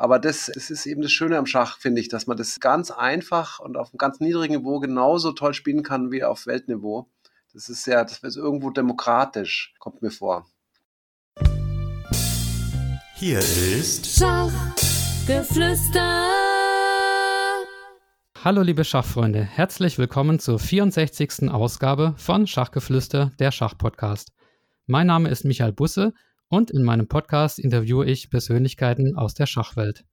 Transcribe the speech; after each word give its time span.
Aber 0.00 0.20
das, 0.20 0.48
das 0.54 0.70
ist 0.70 0.86
eben 0.86 1.02
das 1.02 1.10
Schöne 1.10 1.38
am 1.38 1.46
Schach, 1.46 1.78
finde 1.78 2.00
ich, 2.00 2.08
dass 2.08 2.28
man 2.28 2.36
das 2.36 2.60
ganz 2.60 2.92
einfach 2.92 3.58
und 3.58 3.76
auf 3.76 3.88
einem 3.88 3.98
ganz 3.98 4.20
niedrigen 4.20 4.58
Niveau 4.58 4.78
genauso 4.78 5.32
toll 5.32 5.54
spielen 5.54 5.82
kann 5.82 6.12
wie 6.12 6.22
auf 6.22 6.46
Weltniveau. 6.46 7.10
Das 7.52 7.68
ist 7.68 7.84
ja, 7.84 8.04
das 8.04 8.20
ist 8.20 8.36
irgendwo 8.36 8.70
demokratisch, 8.70 9.74
kommt 9.80 10.00
mir 10.00 10.12
vor. 10.12 10.46
Hier 13.16 13.40
ist 13.40 14.06
Schachgeflüster. 14.06 16.28
Hallo 18.44 18.62
liebe 18.62 18.84
Schachfreunde, 18.84 19.42
herzlich 19.42 19.98
willkommen 19.98 20.38
zur 20.38 20.60
64. 20.60 21.50
Ausgabe 21.50 22.14
von 22.18 22.46
Schachgeflüster, 22.46 23.32
der 23.40 23.50
Schachpodcast. 23.50 24.30
Mein 24.86 25.08
Name 25.08 25.28
ist 25.28 25.44
Michael 25.44 25.72
Busse 25.72 26.14
und 26.48 26.70
in 26.70 26.82
meinem 26.82 27.08
Podcast 27.08 27.58
interviewe 27.58 28.06
ich 28.06 28.30
Persönlichkeiten 28.30 29.16
aus 29.16 29.34
der 29.34 29.46
Schachwelt. 29.46 30.04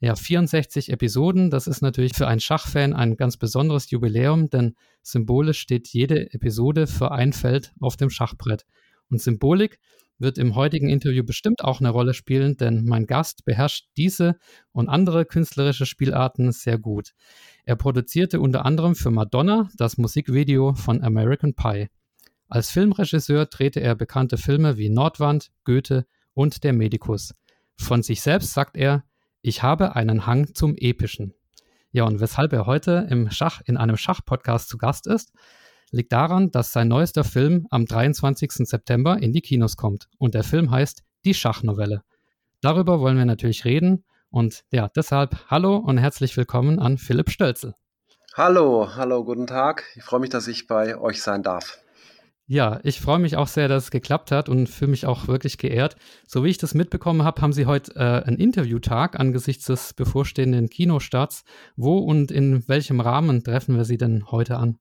Ja, 0.00 0.16
64 0.16 0.90
Episoden, 0.90 1.48
das 1.50 1.68
ist 1.68 1.80
natürlich 1.80 2.14
für 2.14 2.26
einen 2.26 2.40
Schachfan 2.40 2.92
ein 2.92 3.16
ganz 3.16 3.36
besonderes 3.36 3.88
Jubiläum, 3.90 4.50
denn 4.50 4.74
symbolisch 5.02 5.60
steht 5.60 5.86
jede 5.88 6.32
Episode 6.32 6.88
für 6.88 7.12
ein 7.12 7.32
Feld 7.32 7.72
auf 7.78 7.96
dem 7.96 8.10
Schachbrett. 8.10 8.66
Und 9.10 9.20
Symbolik 9.20 9.78
wird 10.18 10.38
im 10.38 10.54
heutigen 10.56 10.88
Interview 10.88 11.22
bestimmt 11.24 11.62
auch 11.62 11.80
eine 11.80 11.90
Rolle 11.90 12.14
spielen, 12.14 12.56
denn 12.56 12.84
mein 12.84 13.06
Gast 13.06 13.44
beherrscht 13.44 13.86
diese 13.96 14.36
und 14.72 14.88
andere 14.88 15.24
künstlerische 15.24 15.86
Spielarten 15.86 16.50
sehr 16.50 16.78
gut. 16.78 17.12
Er 17.64 17.76
produzierte 17.76 18.40
unter 18.40 18.64
anderem 18.64 18.94
für 18.94 19.10
Madonna 19.10 19.68
das 19.76 19.98
Musikvideo 19.98 20.74
von 20.74 21.02
American 21.02 21.54
Pie. 21.54 21.88
Als 22.52 22.68
Filmregisseur 22.68 23.46
drehte 23.46 23.80
er 23.80 23.94
bekannte 23.94 24.36
Filme 24.36 24.76
wie 24.76 24.90
Nordwand, 24.90 25.50
Goethe 25.64 26.04
und 26.34 26.64
Der 26.64 26.74
Medikus. 26.74 27.34
Von 27.78 28.02
sich 28.02 28.20
selbst 28.20 28.52
sagt 28.52 28.76
er, 28.76 29.04
ich 29.40 29.62
habe 29.62 29.96
einen 29.96 30.26
Hang 30.26 30.54
zum 30.54 30.76
Epischen. 30.76 31.32
Ja, 31.92 32.04
und 32.04 32.20
weshalb 32.20 32.52
er 32.52 32.66
heute 32.66 33.06
im 33.08 33.30
Schach, 33.30 33.62
in 33.64 33.78
einem 33.78 33.96
Schachpodcast 33.96 34.68
zu 34.68 34.76
Gast 34.76 35.06
ist, 35.06 35.32
liegt 35.92 36.12
daran, 36.12 36.50
dass 36.50 36.74
sein 36.74 36.88
neuester 36.88 37.24
Film 37.24 37.66
am 37.70 37.86
23. 37.86 38.68
September 38.68 39.16
in 39.16 39.32
die 39.32 39.40
Kinos 39.40 39.78
kommt. 39.78 40.10
Und 40.18 40.34
der 40.34 40.44
Film 40.44 40.70
heißt 40.70 41.02
Die 41.24 41.32
Schachnovelle. 41.32 42.02
Darüber 42.60 43.00
wollen 43.00 43.16
wir 43.16 43.24
natürlich 43.24 43.64
reden. 43.64 44.04
Und 44.28 44.64
ja, 44.70 44.90
deshalb 44.94 45.46
hallo 45.48 45.78
und 45.78 45.96
herzlich 45.96 46.36
willkommen 46.36 46.80
an 46.80 46.98
Philipp 46.98 47.30
Stölzel. 47.30 47.76
Hallo, 48.34 48.94
hallo, 48.94 49.24
guten 49.24 49.46
Tag. 49.46 49.84
Ich 49.96 50.02
freue 50.02 50.20
mich, 50.20 50.30
dass 50.30 50.48
ich 50.48 50.66
bei 50.66 50.98
euch 50.98 51.22
sein 51.22 51.42
darf. 51.42 51.81
Ja, 52.52 52.80
ich 52.82 53.00
freue 53.00 53.18
mich 53.18 53.38
auch 53.38 53.48
sehr, 53.48 53.66
dass 53.66 53.84
es 53.84 53.90
geklappt 53.90 54.30
hat 54.30 54.50
und 54.50 54.66
fühle 54.66 54.90
mich 54.90 55.06
auch 55.06 55.26
wirklich 55.26 55.56
geehrt. 55.56 55.96
So 56.26 56.44
wie 56.44 56.50
ich 56.50 56.58
das 56.58 56.74
mitbekommen 56.74 57.24
habe, 57.24 57.40
haben 57.40 57.54
Sie 57.54 57.64
heute 57.64 57.96
äh, 57.96 58.26
einen 58.26 58.36
Interviewtag 58.36 59.18
angesichts 59.18 59.64
des 59.64 59.94
bevorstehenden 59.94 60.68
Kinostarts. 60.68 61.44
Wo 61.76 61.96
und 61.96 62.30
in 62.30 62.68
welchem 62.68 63.00
Rahmen 63.00 63.42
treffen 63.42 63.78
wir 63.78 63.86
Sie 63.86 63.96
denn 63.96 64.30
heute 64.30 64.58
an? 64.58 64.76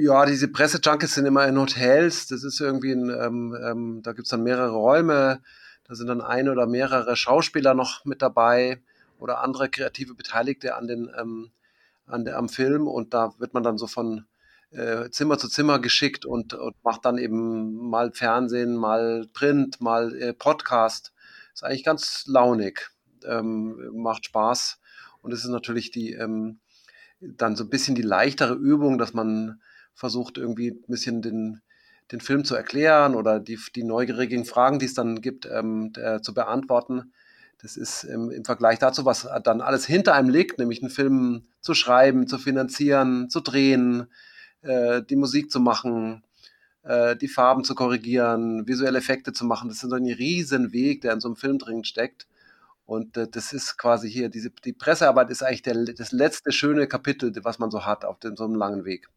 Ja, 0.00 0.26
diese 0.26 0.48
Pressejunkies 0.48 1.14
sind 1.14 1.26
immer 1.26 1.46
in 1.46 1.56
Hotels. 1.56 2.26
Das 2.26 2.42
ist 2.42 2.58
irgendwie 2.58 2.90
ein, 2.90 3.08
ähm, 3.08 3.56
ähm, 3.64 4.00
da 4.02 4.10
gibt 4.10 4.24
es 4.24 4.30
dann 4.30 4.42
mehrere 4.42 4.72
Räume. 4.72 5.42
Da 5.84 5.94
sind 5.94 6.08
dann 6.08 6.22
ein 6.22 6.48
oder 6.48 6.66
mehrere 6.66 7.14
Schauspieler 7.14 7.74
noch 7.74 8.04
mit 8.04 8.20
dabei 8.20 8.82
oder 9.20 9.44
andere 9.44 9.68
kreative 9.68 10.14
Beteiligte 10.14 10.74
an 10.74 10.88
den, 10.88 11.08
ähm, 11.16 11.52
an 12.04 12.24
der, 12.24 12.36
am 12.36 12.48
Film. 12.48 12.88
Und 12.88 13.14
da 13.14 13.32
wird 13.38 13.54
man 13.54 13.62
dann 13.62 13.78
so 13.78 13.86
von 13.86 14.24
äh, 14.74 15.10
Zimmer 15.10 15.38
zu 15.38 15.48
Zimmer 15.48 15.78
geschickt 15.78 16.26
und, 16.26 16.54
und 16.54 16.74
macht 16.82 17.04
dann 17.04 17.18
eben 17.18 17.88
mal 17.88 18.12
Fernsehen, 18.12 18.74
mal 18.76 19.26
Print, 19.32 19.80
mal 19.80 20.14
äh, 20.20 20.32
Podcast. 20.32 21.12
Ist 21.52 21.64
eigentlich 21.64 21.84
ganz 21.84 22.24
launig, 22.26 22.90
ähm, 23.24 23.90
macht 23.94 24.26
Spaß. 24.26 24.80
Und 25.22 25.32
es 25.32 25.44
ist 25.44 25.50
natürlich 25.50 25.90
die, 25.90 26.12
ähm, 26.12 26.58
dann 27.20 27.56
so 27.56 27.64
ein 27.64 27.70
bisschen 27.70 27.94
die 27.94 28.02
leichtere 28.02 28.54
Übung, 28.54 28.98
dass 28.98 29.14
man 29.14 29.60
versucht, 29.94 30.36
irgendwie 30.38 30.70
ein 30.70 30.84
bisschen 30.88 31.22
den, 31.22 31.60
den 32.10 32.20
Film 32.20 32.44
zu 32.44 32.54
erklären 32.54 33.14
oder 33.14 33.40
die, 33.40 33.58
die 33.74 33.84
neugierigen 33.84 34.44
Fragen, 34.44 34.78
die 34.78 34.86
es 34.86 34.94
dann 34.94 35.20
gibt, 35.20 35.46
ähm, 35.46 35.92
der, 35.92 36.20
zu 36.20 36.34
beantworten. 36.34 37.12
Das 37.62 37.76
ist 37.76 38.04
im, 38.04 38.30
im, 38.30 38.44
Vergleich 38.44 38.78
dazu, 38.78 39.04
was 39.04 39.26
dann 39.44 39.60
alles 39.60 39.86
hinter 39.86 40.14
einem 40.14 40.28
liegt, 40.28 40.58
nämlich 40.58 40.82
einen 40.82 40.90
Film 40.90 41.46
zu 41.60 41.72
schreiben, 41.72 42.26
zu 42.26 42.36
finanzieren, 42.36 43.30
zu 43.30 43.40
drehen, 43.40 44.08
äh, 44.64 45.02
die 45.02 45.16
Musik 45.16 45.50
zu 45.50 45.60
machen, 45.60 46.22
äh, 46.82 47.16
die 47.16 47.28
Farben 47.28 47.64
zu 47.64 47.74
korrigieren, 47.74 48.66
visuelle 48.66 48.98
Effekte 48.98 49.32
zu 49.32 49.44
machen. 49.44 49.68
Das 49.68 49.82
ist 49.82 49.88
so 49.88 49.96
ein 49.96 50.06
riesen 50.06 50.72
Weg, 50.72 51.00
der 51.02 51.12
in 51.12 51.20
so 51.20 51.28
einem 51.28 51.36
Film 51.36 51.58
drin 51.58 51.84
steckt. 51.84 52.26
Und 52.86 53.16
äh, 53.16 53.26
das 53.28 53.52
ist 53.52 53.78
quasi 53.78 54.10
hier, 54.10 54.28
diese, 54.28 54.50
die 54.50 54.72
Pressearbeit 54.72 55.30
ist 55.30 55.42
eigentlich 55.42 55.62
der, 55.62 55.84
das 55.84 56.12
letzte 56.12 56.52
schöne 56.52 56.86
Kapitel, 56.86 57.32
was 57.42 57.58
man 57.58 57.70
so 57.70 57.86
hat 57.86 58.04
auf 58.04 58.18
dem, 58.18 58.36
so 58.36 58.44
einem 58.44 58.56
langen 58.56 58.84
Weg. 58.84 59.08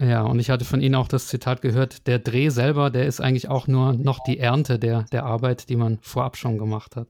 Ja, 0.00 0.22
und 0.22 0.38
ich 0.38 0.50
hatte 0.50 0.64
von 0.64 0.80
Ihnen 0.80 0.94
auch 0.94 1.08
das 1.08 1.26
Zitat 1.26 1.60
gehört, 1.60 2.06
der 2.06 2.20
Dreh 2.20 2.50
selber, 2.50 2.90
der 2.90 3.06
ist 3.06 3.20
eigentlich 3.20 3.48
auch 3.48 3.66
nur 3.66 3.94
noch 3.94 4.22
die 4.22 4.38
Ernte 4.38 4.78
der, 4.78 5.04
der 5.10 5.24
Arbeit, 5.24 5.68
die 5.68 5.76
man 5.76 5.98
vorab 6.02 6.36
schon 6.36 6.56
gemacht 6.56 6.94
hat. 6.94 7.08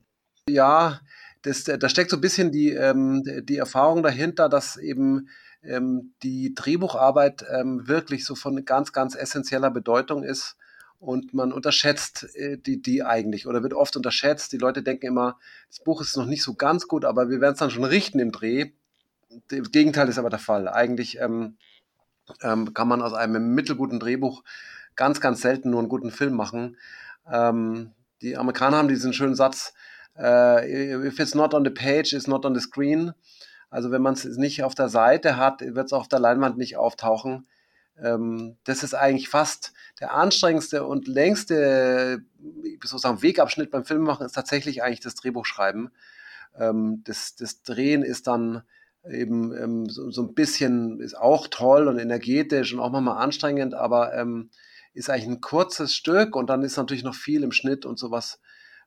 Ja, 0.49 0.99
das, 1.43 1.65
da 1.65 1.87
steckt 1.87 2.09
so 2.09 2.17
ein 2.17 2.21
bisschen 2.21 2.51
die, 2.51 2.71
ähm, 2.71 3.23
die 3.43 3.57
Erfahrung 3.57 4.01
dahinter, 4.01 4.49
dass 4.49 4.75
eben 4.75 5.29
ähm, 5.63 6.13
die 6.23 6.53
Drehbucharbeit 6.53 7.45
ähm, 7.51 7.87
wirklich 7.87 8.25
so 8.25 8.35
von 8.35 8.63
ganz, 8.65 8.93
ganz 8.93 9.15
essentieller 9.15 9.71
Bedeutung 9.71 10.23
ist 10.23 10.57
und 10.99 11.33
man 11.33 11.53
unterschätzt 11.53 12.27
äh, 12.35 12.57
die, 12.57 12.81
die 12.81 13.03
eigentlich 13.03 13.47
oder 13.47 13.63
wird 13.63 13.73
oft 13.73 13.95
unterschätzt. 13.95 14.51
Die 14.51 14.57
Leute 14.57 14.83
denken 14.83 15.07
immer, 15.07 15.37
das 15.69 15.79
Buch 15.79 16.01
ist 16.01 16.17
noch 16.17 16.25
nicht 16.25 16.43
so 16.43 16.55
ganz 16.55 16.87
gut, 16.87 17.05
aber 17.05 17.29
wir 17.29 17.41
werden 17.41 17.53
es 17.53 17.59
dann 17.59 17.71
schon 17.71 17.83
richten 17.83 18.19
im 18.19 18.31
Dreh. 18.31 18.71
Das 19.49 19.71
Gegenteil 19.71 20.09
ist 20.09 20.17
aber 20.17 20.29
der 20.29 20.39
Fall. 20.39 20.67
Eigentlich 20.67 21.19
ähm, 21.19 21.57
ähm, 22.41 22.73
kann 22.73 22.87
man 22.87 23.01
aus 23.01 23.13
einem 23.13 23.53
mittelguten 23.53 23.99
Drehbuch 23.99 24.43
ganz, 24.95 25.21
ganz 25.21 25.41
selten 25.41 25.69
nur 25.69 25.79
einen 25.79 25.89
guten 25.89 26.11
Film 26.11 26.33
machen. 26.33 26.77
Ähm, 27.31 27.91
die 28.21 28.37
Amerikaner 28.37 28.77
haben 28.77 28.87
diesen 28.87 29.13
schönen 29.13 29.35
Satz, 29.35 29.73
uh, 30.17 30.59
if 30.59 31.19
it's 31.19 31.35
not 31.35 31.53
on 31.53 31.63
the 31.63 31.69
page, 31.69 32.13
it's 32.13 32.27
not 32.27 32.45
on 32.45 32.53
the 32.53 32.59
screen. 32.59 33.13
Also 33.69 33.91
wenn 33.91 34.01
man 34.01 34.13
es 34.13 34.25
nicht 34.25 34.63
auf 34.63 34.75
der 34.75 34.89
Seite 34.89 35.37
hat, 35.37 35.61
wird 35.61 35.85
es 35.85 35.93
auf 35.93 36.07
der 36.07 36.19
Leinwand 36.19 36.57
nicht 36.57 36.77
auftauchen. 36.77 37.47
Ähm, 38.01 38.57
das 38.63 38.83
ist 38.83 38.95
eigentlich 38.95 39.29
fast 39.29 39.73
der 39.99 40.13
anstrengendste 40.13 40.85
und 40.85 41.07
längste 41.07 42.23
sozusagen 42.83 43.21
Wegabschnitt 43.21 43.71
beim 43.71 43.85
Filmemachen 43.85 44.25
ist 44.25 44.33
tatsächlich 44.33 44.81
eigentlich 44.81 45.01
das 45.01 45.15
Drehbuchschreiben. 45.15 45.91
Ähm, 46.57 47.01
das, 47.03 47.35
das 47.35 47.61
Drehen 47.61 48.01
ist 48.01 48.27
dann 48.27 48.63
eben 49.09 49.55
ähm, 49.55 49.89
so, 49.89 50.09
so, 50.11 50.23
ein 50.23 50.33
bisschen, 50.33 50.99
ist 50.99 51.17
auch 51.17 51.47
toll 51.47 51.87
und 51.87 51.99
energetisch 51.99 52.73
und 52.73 52.79
auch 52.79 52.91
manchmal 52.91 53.23
anstrengend, 53.23 53.73
aber 53.73 54.13
ähm, 54.15 54.49
ist 54.93 55.09
eigentlich 55.09 55.27
ein 55.27 55.41
kurzes 55.41 55.93
Stück 55.93 56.35
und 56.35 56.49
dann 56.49 56.63
ist 56.63 56.77
natürlich 56.77 57.03
noch 57.03 57.15
viel 57.15 57.43
im 57.43 57.51
Schnitt 57.51 57.85
und 57.85 57.99
sowas 57.99 58.39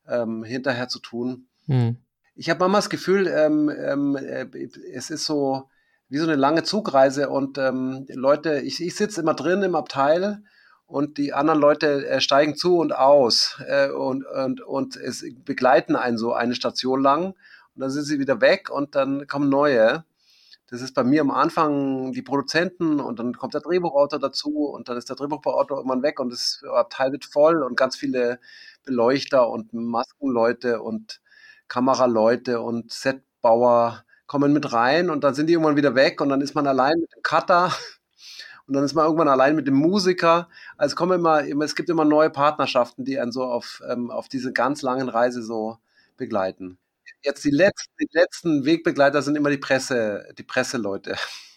ähm, 0.07 0.43
hinterher 0.43 0.89
zu 0.89 0.99
tun. 0.99 1.47
Mhm 1.67 1.99
ich 2.35 2.51
habe 2.51 2.61
manchmal 2.61 2.81
das 2.81 2.91
Gefühl, 2.91 3.27
ähm, 3.27 3.69
ähm, 3.69 4.17
äh, 4.17 4.47
es 4.93 5.11
ist 5.11 5.25
so 5.25 5.69
wie 6.09 6.19
so 6.19 6.25
eine 6.25 6.37
lange 6.37 6.63
Zugreise 6.63 7.31
und 7.31 7.59
ähm, 7.59 8.07
Leute, 8.09 8.61
ich, 8.61 8.83
ich 8.83 8.95
sitze 8.97 9.21
immer 9.21 9.35
drin 9.35 9.63
im 9.63 9.75
Abteil 9.75 10.43
und 10.87 11.17
die 11.17 11.33
anderen 11.33 11.61
Leute 11.61 12.07
äh, 12.07 12.21
steigen 12.21 12.55
zu 12.55 12.77
und 12.79 12.95
aus 12.95 13.63
äh, 13.67 13.89
und, 13.89 14.27
und, 14.27 14.61
und 14.61 14.97
es 14.97 15.25
begleiten 15.45 15.97
einen 15.97 16.19
so 16.19 16.35
eine 16.35 16.55
Station 16.55 17.01
lang 17.01 17.29
und 17.75 17.81
dann 17.81 17.91
sind 17.91 18.05
sie 18.05 18.19
wieder 18.19 18.41
weg 18.41 18.71
und 18.71 18.95
dann 18.95 19.27
kommen 19.27 19.49
neue. 19.49 20.05
Das 20.69 20.81
ist 20.81 20.95
bei 20.95 21.05
mir 21.05 21.21
am 21.21 21.31
Anfang 21.31 22.13
die 22.13 22.23
Produzenten 22.23 22.99
und 23.01 23.19
dann 23.19 23.35
kommt 23.35 23.55
der 23.55 23.61
Drehbuchautor 23.61 24.19
dazu 24.19 24.67
und 24.67 24.89
dann 24.89 24.97
ist 24.97 25.09
der 25.09 25.17
Drehbuchautor 25.17 25.79
irgendwann 25.79 26.03
weg 26.03 26.19
und 26.21 26.31
das 26.31 26.63
Abteil 26.71 27.13
wird 27.13 27.27
voll 27.27 27.63
und 27.63 27.77
ganz 27.77 27.97
viele 27.97 28.39
Beleuchter 28.85 29.49
und 29.49 29.73
Maskenleute 29.75 30.83
und 30.83 31.23
Kameraleute 31.73 32.61
und 32.61 32.93
Setbauer 32.93 34.05
kommen 34.27 34.53
mit 34.53 34.75
rein 34.75 35.09
und 35.09 35.25
dann 35.25 35.35
sind 35.35 35.47
die 35.47 35.55
irgendwann 35.55 35.77
wieder 35.77 35.95
weg 35.95 36.21
und 36.21 36.29
dann 36.29 36.43
ist 36.43 36.55
man 36.55 36.67
allein 36.67 36.99
mit 37.01 37.11
dem 37.15 37.23
Cutter 37.23 37.73
und 38.67 38.75
dann 38.75 38.85
ist 38.85 38.93
man 38.93 39.07
irgendwann 39.07 39.29
allein 39.29 39.57
mit 39.57 39.67
dem 39.67 39.77
Musiker. 39.77 40.51
Also 40.77 40.97
kommen 40.97 41.19
immer, 41.19 41.43
es 41.65 41.75
gibt 41.75 41.89
immer 41.89 42.05
neue 42.05 42.29
Partnerschaften, 42.29 43.07
die 43.07 43.19
einen 43.19 43.33
so 43.33 43.45
auf, 43.45 43.83
ähm, 43.89 44.11
auf 44.11 44.29
diese 44.29 44.53
ganz 44.53 44.83
langen 44.83 45.09
Reise 45.09 45.43
so 45.43 45.79
begleiten. 46.19 46.77
Jetzt 47.23 47.43
die 47.43 47.51
letzten, 47.51 47.91
die 47.99 48.09
letzten 48.13 48.65
Wegbegleiter 48.67 49.23
sind 49.23 49.37
immer 49.37 49.49
die 49.49 49.57
Presse, 49.57 50.29
die 50.37 50.43
Presseleute. 50.43 51.17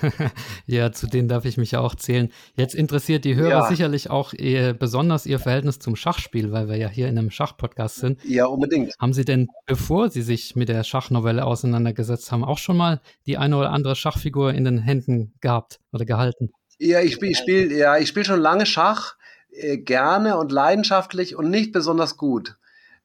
ja, 0.66 0.92
zu 0.92 1.06
denen 1.06 1.28
darf 1.28 1.44
ich 1.44 1.56
mich 1.56 1.72
ja 1.72 1.80
auch 1.80 1.94
zählen. 1.94 2.30
Jetzt 2.56 2.74
interessiert 2.74 3.24
die 3.24 3.34
Hörer 3.34 3.48
ja. 3.48 3.66
sicherlich 3.68 4.10
auch 4.10 4.32
ihr, 4.32 4.72
besonders 4.72 5.26
Ihr 5.26 5.38
Verhältnis 5.38 5.78
zum 5.78 5.96
Schachspiel, 5.96 6.52
weil 6.52 6.68
wir 6.68 6.76
ja 6.76 6.88
hier 6.88 7.08
in 7.08 7.18
einem 7.18 7.30
Schachpodcast 7.30 7.96
sind. 7.96 8.24
Ja, 8.24 8.46
unbedingt. 8.46 8.94
Haben 8.98 9.12
Sie 9.12 9.24
denn, 9.24 9.48
bevor 9.66 10.10
Sie 10.10 10.22
sich 10.22 10.56
mit 10.56 10.68
der 10.68 10.84
Schachnovelle 10.84 11.44
auseinandergesetzt 11.44 12.32
haben, 12.32 12.44
auch 12.44 12.58
schon 12.58 12.76
mal 12.76 13.00
die 13.26 13.38
eine 13.38 13.56
oder 13.56 13.70
andere 13.70 13.96
Schachfigur 13.96 14.52
in 14.54 14.64
den 14.64 14.78
Händen 14.78 15.34
gehabt 15.40 15.80
oder 15.92 16.04
gehalten? 16.04 16.50
Ja, 16.78 17.00
ich 17.00 17.14
spiele 17.14 17.34
spiel, 17.34 17.72
ja, 17.72 18.04
spiel 18.04 18.24
schon 18.24 18.40
lange 18.40 18.66
Schach, 18.66 19.16
äh, 19.50 19.78
gerne 19.78 20.38
und 20.38 20.50
leidenschaftlich 20.50 21.36
und 21.36 21.50
nicht 21.50 21.72
besonders 21.72 22.16
gut. 22.16 22.56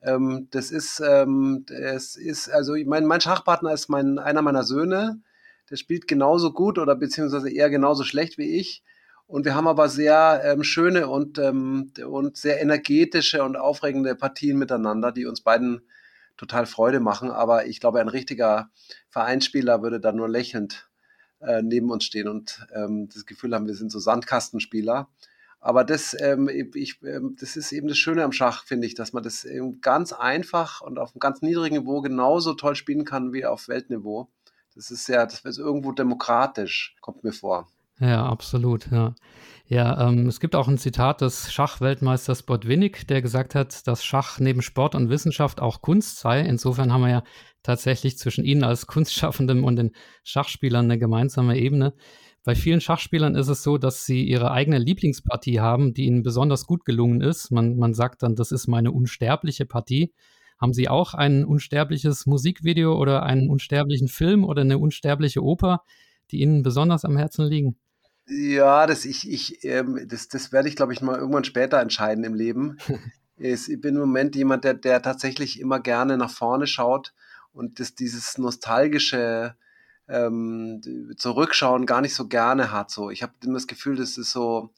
Ähm, 0.01 0.47
das 0.51 0.71
ist, 0.71 1.01
ähm, 1.01 1.65
es 1.69 2.15
ist, 2.15 2.49
also 2.49 2.75
mein, 2.85 3.05
mein 3.05 3.21
Schachpartner 3.21 3.73
ist 3.73 3.89
mein, 3.89 4.19
einer 4.19 4.41
meiner 4.41 4.63
Söhne. 4.63 5.21
Der 5.69 5.75
spielt 5.75 6.07
genauso 6.07 6.53
gut 6.53 6.79
oder 6.79 6.95
beziehungsweise 6.95 7.51
eher 7.51 7.69
genauso 7.69 8.03
schlecht 8.03 8.37
wie 8.37 8.57
ich. 8.57 8.83
Und 9.27 9.43
wir 9.43 9.55
haben 9.55 9.67
aber 9.67 9.89
sehr 9.89 10.41
ähm, 10.45 10.63
schöne 10.63 11.09
und, 11.09 11.37
ähm, 11.37 11.91
und 12.07 12.37
sehr 12.37 12.61
energetische 12.61 13.43
und 13.43 13.57
aufregende 13.57 14.15
Partien 14.15 14.57
miteinander, 14.57 15.11
die 15.11 15.25
uns 15.25 15.41
beiden 15.41 15.81
total 16.37 16.65
Freude 16.65 17.01
machen. 17.01 17.29
Aber 17.29 17.65
ich 17.65 17.81
glaube, 17.81 17.99
ein 17.99 18.07
richtiger 18.07 18.69
Vereinsspieler 19.09 19.81
würde 19.81 19.99
da 19.99 20.13
nur 20.13 20.29
lächelnd 20.29 20.89
äh, 21.41 21.61
neben 21.61 21.91
uns 21.91 22.05
stehen 22.05 22.29
und 22.29 22.65
ähm, 22.73 23.09
das 23.13 23.25
Gefühl 23.25 23.53
haben, 23.53 23.67
wir 23.67 23.75
sind 23.75 23.91
so 23.91 23.99
Sandkastenspieler. 23.99 25.09
Aber 25.59 25.83
das, 25.83 26.15
ähm, 26.21 26.47
ich, 26.49 27.01
ähm, 27.03 27.35
das 27.37 27.57
ist 27.57 27.73
eben 27.73 27.89
das 27.89 27.97
Schöne 27.97 28.23
am 28.23 28.31
Schach, 28.31 28.63
finde 28.63 28.87
ich, 28.87 28.95
dass 28.95 29.11
man 29.11 29.23
das 29.23 29.45
ganz 29.81 30.13
einfach 30.13 30.79
und 30.81 30.99
auf 30.99 31.11
einem 31.11 31.19
ganz 31.19 31.41
niedrigen 31.41 31.79
Niveau 31.79 32.01
genauso 32.01 32.53
toll 32.53 32.75
spielen 32.75 33.03
kann 33.03 33.33
wie 33.33 33.45
auf 33.45 33.67
Weltniveau. 33.67 34.29
Das 34.77 34.91
ist 34.91 35.07
ja, 35.07 35.25
das 35.25 35.39
ist 35.43 35.57
irgendwo 35.57 35.91
demokratisch, 35.91 36.95
kommt 37.01 37.23
mir 37.23 37.33
vor. 37.33 37.67
Ja, 37.99 38.27
absolut, 38.27 38.91
ja. 38.91 39.15
Ja, 39.65 40.07
ähm, 40.07 40.27
es 40.27 40.39
gibt 40.39 40.55
auch 40.55 40.67
ein 40.67 40.77
Zitat 40.77 41.21
des 41.21 41.51
Schachweltmeisters 41.51 42.43
Botwinnik, 42.43 43.07
der 43.07 43.23
gesagt 43.23 43.55
hat, 43.55 43.87
dass 43.87 44.05
Schach 44.05 44.39
neben 44.39 44.61
Sport 44.61 44.93
und 44.93 45.09
Wissenschaft 45.09 45.61
auch 45.61 45.81
Kunst 45.81 46.19
sei. 46.19 46.41
Insofern 46.41 46.93
haben 46.93 47.01
wir 47.01 47.09
ja 47.09 47.23
tatsächlich 47.63 48.19
zwischen 48.19 48.45
Ihnen 48.45 48.63
als 48.63 48.85
Kunstschaffendem 48.85 49.63
und 49.63 49.77
den 49.77 49.95
Schachspielern 50.23 50.85
eine 50.85 50.99
gemeinsame 50.99 51.57
Ebene. 51.57 51.95
Bei 52.43 52.53
vielen 52.53 52.79
Schachspielern 52.79 53.33
ist 53.33 53.47
es 53.47 53.63
so, 53.63 53.79
dass 53.79 54.05
sie 54.05 54.23
ihre 54.23 54.51
eigene 54.51 54.77
Lieblingspartie 54.77 55.59
haben, 55.59 55.95
die 55.95 56.05
ihnen 56.05 56.21
besonders 56.21 56.67
gut 56.67 56.85
gelungen 56.85 57.19
ist. 57.21 57.49
Man, 57.51 57.77
man 57.77 57.95
sagt 57.95 58.21
dann, 58.21 58.35
das 58.35 58.51
ist 58.51 58.67
meine 58.67 58.91
unsterbliche 58.91 59.65
Partie. 59.65 60.13
Haben 60.59 60.73
Sie 60.73 60.89
auch 60.89 61.13
ein 61.13 61.45
unsterbliches 61.45 62.25
Musikvideo 62.25 62.99
oder 62.99 63.23
einen 63.23 63.49
unsterblichen 63.49 64.07
Film 64.07 64.43
oder 64.43 64.61
eine 64.61 64.79
unsterbliche 64.79 65.43
Oper, 65.43 65.83
die 66.31 66.39
Ihnen 66.39 66.63
besonders 66.63 67.05
am 67.05 67.17
Herzen 67.17 67.45
liegen? 67.45 67.77
Ja, 68.27 68.87
das, 68.87 69.05
ich, 69.05 69.29
ich, 69.29 69.63
ähm, 69.63 70.05
das, 70.07 70.27
das 70.27 70.51
werde 70.51 70.67
ich, 70.67 70.75
glaube 70.75 70.93
ich, 70.93 71.01
mal 71.01 71.17
irgendwann 71.17 71.45
später 71.45 71.79
entscheiden 71.79 72.23
im 72.23 72.33
Leben. 72.33 72.77
ich 73.37 73.67
bin 73.79 73.95
im 73.95 74.01
Moment 74.01 74.35
jemand, 74.35 74.63
der, 74.63 74.73
der 74.73 75.01
tatsächlich 75.01 75.59
immer 75.59 75.79
gerne 75.79 76.17
nach 76.17 76.31
vorne 76.31 76.67
schaut 76.67 77.13
und 77.53 77.79
das, 77.79 77.95
dieses 77.95 78.37
nostalgische 78.37 79.55
ähm, 80.09 80.81
Zurückschauen 81.17 81.85
gar 81.85 82.01
nicht 82.01 82.15
so 82.15 82.27
gerne 82.27 82.71
hat. 82.71 82.91
So, 82.91 83.11
ich 83.11 83.23
habe 83.23 83.33
immer 83.43 83.55
das 83.55 83.67
Gefühl, 83.67 83.95
das 83.95 84.17
ist 84.17 84.31
so, 84.31 84.71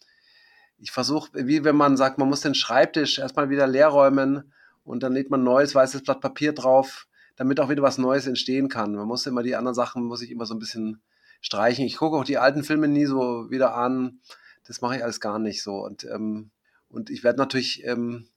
ich 0.77 0.91
versuche, 0.91 1.29
wie 1.33 1.63
wenn 1.63 1.75
man 1.75 1.97
sagt, 1.97 2.17
man 2.19 2.29
muss 2.29 2.41
den 2.41 2.55
Schreibtisch 2.55 3.19
erstmal 3.19 3.49
wieder 3.49 3.65
leer 3.65 3.87
räumen 3.87 4.51
und 4.89 5.03
dann 5.03 5.13
lädt 5.13 5.29
man 5.29 5.43
neues 5.43 5.75
weißes 5.75 6.01
Blatt 6.01 6.19
Papier 6.19 6.51
drauf, 6.51 7.05
damit 7.35 7.59
auch 7.59 7.69
wieder 7.69 7.83
was 7.83 7.99
Neues 7.99 8.25
entstehen 8.25 8.69
kann. 8.69 8.95
Man 8.95 9.07
muss 9.07 9.27
immer 9.27 9.43
die 9.43 9.55
anderen 9.55 9.75
Sachen, 9.75 10.03
muss 10.03 10.23
ich 10.23 10.31
immer 10.31 10.47
so 10.47 10.55
ein 10.55 10.59
bisschen 10.59 10.99
streichen. 11.41 11.85
Ich 11.85 11.97
gucke 11.97 12.17
auch 12.17 12.23
die 12.23 12.39
alten 12.39 12.63
Filme 12.63 12.87
nie 12.87 13.05
so 13.05 13.51
wieder 13.51 13.75
an. 13.75 14.19
Das 14.65 14.81
mache 14.81 14.97
ich 14.97 15.03
alles 15.03 15.19
gar 15.19 15.37
nicht 15.37 15.61
so. 15.61 15.75
Und, 15.85 16.05
ähm, 16.05 16.49
und 16.89 17.11
ich 17.11 17.23
werde 17.23 17.37
natürlich 17.37 17.85
ähm, 17.85 18.29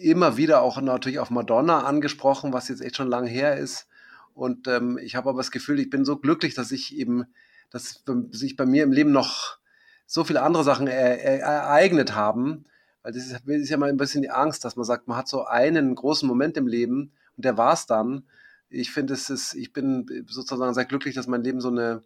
immer 0.00 0.36
wieder 0.36 0.62
auch 0.62 0.80
natürlich 0.80 1.20
auf 1.20 1.30
Madonna 1.30 1.84
angesprochen, 1.84 2.52
was 2.52 2.66
jetzt 2.66 2.82
echt 2.82 2.96
schon 2.96 3.08
lange 3.08 3.30
her 3.30 3.56
ist. 3.56 3.86
Und 4.34 4.66
ähm, 4.66 4.98
ich 4.98 5.14
habe 5.14 5.28
aber 5.28 5.38
das 5.38 5.52
Gefühl, 5.52 5.78
ich 5.78 5.90
bin 5.90 6.04
so 6.04 6.16
glücklich, 6.16 6.54
dass 6.54 6.72
ich 6.72 6.96
eben, 6.96 7.24
dass 7.70 8.02
sich 8.32 8.56
bei 8.56 8.66
mir 8.66 8.82
im 8.82 8.90
Leben 8.90 9.12
noch 9.12 9.58
so 10.06 10.24
viele 10.24 10.42
andere 10.42 10.64
Sachen 10.64 10.88
er, 10.88 11.22
er, 11.22 11.38
ereignet 11.38 12.16
haben. 12.16 12.64
Weil 13.02 13.12
das 13.12 13.26
ist, 13.26 13.46
ist, 13.46 13.70
ja 13.70 13.76
mal 13.76 13.88
ein 13.88 13.96
bisschen 13.96 14.22
die 14.22 14.30
Angst, 14.30 14.64
dass 14.64 14.76
man 14.76 14.84
sagt, 14.84 15.08
man 15.08 15.16
hat 15.16 15.28
so 15.28 15.44
einen 15.44 15.94
großen 15.94 16.28
Moment 16.28 16.56
im 16.56 16.66
Leben 16.66 17.12
und 17.36 17.44
der 17.44 17.56
war 17.56 17.72
es 17.72 17.86
dann. 17.86 18.24
Ich 18.68 18.92
finde, 18.92 19.14
es 19.14 19.30
ist, 19.30 19.54
ich 19.54 19.72
bin 19.72 20.06
sozusagen 20.28 20.74
sehr 20.74 20.84
glücklich, 20.84 21.14
dass 21.14 21.26
mein 21.26 21.42
Leben 21.42 21.60
so 21.60 21.68
eine, 21.68 22.02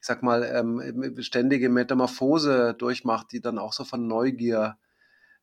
ich 0.00 0.06
sag 0.06 0.22
mal, 0.22 0.42
ähm, 0.42 1.16
ständige 1.22 1.68
Metamorphose 1.68 2.74
durchmacht, 2.74 3.32
die 3.32 3.40
dann 3.40 3.58
auch 3.58 3.72
so 3.72 3.84
von 3.84 4.06
Neugier 4.06 4.78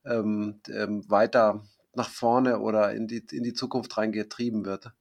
ähm, 0.05 0.59
ähm, 0.67 1.09
weiter 1.09 1.63
nach 1.93 2.09
vorne 2.09 2.59
oder 2.59 2.93
in 2.93 3.07
die, 3.07 3.23
in 3.31 3.43
die 3.43 3.53
Zukunft 3.53 3.97
reingetrieben 3.97 4.65
wird. 4.65 4.91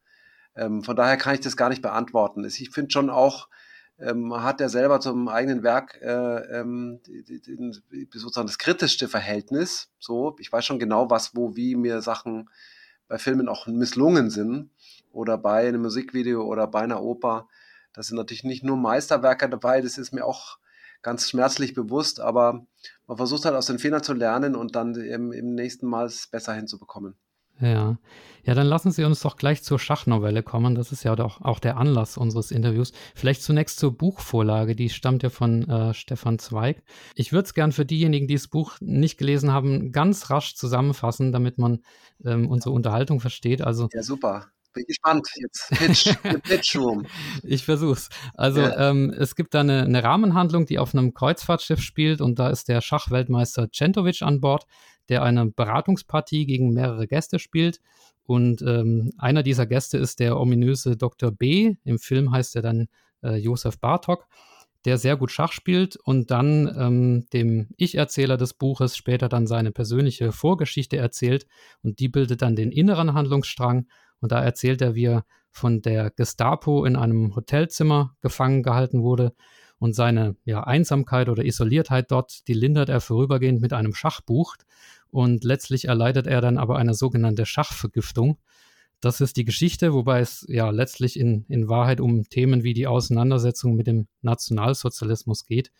Ähm, 0.54 0.82
von 0.82 0.96
daher 0.96 1.16
kann 1.16 1.34
ich 1.34 1.40
das 1.40 1.56
gar 1.56 1.68
nicht 1.70 1.82
beantworten. 1.82 2.44
Ich 2.44 2.70
finde 2.70 2.90
schon 2.90 3.10
auch, 3.10 3.48
ähm, 3.98 4.34
hat 4.42 4.60
er 4.60 4.68
selber 4.68 5.00
zum 5.00 5.28
eigenen 5.28 5.62
Werk 5.62 6.00
äh, 6.00 6.60
ähm, 6.60 7.00
sozusagen 8.12 8.46
das 8.46 8.58
kritischste 8.58 9.08
Verhältnis. 9.08 9.90
So, 9.98 10.36
ich 10.38 10.52
weiß 10.52 10.64
schon 10.64 10.78
genau, 10.78 11.10
was, 11.10 11.34
wo, 11.34 11.56
wie 11.56 11.74
mir 11.74 12.00
Sachen 12.00 12.48
bei 13.08 13.18
Filmen 13.18 13.48
auch 13.48 13.66
misslungen 13.66 14.30
sind 14.30 14.70
oder 15.10 15.38
bei 15.38 15.66
einem 15.66 15.82
Musikvideo 15.82 16.42
oder 16.42 16.66
bei 16.66 16.80
einer 16.80 17.02
Oper. 17.02 17.48
Da 17.92 18.02
sind 18.02 18.16
natürlich 18.16 18.44
nicht 18.44 18.62
nur 18.62 18.76
Meisterwerke 18.76 19.48
dabei, 19.48 19.80
das 19.80 19.98
ist 19.98 20.12
mir 20.12 20.24
auch 20.24 20.58
ganz 21.02 21.28
schmerzlich 21.28 21.74
bewusst, 21.74 22.20
aber 22.20 22.66
man 23.06 23.16
versucht 23.16 23.44
halt 23.44 23.54
aus 23.54 23.66
den 23.66 23.78
Fehlern 23.78 24.02
zu 24.02 24.14
lernen 24.14 24.54
und 24.54 24.76
dann 24.76 24.94
im, 24.94 25.32
im 25.32 25.54
nächsten 25.54 25.86
Mal 25.86 26.06
es 26.06 26.26
besser 26.26 26.52
hinzubekommen. 26.54 27.16
Ja. 27.60 27.98
Ja, 28.44 28.54
dann 28.54 28.66
lassen 28.66 28.92
Sie 28.92 29.04
uns 29.04 29.20
doch 29.20 29.36
gleich 29.36 29.62
zur 29.62 29.78
Schachnovelle 29.78 30.42
kommen. 30.42 30.74
Das 30.74 30.90
ist 30.90 31.02
ja 31.02 31.14
doch 31.16 31.42
auch 31.42 31.58
der 31.58 31.76
Anlass 31.76 32.16
unseres 32.16 32.50
Interviews. 32.50 32.92
Vielleicht 33.14 33.42
zunächst 33.42 33.78
zur 33.78 33.96
Buchvorlage. 33.96 34.74
Die 34.74 34.88
stammt 34.88 35.22
ja 35.22 35.28
von 35.28 35.68
äh, 35.68 35.92
Stefan 35.92 36.38
Zweig. 36.38 36.82
Ich 37.14 37.32
würde 37.32 37.44
es 37.44 37.54
gern 37.54 37.72
für 37.72 37.84
diejenigen, 37.84 38.26
die 38.26 38.34
das 38.36 38.48
Buch 38.48 38.76
nicht 38.80 39.18
gelesen 39.18 39.52
haben, 39.52 39.92
ganz 39.92 40.30
rasch 40.30 40.54
zusammenfassen, 40.54 41.30
damit 41.32 41.58
man 41.58 41.82
ähm, 42.24 42.48
unsere 42.48 42.74
Unterhaltung 42.74 43.20
versteht. 43.20 43.60
Also, 43.60 43.88
ja, 43.92 44.02
super 44.02 44.46
bin 44.78 44.86
gespannt 44.86 45.28
jetzt. 45.36 45.68
Pitch, 45.70 46.14
Pitch 46.44 46.76
Room. 46.76 47.06
Ich 47.42 47.64
versuch's. 47.64 48.08
Also 48.34 48.60
ja. 48.60 48.90
ähm, 48.90 49.10
es 49.10 49.34
gibt 49.34 49.54
da 49.54 49.60
eine, 49.60 49.82
eine, 49.82 50.02
Rahmenhandlung, 50.02 50.66
die 50.66 50.78
auf 50.78 50.94
einem 50.94 51.14
Kreuzfahrtschiff 51.14 51.80
spielt 51.80 52.20
und 52.20 52.38
da 52.38 52.48
ist 52.50 52.68
der 52.68 52.80
Schachweltmeister 52.80 53.70
Centovic 53.70 54.22
an 54.22 54.40
Bord, 54.40 54.66
der 55.08 55.22
eine 55.22 55.46
Beratungspartie 55.46 56.46
gegen 56.46 56.72
mehrere 56.72 57.06
Gäste 57.06 57.38
spielt. 57.38 57.80
Und 58.24 58.62
ähm, 58.62 59.12
einer 59.18 59.42
dieser 59.42 59.66
Gäste 59.66 59.98
ist 59.98 60.20
der 60.20 60.38
ominöse 60.38 60.96
Dr. 60.96 61.30
B. 61.30 61.76
Im 61.84 61.98
Film 61.98 62.30
heißt 62.30 62.56
er 62.56 62.62
dann 62.62 62.88
äh, 63.22 63.36
Josef 63.36 63.78
Bartok, 63.78 64.26
der 64.84 64.98
sehr 64.98 65.16
gut 65.16 65.30
Schach 65.30 65.52
spielt 65.52 65.96
und 65.96 66.30
dann 66.30 66.74
ähm, 66.78 67.26
dem 67.32 67.68
Ich-Erzähler 67.76 68.36
des 68.36 68.54
Buches 68.54 68.96
später 68.96 69.28
dann 69.28 69.46
seine 69.46 69.72
persönliche 69.72 70.32
Vorgeschichte 70.32 70.96
erzählt. 70.96 71.46
Und 71.82 72.00
die 72.00 72.08
bildet 72.08 72.42
dann 72.42 72.54
den 72.54 72.70
inneren 72.70 73.14
Handlungsstrang. 73.14 73.86
Und 74.20 74.32
da 74.32 74.42
erzählt 74.42 74.82
er, 74.82 74.94
wie 74.94 75.06
er 75.06 75.24
von 75.50 75.82
der 75.82 76.10
Gestapo 76.10 76.84
in 76.84 76.96
einem 76.96 77.34
Hotelzimmer 77.34 78.14
gefangen 78.20 78.62
gehalten 78.62 79.02
wurde 79.02 79.34
und 79.78 79.94
seine 79.94 80.36
ja, 80.44 80.62
Einsamkeit 80.64 81.28
oder 81.28 81.44
Isoliertheit 81.44 82.10
dort, 82.10 82.46
die 82.48 82.54
lindert 82.54 82.88
er 82.88 83.00
vorübergehend 83.00 83.60
mit 83.60 83.72
einem 83.72 83.94
Schachbuch 83.94 84.56
und 85.10 85.44
letztlich 85.44 85.86
erleidet 85.86 86.26
er 86.26 86.40
dann 86.40 86.58
aber 86.58 86.76
eine 86.76 86.94
sogenannte 86.94 87.46
Schachvergiftung. 87.46 88.38
Das 89.00 89.20
ist 89.20 89.36
die 89.36 89.44
Geschichte, 89.44 89.92
wobei 89.92 90.20
es 90.20 90.44
ja 90.48 90.70
letztlich 90.70 91.18
in, 91.18 91.44
in 91.48 91.68
Wahrheit 91.68 92.00
um 92.00 92.28
Themen 92.28 92.64
wie 92.64 92.74
die 92.74 92.86
Auseinandersetzung 92.88 93.74
mit 93.76 93.86
dem 93.86 94.08
Nationalsozialismus 94.22 95.44
geht. 95.44 95.70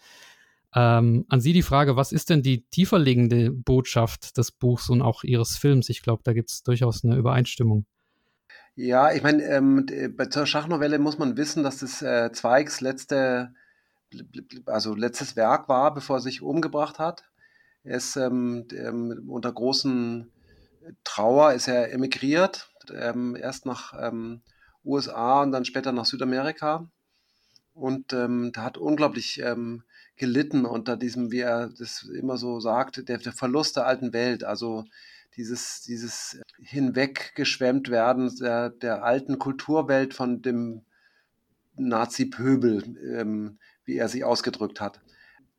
Ähm, 0.75 1.25
an 1.29 1.41
Sie 1.41 1.53
die 1.53 1.63
Frage, 1.63 1.97
was 1.97 2.13
ist 2.13 2.31
denn 2.31 2.43
die 2.43 2.65
tieferliegende 2.71 3.51
Botschaft 3.51 4.37
des 4.37 4.53
Buchs 4.53 4.89
und 4.91 5.03
auch 5.03 5.25
Ihres 5.25 5.57
Films? 5.57 5.89
Ich 5.89 6.03
glaube, 6.03 6.23
da 6.25 6.33
gibt 6.33 6.51
es 6.51 6.63
durchaus 6.63 7.05
eine 7.05 7.17
Übereinstimmung. 7.17 7.87
Ja, 8.77 9.13
ich 9.13 9.23
meine, 9.23 9.43
ähm, 9.45 9.87
zur 10.31 10.47
Schachnovelle 10.47 11.01
muss 11.01 11.19
man 11.19 11.37
wissen, 11.37 11.65
dass 11.65 11.79
das 11.79 12.01
äh, 12.01 12.31
Zweigs 12.33 12.81
letzte, 12.81 13.53
also 14.67 14.95
letztes 14.95 15.35
Werk 15.35 15.69
war, 15.69 15.93
bevor 15.93 16.19
er 16.19 16.21
sich 16.21 16.43
umgebracht 16.43 17.01
hat. 17.01 17.28
Er 17.89 17.97
ist 17.97 18.17
ähm, 18.17 18.67
ähm, 18.73 19.25
unter 19.31 19.51
großen 19.51 20.31
Trauer 21.05 21.55
ist 21.55 21.69
er 21.69 21.91
emigriert, 21.91 22.71
ähm, 22.95 23.35
erst 23.35 23.65
nach 23.65 23.95
ähm, 23.99 24.43
USA 24.85 25.43
und 25.43 25.53
dann 25.53 25.65
später 25.65 25.93
nach 25.93 26.05
Südamerika 26.05 26.87
und 27.73 28.13
ähm, 28.13 28.53
hat 28.57 28.77
unglaublich 28.77 29.43
gelitten 30.17 30.67
unter 30.67 30.99
diesem, 30.99 31.31
wie 31.31 31.41
er 31.41 31.69
das 31.69 32.03
immer 32.03 32.37
so 32.37 32.61
sagt, 32.61 33.09
der, 33.09 33.19
der 33.19 33.33
Verlust 33.33 33.77
der 33.77 33.87
alten 33.87 34.13
Welt. 34.13 34.45
Also 34.45 34.85
dieses, 35.37 35.81
dieses 35.81 36.43
Hinweggeschwemmt 36.61 37.89
werden 37.89 38.37
der, 38.37 38.69
der 38.69 39.03
alten 39.03 39.39
Kulturwelt 39.39 40.13
von 40.13 40.43
dem 40.43 40.83
Nazi-Pöbel, 41.77 42.99
ähm, 43.19 43.59
wie 43.85 43.97
er 43.97 44.09
sich 44.09 44.25
ausgedrückt 44.25 44.79
hat. 44.81 45.01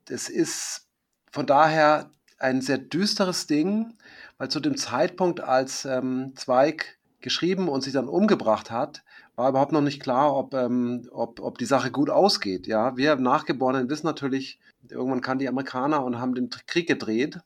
Das 0.05 0.29
ist 0.29 0.85
von 1.31 1.47
daher 1.47 2.11
ein 2.39 2.61
sehr 2.61 2.77
düsteres 2.77 3.47
Ding, 3.47 3.93
weil 4.37 4.49
zu 4.49 4.59
dem 4.59 4.77
Zeitpunkt, 4.77 5.41
als 5.41 5.85
ähm, 5.85 6.33
Zweig 6.35 6.97
geschrieben 7.21 7.67
und 7.67 7.81
sich 7.83 7.93
dann 7.93 8.07
umgebracht 8.07 8.71
hat, 8.71 9.03
war 9.35 9.49
überhaupt 9.49 9.71
noch 9.71 9.81
nicht 9.81 10.01
klar, 10.01 10.35
ob, 10.35 10.53
ähm, 10.53 11.07
ob, 11.11 11.39
ob 11.39 11.57
die 11.57 11.65
Sache 11.65 11.91
gut 11.91 12.09
ausgeht. 12.09 12.67
Ja, 12.67 12.97
wir 12.97 13.15
Nachgeborenen 13.17 13.89
wissen 13.89 14.05
natürlich, 14.05 14.59
irgendwann 14.89 15.21
kamen 15.21 15.39
die 15.39 15.49
Amerikaner 15.49 16.03
und 16.03 16.19
haben 16.19 16.35
den 16.35 16.49
Krieg 16.49 16.87
gedreht, 16.87 17.39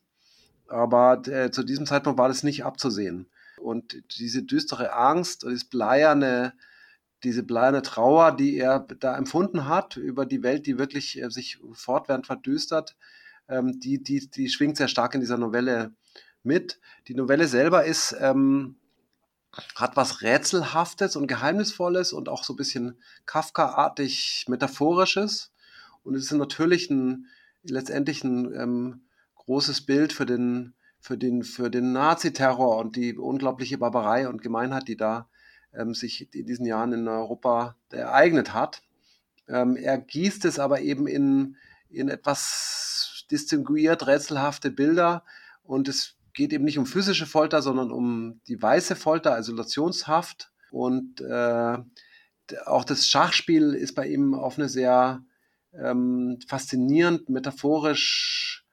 aber 0.68 1.26
äh, 1.26 1.50
zu 1.50 1.64
diesem 1.64 1.86
Zeitpunkt 1.86 2.18
war 2.18 2.28
das 2.28 2.42
nicht 2.42 2.64
abzusehen. 2.64 3.26
und 3.58 4.02
diese 4.18 4.42
düstere 4.42 4.92
Angst 4.92 5.44
und 5.44 5.52
das 5.52 5.64
bleierne, 5.64 6.52
diese 7.22 7.42
bleierne 7.42 7.82
Trauer, 7.82 8.36
die 8.36 8.58
er 8.58 8.80
da 9.00 9.16
empfunden 9.16 9.66
hat 9.66 9.96
über 9.96 10.26
die 10.26 10.42
Welt, 10.42 10.66
die 10.66 10.78
wirklich 10.78 11.20
äh, 11.20 11.30
sich 11.30 11.58
fortwährend 11.72 12.26
verdüstert, 12.26 12.96
ähm, 13.48 13.78
die, 13.80 14.02
die, 14.02 14.28
die 14.28 14.48
schwingt 14.48 14.76
sehr 14.76 14.88
stark 14.88 15.14
in 15.14 15.20
dieser 15.20 15.38
Novelle 15.38 15.94
mit. 16.42 16.80
Die 17.08 17.14
Novelle 17.14 17.48
selber 17.48 17.84
ist, 17.84 18.16
ähm, 18.20 18.76
hat 19.76 19.96
was 19.96 20.22
Rätselhaftes 20.22 21.16
und 21.16 21.26
Geheimnisvolles 21.26 22.12
und 22.12 22.28
auch 22.28 22.44
so 22.44 22.54
ein 22.54 22.56
bisschen 22.56 22.98
Kafka-artig 23.26 24.46
Metaphorisches. 24.48 25.52
Und 26.02 26.14
es 26.14 26.24
ist 26.24 26.32
natürlich 26.32 26.90
ein, 26.90 27.26
letztendlich 27.62 28.24
ein 28.24 28.52
ähm, 28.54 29.02
großes 29.36 29.86
Bild 29.86 30.12
für 30.12 30.26
den, 30.26 30.74
für 31.00 31.16
den, 31.16 31.42
für 31.42 31.70
den 31.70 31.92
Naziterror 31.92 32.78
und 32.78 32.96
die 32.96 33.16
unglaubliche 33.16 33.78
Barbarei 33.78 34.28
und 34.28 34.42
Gemeinheit, 34.42 34.88
die 34.88 34.96
da 34.96 35.28
ähm, 35.72 35.94
sich 35.94 36.34
in 36.34 36.46
diesen 36.46 36.66
Jahren 36.66 36.92
in 36.92 37.08
Europa 37.08 37.76
ereignet 37.90 38.54
hat. 38.54 38.82
Ähm, 39.48 39.76
er 39.76 39.98
gießt 39.98 40.44
es 40.46 40.58
aber 40.58 40.80
eben 40.80 41.06
in, 41.06 41.56
in 41.90 42.08
etwas 42.08 43.03
distinguiert 43.30 44.06
rätselhafte 44.06 44.70
Bilder 44.70 45.24
und 45.62 45.88
es 45.88 46.16
geht 46.32 46.52
eben 46.52 46.64
nicht 46.64 46.78
um 46.78 46.86
physische 46.86 47.26
Folter, 47.26 47.62
sondern 47.62 47.90
um 47.90 48.40
die 48.48 48.60
weiße 48.60 48.96
Folter, 48.96 49.38
Isolationshaft 49.38 50.50
und 50.70 51.20
äh, 51.20 51.78
auch 52.66 52.84
das 52.84 53.08
Schachspiel 53.08 53.74
ist 53.74 53.94
bei 53.94 54.06
ihm 54.06 54.34
auf 54.34 54.58
eine 54.58 54.68
sehr 54.68 55.22
ähm, 55.72 56.38
faszinierend, 56.46 57.28
metaphorisch, 57.28 58.64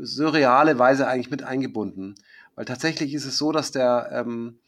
surreale 0.00 0.78
Weise 0.78 1.06
eigentlich 1.06 1.30
mit 1.30 1.42
eingebunden. 1.42 2.16
Weil 2.54 2.64
tatsächlich 2.64 3.14
ist 3.14 3.24
es 3.24 3.38
so, 3.38 3.52
dass 3.52 3.70
der, 3.70 4.10
ähm, 4.12 4.58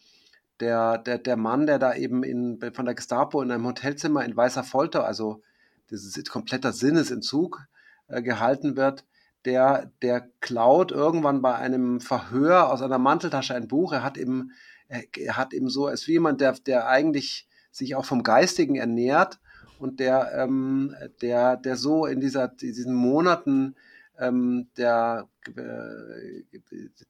der, 0.61 0.99
der, 0.99 1.19
der 1.19 1.37
Mann, 1.37 1.67
der 1.67 1.79
da 1.79 1.95
eben 1.95 2.23
in, 2.23 2.61
von 2.73 2.85
der 2.85 2.95
Gestapo 2.95 3.43
in 3.43 3.51
einem 3.51 3.67
Hotelzimmer 3.67 4.25
in 4.25 4.37
weißer 4.37 4.63
Folter, 4.63 5.05
also 5.05 5.43
ist 5.89 6.31
kompletter 6.31 6.73
Sinnesentzug, 6.73 7.67
äh, 8.07 8.23
gehalten 8.23 8.77
wird, 8.77 9.05
der, 9.45 9.91
der 10.03 10.29
klaut 10.41 10.93
irgendwann 10.93 11.43
bei 11.43 11.55
einem 11.55 12.01
Verhör 12.01 12.71
aus 12.71 12.83
einer 12.83 12.99
Manteltasche 12.99 13.55
ein 13.55 13.69
Buch. 13.69 13.93
Er 13.93 14.03
hat 14.03 14.19
eben, 14.19 14.53
er 14.89 15.37
hat 15.37 15.55
eben 15.55 15.69
so, 15.69 15.89
ist 15.89 16.07
wie 16.09 16.13
jemand, 16.13 16.41
der, 16.41 16.53
der 16.53 16.89
eigentlich 16.89 17.49
sich 17.71 17.95
auch 17.95 18.05
vom 18.05 18.23
Geistigen 18.23 18.77
ernährt 18.77 19.39
und 19.79 20.01
der, 20.01 20.33
ähm, 20.35 20.95
der, 21.23 21.57
der 21.57 21.77
so 21.77 22.07
in 22.07 22.21
dieser, 22.21 22.49
diesen 22.49 22.95
Monaten 22.95 23.77
ähm, 24.19 24.69
der, 24.77 25.29
äh, 25.57 26.59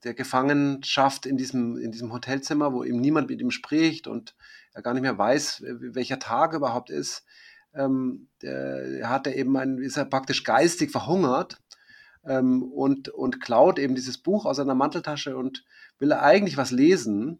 der 0.04 0.14
Gefangenschaft 0.14 1.26
in 1.26 1.36
diesem, 1.36 1.76
in 1.78 1.90
diesem 1.90 2.12
Hotelzimmer, 2.12 2.72
wo 2.72 2.84
eben 2.84 3.00
niemand 3.00 3.28
mit 3.28 3.40
ihm 3.40 3.50
spricht 3.50 4.06
und 4.06 4.36
er 4.72 4.82
gar 4.82 4.94
nicht 4.94 5.02
mehr 5.02 5.18
weiß, 5.18 5.64
welcher 5.66 6.20
Tag 6.20 6.54
überhaupt 6.54 6.90
ist, 6.90 7.24
ähm, 7.74 8.28
der, 8.42 9.08
hat 9.08 9.26
er 9.26 9.34
eben 9.34 9.56
ein, 9.56 9.78
ist 9.78 9.96
er 9.96 10.04
praktisch 10.04 10.44
geistig 10.44 10.92
verhungert 10.92 11.60
ähm, 12.24 12.62
und, 12.62 13.08
und 13.08 13.40
klaut 13.40 13.78
eben 13.78 13.94
dieses 13.94 14.18
Buch 14.18 14.46
aus 14.46 14.56
seiner 14.56 14.74
Manteltasche 14.74 15.36
und 15.36 15.64
will 15.98 16.12
eigentlich 16.12 16.56
was 16.56 16.70
lesen 16.70 17.38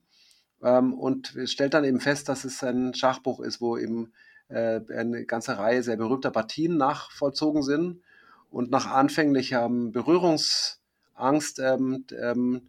ähm, 0.63 0.95
und 0.95 1.35
stellt 1.45 1.75
dann 1.75 1.85
eben 1.85 2.01
fest, 2.01 2.29
dass 2.29 2.45
es 2.45 2.63
ein 2.63 2.95
Schachbuch 2.95 3.41
ist, 3.41 3.61
wo 3.61 3.77
eben 3.77 4.13
äh, 4.49 4.81
eine 4.93 5.25
ganze 5.25 5.59
Reihe 5.59 5.83
sehr 5.83 5.97
berühmter 5.97 6.31
Partien 6.31 6.77
nachvollzogen 6.77 7.63
sind. 7.63 8.03
Und 8.51 8.71
nach 8.71 8.87
anfänglicher 8.87 9.69
Berührungsangst 9.71 11.61
ähm, 11.61 12.05
ähm, 12.21 12.63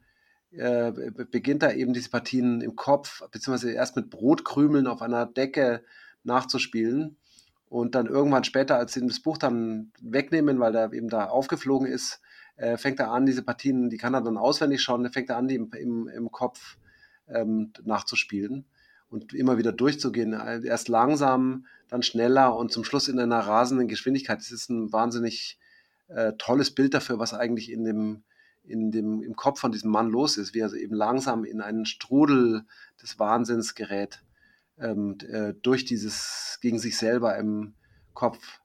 äh, 0.51 0.91
beginnt 1.31 1.63
er 1.63 1.75
eben 1.75 1.93
diese 1.93 2.09
Partien 2.09 2.61
im 2.61 2.75
Kopf, 2.75 3.23
beziehungsweise 3.31 3.71
erst 3.71 3.95
mit 3.95 4.09
Brotkrümeln 4.09 4.85
auf 4.85 5.01
einer 5.01 5.25
Decke 5.25 5.83
nachzuspielen. 6.23 7.17
Und 7.71 7.95
dann 7.95 8.07
irgendwann 8.07 8.43
später, 8.43 8.75
als 8.75 8.91
sie 8.91 9.07
das 9.07 9.21
Buch 9.21 9.37
dann 9.37 9.93
wegnehmen, 10.01 10.59
weil 10.59 10.75
er 10.75 10.91
eben 10.91 11.07
da 11.07 11.27
aufgeflogen 11.27 11.87
ist, 11.87 12.19
äh, 12.57 12.75
fängt 12.75 12.99
er 12.99 13.11
an, 13.11 13.25
diese 13.25 13.43
Partien, 13.43 13.89
die 13.89 13.95
kann 13.95 14.13
er 14.13 14.19
dann 14.19 14.35
auswendig 14.35 14.81
schauen, 14.81 15.09
fängt 15.09 15.29
er 15.29 15.37
an, 15.37 15.47
die 15.47 15.55
im, 15.55 15.71
im, 15.71 16.09
im 16.09 16.31
Kopf 16.33 16.75
ähm, 17.29 17.71
nachzuspielen 17.81 18.65
und 19.09 19.33
immer 19.33 19.57
wieder 19.57 19.71
durchzugehen. 19.71 20.33
Erst 20.33 20.89
langsam, 20.89 21.65
dann 21.87 22.03
schneller 22.03 22.57
und 22.57 22.73
zum 22.73 22.83
Schluss 22.83 23.07
in 23.07 23.17
einer 23.17 23.39
rasenden 23.39 23.87
Geschwindigkeit. 23.87 24.39
Das 24.39 24.51
ist 24.51 24.69
ein 24.69 24.91
wahnsinnig 24.91 25.57
äh, 26.09 26.33
tolles 26.37 26.75
Bild 26.75 26.93
dafür, 26.93 27.19
was 27.19 27.33
eigentlich 27.33 27.71
in 27.71 27.85
dem, 27.85 28.23
in 28.65 28.91
dem, 28.91 29.23
im 29.23 29.37
Kopf 29.37 29.61
von 29.61 29.71
diesem 29.71 29.91
Mann 29.91 30.09
los 30.09 30.35
ist, 30.35 30.53
wie 30.53 30.59
er 30.59 30.73
eben 30.73 30.93
langsam 30.95 31.45
in 31.45 31.61
einen 31.61 31.85
Strudel 31.85 32.65
des 33.01 33.17
Wahnsinns 33.17 33.75
gerät, 33.75 34.21
ähm, 34.79 35.17
äh, 35.29 35.53
durch 35.61 35.85
dieses 35.85 36.59
gegen 36.61 36.79
sich 36.79 36.97
selber 36.97 37.37
im 37.37 37.73
Kopf 38.13 38.59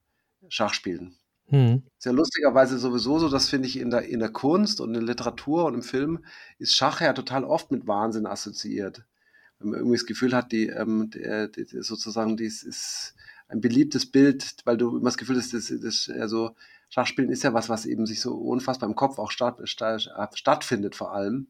Schachspielen. 0.48 1.16
Hm. 1.48 1.82
Sehr 1.98 2.12
lustigerweise 2.12 2.78
sowieso 2.78 3.18
so, 3.18 3.28
das 3.28 3.48
finde 3.48 3.68
ich 3.68 3.78
in 3.78 3.90
der, 3.90 4.02
in 4.02 4.18
der 4.18 4.30
Kunst 4.30 4.80
und 4.80 4.88
in 4.88 4.94
der 4.94 5.02
Literatur 5.02 5.64
und 5.66 5.74
im 5.74 5.82
Film 5.82 6.24
ist 6.58 6.74
Schach 6.74 7.00
ja 7.00 7.12
total 7.12 7.44
oft 7.44 7.70
mit 7.70 7.86
Wahnsinn 7.86 8.26
assoziiert 8.26 9.04
wenn 9.58 9.70
man 9.70 9.78
irgendwie 9.78 9.96
das 9.96 10.06
Gefühl 10.06 10.34
hat, 10.34 10.52
die, 10.52 10.68
ähm, 10.68 11.10
die, 11.10 11.50
die, 11.66 11.82
sozusagen, 11.82 12.36
dies 12.36 12.62
ist 12.62 13.14
ein 13.48 13.60
beliebtes 13.60 14.10
Bild, 14.10 14.56
weil 14.64 14.76
du 14.76 14.96
immer 14.96 15.06
das 15.06 15.16
Gefühl 15.16 15.36
hast, 15.36 15.54
das, 15.54 15.72
das, 15.80 16.10
also 16.10 16.54
Schachspielen 16.88 17.30
ist 17.30 17.42
ja 17.42 17.54
was, 17.54 17.68
was 17.68 17.86
eben 17.86 18.06
sich 18.06 18.20
so 18.20 18.34
unfassbar 18.34 18.88
im 18.88 18.96
Kopf 18.96 19.18
auch 19.18 19.30
statt, 19.30 19.60
statt, 19.64 20.08
stattfindet 20.34 20.94
vor 20.94 21.12
allem. 21.12 21.48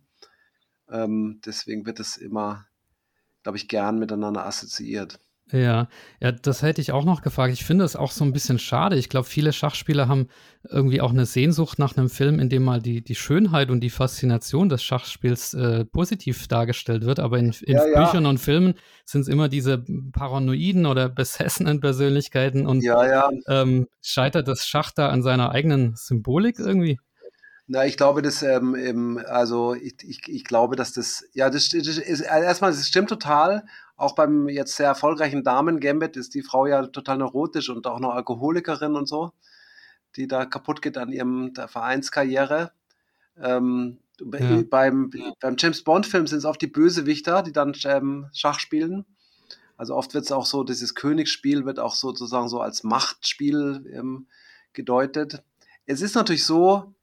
Ähm, 0.88 1.40
deswegen 1.44 1.84
wird 1.84 2.00
es 2.00 2.16
immer, 2.16 2.66
glaube 3.46 3.58
ich, 3.58 3.68
gern 3.68 4.00
miteinander 4.00 4.44
assoziiert. 4.44 5.20
Ja, 5.52 5.86
ja, 6.20 6.32
das 6.32 6.62
hätte 6.62 6.80
ich 6.80 6.90
auch 6.90 7.04
noch 7.04 7.22
gefragt. 7.22 7.52
Ich 7.52 7.64
finde 7.64 7.84
es 7.84 7.94
auch 7.94 8.10
so 8.10 8.24
ein 8.24 8.32
bisschen 8.32 8.58
schade. 8.58 8.96
Ich 8.96 9.08
glaube, 9.08 9.28
viele 9.28 9.52
Schachspieler 9.52 10.08
haben 10.08 10.26
irgendwie 10.68 11.00
auch 11.00 11.10
eine 11.10 11.26
Sehnsucht 11.26 11.78
nach 11.78 11.96
einem 11.96 12.08
Film, 12.08 12.40
in 12.40 12.48
dem 12.48 12.64
mal 12.64 12.82
die, 12.82 13.04
die 13.04 13.14
Schönheit 13.14 13.70
und 13.70 13.78
die 13.78 13.90
Faszination 13.90 14.68
des 14.68 14.82
Schachspiels 14.82 15.54
äh, 15.54 15.84
positiv 15.84 16.48
dargestellt 16.48 17.04
wird. 17.04 17.20
Aber 17.20 17.38
in, 17.38 17.54
in 17.62 17.76
ja, 17.76 17.84
Büchern 17.84 18.24
ja. 18.24 18.30
und 18.30 18.38
Filmen 18.38 18.74
sind 19.04 19.20
es 19.20 19.28
immer 19.28 19.48
diese 19.48 19.84
paranoiden 20.10 20.84
oder 20.84 21.08
besessenen 21.08 21.78
Persönlichkeiten 21.78 22.66
und 22.66 22.82
ja, 22.82 23.30
ähm, 23.46 23.86
scheitert 24.02 24.48
das 24.48 24.66
Schach 24.66 24.90
da 24.90 25.10
an 25.10 25.22
seiner 25.22 25.52
eigenen 25.52 25.94
Symbolik 25.94 26.58
irgendwie? 26.58 26.98
Na, 27.68 27.84
ich 27.84 27.96
glaube, 27.96 28.22
dass, 28.22 28.42
ähm, 28.42 29.20
also 29.26 29.74
ich, 29.74 29.96
ich, 30.04 30.28
ich 30.28 30.44
glaube, 30.44 30.76
dass 30.76 30.92
das, 30.92 31.24
ja, 31.32 31.50
das, 31.50 31.68
das 31.70 31.98
ist 31.98 32.20
erstmal, 32.20 32.70
das 32.70 32.86
stimmt 32.86 33.08
total. 33.08 33.64
Auch 33.96 34.14
beim 34.14 34.48
jetzt 34.48 34.76
sehr 34.76 34.86
erfolgreichen 34.86 35.42
Damen-Gambit 35.42 36.16
ist 36.16 36.34
die 36.34 36.42
Frau 36.42 36.66
ja 36.66 36.86
total 36.86 37.18
neurotisch 37.18 37.68
und 37.68 37.86
auch 37.86 37.98
noch 37.98 38.14
Alkoholikerin 38.14 38.94
und 38.94 39.08
so, 39.08 39.32
die 40.14 40.28
da 40.28 40.44
kaputt 40.44 40.80
geht 40.80 40.96
an 40.96 41.10
ihrem 41.10 41.54
Vereinskarriere. 41.54 42.70
Ähm, 43.42 43.98
ja. 44.20 44.62
beim, 44.70 45.10
beim 45.40 45.56
James 45.58 45.82
Bond-Film 45.82 46.26
sind 46.26 46.38
es 46.38 46.44
oft 46.44 46.62
die 46.62 46.68
Bösewichter, 46.68 47.42
die 47.42 47.52
dann 47.52 47.74
ähm, 47.84 48.28
Schach 48.32 48.60
spielen. 48.60 49.06
Also 49.76 49.94
oft 49.94 50.14
wird 50.14 50.24
es 50.24 50.32
auch 50.32 50.46
so, 50.46 50.62
dieses 50.62 50.94
Königsspiel 50.94 51.66
wird 51.66 51.80
auch 51.80 51.94
sozusagen 51.94 52.48
so 52.48 52.60
als 52.60 52.84
Machtspiel 52.84 53.90
ähm, 53.92 54.26
gedeutet. 54.72 55.42
Es 55.84 56.00
ist 56.00 56.14
natürlich 56.14 56.44
so, 56.44 56.94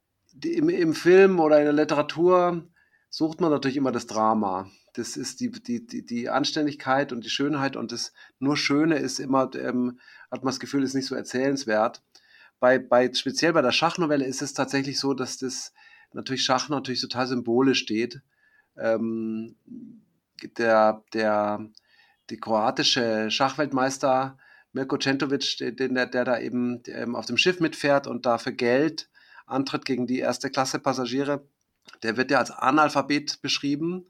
im, 0.42 0.68
im 0.68 0.94
Film 0.94 1.40
oder 1.40 1.58
in 1.58 1.64
der 1.64 1.72
Literatur 1.72 2.66
sucht 3.10 3.40
man 3.40 3.50
natürlich 3.50 3.76
immer 3.76 3.92
das 3.92 4.06
Drama 4.06 4.70
das 4.94 5.16
ist 5.16 5.40
die, 5.40 5.50
die, 5.50 6.04
die, 6.06 6.28
Anständigkeit 6.28 7.12
und 7.12 7.24
die 7.24 7.30
Schönheit 7.30 7.76
und 7.76 7.92
das 7.92 8.12
nur 8.38 8.56
Schöne 8.56 8.96
ist 8.96 9.18
immer, 9.18 9.50
ähm, 9.54 9.98
hat 10.30 10.44
man 10.44 10.52
das 10.52 10.60
Gefühl, 10.60 10.84
ist 10.84 10.94
nicht 10.94 11.06
so 11.06 11.16
erzählenswert. 11.16 12.02
Bei, 12.60 12.78
bei, 12.78 13.12
speziell 13.12 13.52
bei 13.52 13.62
der 13.62 13.72
Schachnovelle 13.72 14.24
ist 14.24 14.40
es 14.40 14.54
tatsächlich 14.54 15.00
so, 15.00 15.12
dass 15.12 15.36
das 15.36 15.72
natürlich 16.12 16.44
Schach 16.44 16.68
natürlich 16.68 17.00
total 17.00 17.26
symbolisch 17.26 17.80
steht. 17.80 18.22
Ähm, 18.78 19.56
der, 20.58 21.02
der, 21.12 21.68
die 22.30 22.38
kroatische 22.38 23.30
Schachweltmeister 23.30 24.38
Mirko 24.72 24.96
Centovic, 24.96 25.56
der, 25.58 25.72
der, 25.72 26.06
der 26.06 26.24
da 26.24 26.38
eben 26.38 26.82
ähm, 26.86 27.16
auf 27.16 27.26
dem 27.26 27.36
Schiff 27.36 27.58
mitfährt 27.58 28.06
und 28.06 28.26
da 28.26 28.38
für 28.38 28.52
Geld 28.52 29.10
antritt 29.46 29.84
gegen 29.84 30.06
die 30.06 30.18
erste 30.18 30.50
Klasse 30.50 30.78
Passagiere, 30.78 31.46
der 32.02 32.16
wird 32.16 32.30
ja 32.30 32.38
als 32.38 32.50
Analphabet 32.50 33.42
beschrieben 33.42 34.06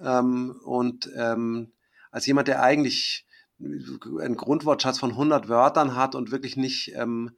ähm, 0.00 0.60
und 0.64 1.10
ähm, 1.16 1.72
als 2.10 2.26
jemand, 2.26 2.48
der 2.48 2.62
eigentlich 2.62 3.26
einen 3.60 4.36
Grundwortschatz 4.36 4.98
von 4.98 5.10
100 5.10 5.48
Wörtern 5.48 5.96
hat 5.96 6.14
und 6.14 6.30
wirklich 6.30 6.56
nicht 6.56 6.94
ähm, 6.94 7.32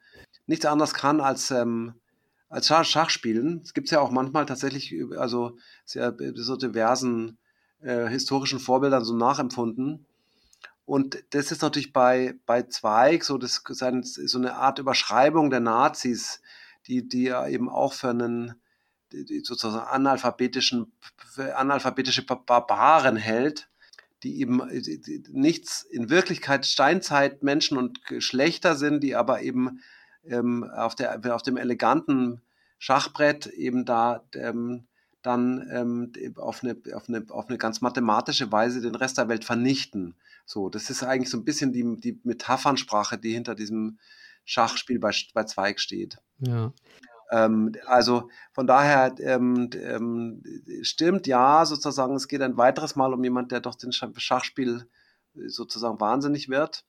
nichts 0.47 0.67
anderes 0.67 0.93
kann 0.93 1.21
als 1.21 1.51
ähm, 1.51 1.95
als 2.51 2.67
Schach, 2.67 2.85
Schachspielen. 2.85 3.63
Es 3.65 3.73
gibt 3.73 3.91
ja 3.91 4.01
auch 4.01 4.11
manchmal 4.11 4.45
tatsächlich, 4.45 4.95
also 5.17 5.57
sehr 5.85 6.15
so 6.35 6.57
diversen 6.57 7.39
äh, 7.81 8.09
historischen 8.09 8.59
Vorbildern 8.59 9.05
so 9.05 9.15
nachempfunden. 9.15 10.05
Und 10.85 11.23
das 11.31 11.53
ist 11.53 11.63
natürlich 11.63 11.93
bei, 11.93 12.35
bei 12.47 12.65
Zweig 12.65 13.23
so, 13.23 13.39
das 13.39 13.63
so 13.65 14.39
eine 14.39 14.57
Art 14.57 14.81
Überschreibung 14.81 15.51
der 15.51 15.61
Nazis, 15.61 16.43
die, 16.87 17.09
die 17.09 17.25
ja 17.25 17.47
eben 17.47 17.69
auch 17.69 17.93
für 17.93 18.11
einen 18.11 18.55
sozusagen 19.43 19.89
analphabetischen, 19.89 20.93
analphabetische 21.37 22.25
Barbaren 22.25 23.17
hält, 23.17 23.69
die 24.23 24.41
eben 24.41 24.63
nichts 25.31 25.83
in 25.83 26.11
Wirklichkeit 26.11 26.67
Steinzeitmenschen 26.67 27.79
und 27.79 28.05
Geschlechter 28.05 28.77
sind, 28.77 29.03
die 29.03 29.17
aber 29.17 29.43
eben 29.43 29.81
ähm, 30.25 30.65
auf, 30.65 30.95
der, 30.95 31.35
auf 31.35 31.43
dem 31.43 31.57
eleganten 31.57 32.43
Schachbrett 32.79 33.47
eben 33.47 33.85
da 33.85 34.23
ähm, 34.35 34.87
dann 35.23 35.69
ähm, 35.71 36.13
auf, 36.37 36.63
eine, 36.63 36.77
auf, 36.95 37.09
eine, 37.09 37.25
auf 37.29 37.49
eine 37.49 37.59
ganz 37.59 37.81
mathematische 37.81 38.51
Weise 38.53 38.81
den 38.81 38.95
Rest 38.95 39.19
der 39.19 39.29
Welt 39.29 39.45
vernichten. 39.45 40.15
So, 40.47 40.69
das 40.71 40.89
ist 40.89 41.03
eigentlich 41.03 41.31
so 41.31 41.37
ein 41.37 41.45
bisschen 41.45 41.73
die, 41.73 42.01
die 42.01 42.19
Metaphernsprache, 42.25 43.19
die 43.19 43.33
hinter 43.33 43.55
diesem 43.55 43.99
Schachspiel 44.45 44.99
bei, 44.99 45.13
bei 45.35 45.45
Zweig 45.45 45.81
steht. 45.81 46.19
Ja. 46.39 46.73
Ähm, 47.31 47.73
also 47.87 48.29
von 48.53 48.67
daher 48.67 49.15
ähm, 49.21 49.71
ähm, 49.75 50.43
stimmt 50.83 51.27
ja 51.27 51.65
sozusagen, 51.65 52.17
es 52.17 52.29
geht 52.29 52.43
ein 52.43 52.57
weiteres 52.57 52.97
Mal 52.97 53.15
um 53.15 53.23
jemand, 53.23 53.53
der 53.53 53.61
doch 53.61 53.77
den 53.77 53.93
Schachspiel 53.93 54.89
sozusagen 55.47 56.01
wahnsinnig 56.01 56.49
wird. 56.49 56.85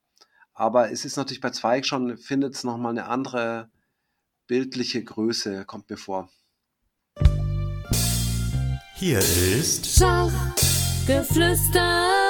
Aber 0.53 0.91
es 0.91 1.05
ist 1.05 1.15
natürlich 1.15 1.41
bei 1.41 1.51
Zweig 1.51 1.86
schon, 1.86 2.17
findet 2.17 2.55
es 2.55 2.63
nochmal 2.63 2.91
eine 2.91 3.05
andere 3.05 3.70
bildliche 4.48 5.03
Größe, 5.03 5.65
kommt 5.65 5.89
mir 5.89 5.98
vor. 5.98 6.29
Hier 8.96 9.20
ist 9.20 9.98
Schachgeflüster. 9.98 12.20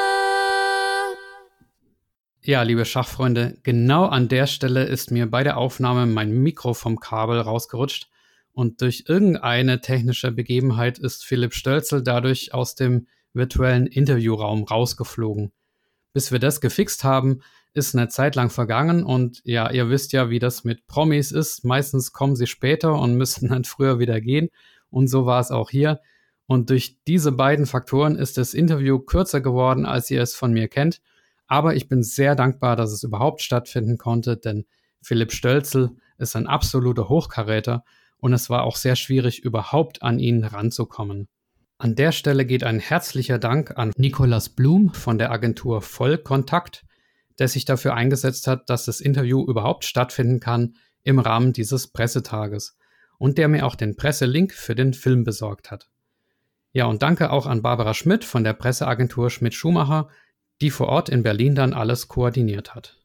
Ja, 2.44 2.64
liebe 2.64 2.86
Schachfreunde, 2.86 3.60
genau 3.62 4.06
an 4.06 4.28
der 4.28 4.48
Stelle 4.48 4.86
ist 4.86 5.12
mir 5.12 5.30
bei 5.30 5.44
der 5.44 5.58
Aufnahme 5.58 6.08
mein 6.08 6.32
Mikro 6.32 6.74
vom 6.74 7.00
Kabel 7.00 7.40
rausgerutscht 7.40 8.10
und 8.52 8.82
durch 8.82 9.04
irgendeine 9.08 9.80
technische 9.82 10.32
Begebenheit 10.32 10.98
ist 10.98 11.24
Philipp 11.24 11.54
Stölzel 11.54 12.02
dadurch 12.02 12.52
aus 12.52 12.74
dem 12.74 13.06
virtuellen 13.34 13.86
Interviewraum 13.86 14.64
rausgeflogen. 14.64 15.52
Bis 16.14 16.32
wir 16.32 16.40
das 16.40 16.62
gefixt 16.62 17.04
haben, 17.04 17.42
ist 17.76 17.96
eine 17.96 18.08
Zeit 18.08 18.36
lang 18.36 18.50
vergangen 18.50 19.04
und 19.04 19.42
ja, 19.44 19.70
ihr 19.70 19.92
wisst 19.92 20.12
ja, 20.12 20.32
wie 20.32 20.40
das 20.40 20.64
mit 20.64 20.88
Promis 20.88 21.32
ist. 21.32 21.64
Meistens 21.64 22.12
kommen 22.12 22.36
sie 22.36 22.48
später 22.48 23.00
und 23.00 23.18
müssen 23.18 23.50
dann 23.50 23.66
früher 23.66 24.00
wieder 24.00 24.20
gehen 24.20 24.50
und 24.90 25.10
so 25.10 25.28
war 25.28 25.42
es 25.42 25.52
auch 25.52 25.70
hier. 25.70 26.02
Und 26.48 26.72
durch 26.72 26.98
diese 27.06 27.32
beiden 27.32 27.68
Faktoren 27.68 28.16
ist 28.16 28.40
das 28.40 28.56
Interview 28.56 28.98
kürzer 28.98 29.42
geworden, 29.42 29.86
als 29.86 30.10
ihr 30.10 30.24
es 30.24 30.34
von 30.34 30.52
mir 30.54 30.70
kennt. 30.70 31.02
Aber 31.52 31.76
ich 31.76 31.90
bin 31.90 32.02
sehr 32.02 32.36
dankbar, 32.36 32.78
dass 32.78 32.94
es 32.94 33.04
überhaupt 33.04 33.42
stattfinden 33.42 33.98
konnte, 33.98 34.38
denn 34.38 34.64
Philipp 35.02 35.34
Stölzel 35.34 35.98
ist 36.18 36.38
ein 36.38 36.48
absoluter 36.48 37.10
Hochkaräter 37.10 37.84
und 38.20 38.32
es 38.32 38.50
war 38.50 38.64
auch 38.64 38.78
sehr 38.78 38.96
schwierig, 38.96 39.44
überhaupt 39.44 40.02
an 40.02 40.18
ihn 40.18 40.46
ranzukommen. 40.46 41.28
An 41.78 41.96
der 41.96 42.14
Stelle 42.14 42.46
geht 42.46 42.64
ein 42.64 42.80
herzlicher 42.80 43.38
Dank 43.38 43.78
an 43.78 43.92
Nicolas 43.98 44.48
Blum 44.48 44.94
von 44.94 45.18
der 45.18 45.30
Agentur 45.30 45.82
Vollkontakt, 45.82 46.86
der 47.38 47.50
sich 47.50 47.66
dafür 47.66 47.96
eingesetzt 47.96 48.48
hat, 48.48 48.70
dass 48.70 48.86
das 48.86 49.02
Interview 49.02 49.46
überhaupt 49.46 49.84
stattfinden 49.84 50.40
kann 50.40 50.76
im 51.04 51.20
Rahmen 51.20 51.52
dieses 51.52 51.88
Pressetages 51.88 52.78
und 53.18 53.38
der 53.38 53.50
mir 53.50 53.66
auch 53.66 53.76
den 53.76 53.98
Presselink 53.98 54.54
für 54.54 54.74
den 54.74 54.94
Film 54.94 55.26
besorgt 55.26 55.70
hat. 55.70 55.90
Ja, 56.72 56.86
und 56.86 57.02
danke 57.02 57.30
auch 57.30 57.46
an 57.46 57.62
Barbara 57.62 57.94
Schmidt 57.94 58.24
von 58.24 58.46
der 58.46 58.54
Presseagentur 58.54 59.30
Schmidt-Schumacher, 59.30 60.08
die 60.62 60.72
vor 60.72 60.88
Ort 60.88 61.10
in 61.10 61.24
Berlin 61.24 61.56
dann 61.56 61.74
alles 61.74 62.08
koordiniert 62.08 62.76
hat. 62.76 62.98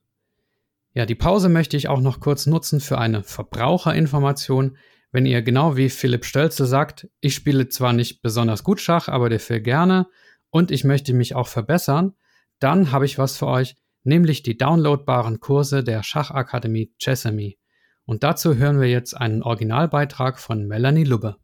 Ja, 0.93 1.05
die 1.05 1.15
Pause 1.15 1.49
möchte 1.49 1.77
ich 1.77 1.89
auch 1.89 2.01
noch 2.01 2.21
kurz 2.21 2.47
nutzen 2.47 2.81
für 2.81 2.99
eine 2.99 3.23
Verbraucherinformation. 3.23 4.79
Wenn 5.13 5.27
ihr 5.27 5.43
genau 5.43 5.77
wie 5.77 5.91
Philipp 5.91 6.25
Stölze 6.25 6.67
sagt, 6.67 7.09
ich 7.21 7.35
spiele 7.35 7.69
zwar 7.69 7.93
nicht 7.93 8.23
besonders 8.23 8.65
gut 8.65 8.81
Schach, 8.81 9.09
aber 9.09 9.29
dafür 9.29 9.61
gerne 9.61 10.07
und 10.51 10.71
ich 10.71 10.85
möchte 10.85 11.13
mich 11.13 11.35
auch 11.35 11.49
verbessern, 11.49 12.15
dann 12.59 12.93
habe 12.93 13.05
ich 13.05 13.19
was 13.19 13.37
für 13.37 13.47
euch, 13.47 13.77
nämlich 14.05 14.43
die 14.43 14.57
downloadbaren 14.57 15.41
Kurse 15.41 15.85
der 15.85 16.03
Schachakademie 16.03 16.93
Chessamy. 16.99 17.59
Und 18.05 18.23
dazu 18.23 18.55
hören 18.55 18.81
wir 18.81 18.89
jetzt 18.89 19.15
einen 19.15 19.43
Originalbeitrag 19.43 20.39
von 20.39 20.67
Melanie 20.67 21.05
Lubbe. 21.05 21.37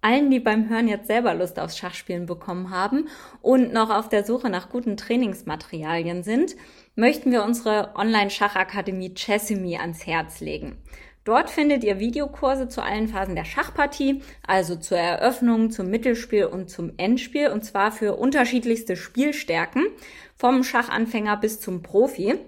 Allen, 0.00 0.30
die 0.30 0.38
beim 0.38 0.68
Hören 0.68 0.86
jetzt 0.86 1.08
selber 1.08 1.34
Lust 1.34 1.58
aufs 1.58 1.76
Schachspielen 1.76 2.26
bekommen 2.26 2.70
haben 2.70 3.08
und 3.42 3.72
noch 3.72 3.90
auf 3.90 4.08
der 4.08 4.24
Suche 4.24 4.48
nach 4.48 4.70
guten 4.70 4.96
Trainingsmaterialien 4.96 6.22
sind, 6.22 6.54
möchten 6.94 7.32
wir 7.32 7.42
unsere 7.42 7.96
Online-Schachakademie 7.96 9.14
Chessimy 9.14 9.76
ans 9.76 10.06
Herz 10.06 10.40
legen. 10.40 10.76
Dort 11.24 11.50
findet 11.50 11.84
ihr 11.84 11.98
Videokurse 11.98 12.68
zu 12.68 12.82
allen 12.82 13.08
Phasen 13.08 13.34
der 13.34 13.44
Schachpartie, 13.44 14.22
also 14.46 14.76
zur 14.76 14.96
Eröffnung, 14.96 15.70
zum 15.70 15.90
Mittelspiel 15.90 16.46
und 16.46 16.70
zum 16.70 16.92
Endspiel, 16.96 17.48
und 17.48 17.64
zwar 17.64 17.92
für 17.92 18.14
unterschiedlichste 18.16 18.96
Spielstärken, 18.96 19.88
vom 20.36 20.64
Schachanfänger 20.64 21.36
bis 21.36 21.60
zum 21.60 21.82
Profi. 21.82 22.38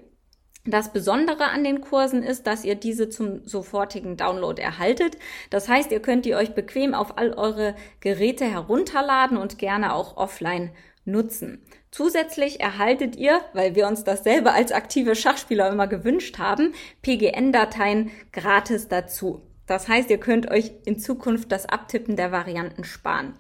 Das 0.67 0.93
Besondere 0.93 1.45
an 1.45 1.65
den 1.65 1.81
Kursen 1.81 2.23
ist, 2.23 2.47
dass 2.47 2.65
ihr 2.65 2.75
diese 2.75 3.09
zum 3.09 3.47
sofortigen 3.47 4.19
Download 4.19 4.61
erhaltet. 4.61 5.17
Das 5.49 5.69
heißt, 5.69 5.91
ihr 5.91 6.01
könnt 6.01 6.27
die 6.27 6.35
euch 6.35 6.55
bequem 6.55 6.93
auf 6.93 7.17
all 7.17 7.33
eure 7.33 7.75
Geräte 8.01 8.45
herunterladen 8.45 9.39
und 9.39 9.59
gerne 9.59 9.95
auch 9.95 10.19
offline 10.19 10.71
nutzen. 11.07 11.63
Zusätzlich 11.91 12.61
erhaltet 12.61 13.17
ihr, 13.17 13.41
weil 13.55 13.75
wir 13.75 13.89
uns 13.89 14.05
dasselbe 14.05 14.53
als 14.53 14.71
aktive 14.71 15.17
Schachspieler 15.17 15.71
immer 15.71 15.87
gewünscht 15.87 16.39
haben, 16.39 16.75
PGN-Dateien 17.03 18.11
gratis 18.33 18.89
dazu. 18.89 19.41
Das 19.67 19.89
heißt, 19.89 20.11
ihr 20.11 20.19
könnt 20.19 20.51
euch 20.51 20.73
in 20.85 20.99
Zukunft 20.99 21.51
das 21.53 21.67
Abtippen 21.67 22.17
der 22.17 22.33
Varianten 22.33 22.85
sparen. 22.85 23.39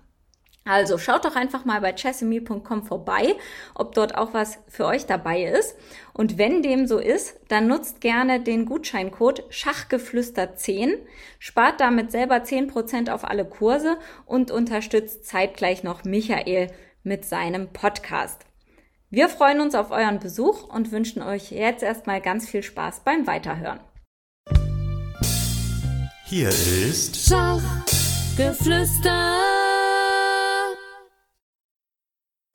Also 0.64 0.98
schaut 0.98 1.24
doch 1.24 1.36
einfach 1.36 1.64
mal 1.64 1.80
bei 1.80 1.92
chessemy.com 1.92 2.84
vorbei, 2.84 3.34
ob 3.74 3.94
dort 3.94 4.16
auch 4.16 4.34
was 4.34 4.58
für 4.68 4.86
euch 4.86 5.06
dabei 5.06 5.44
ist. 5.44 5.74
Und 6.12 6.38
wenn 6.38 6.62
dem 6.62 6.86
so 6.86 6.98
ist, 6.98 7.40
dann 7.48 7.66
nutzt 7.66 8.00
gerne 8.00 8.40
den 8.40 8.66
Gutscheincode 8.66 9.44
Schachgeflüster10, 9.50 10.98
spart 11.38 11.80
damit 11.80 12.12
selber 12.12 12.36
10% 12.36 13.10
auf 13.10 13.24
alle 13.24 13.46
Kurse 13.46 13.96
und 14.26 14.50
unterstützt 14.50 15.26
zeitgleich 15.26 15.82
noch 15.82 16.04
Michael 16.04 16.70
mit 17.02 17.24
seinem 17.24 17.72
Podcast. 17.72 18.42
Wir 19.08 19.28
freuen 19.28 19.60
uns 19.60 19.74
auf 19.74 19.90
euren 19.90 20.20
Besuch 20.20 20.72
und 20.72 20.92
wünschen 20.92 21.22
euch 21.22 21.50
jetzt 21.50 21.82
erstmal 21.82 22.20
ganz 22.20 22.48
viel 22.48 22.62
Spaß 22.62 23.00
beim 23.00 23.26
Weiterhören. 23.26 23.80
Hier 26.26 26.50
ist 26.50 27.28
Schachgeflüster. 27.28 29.40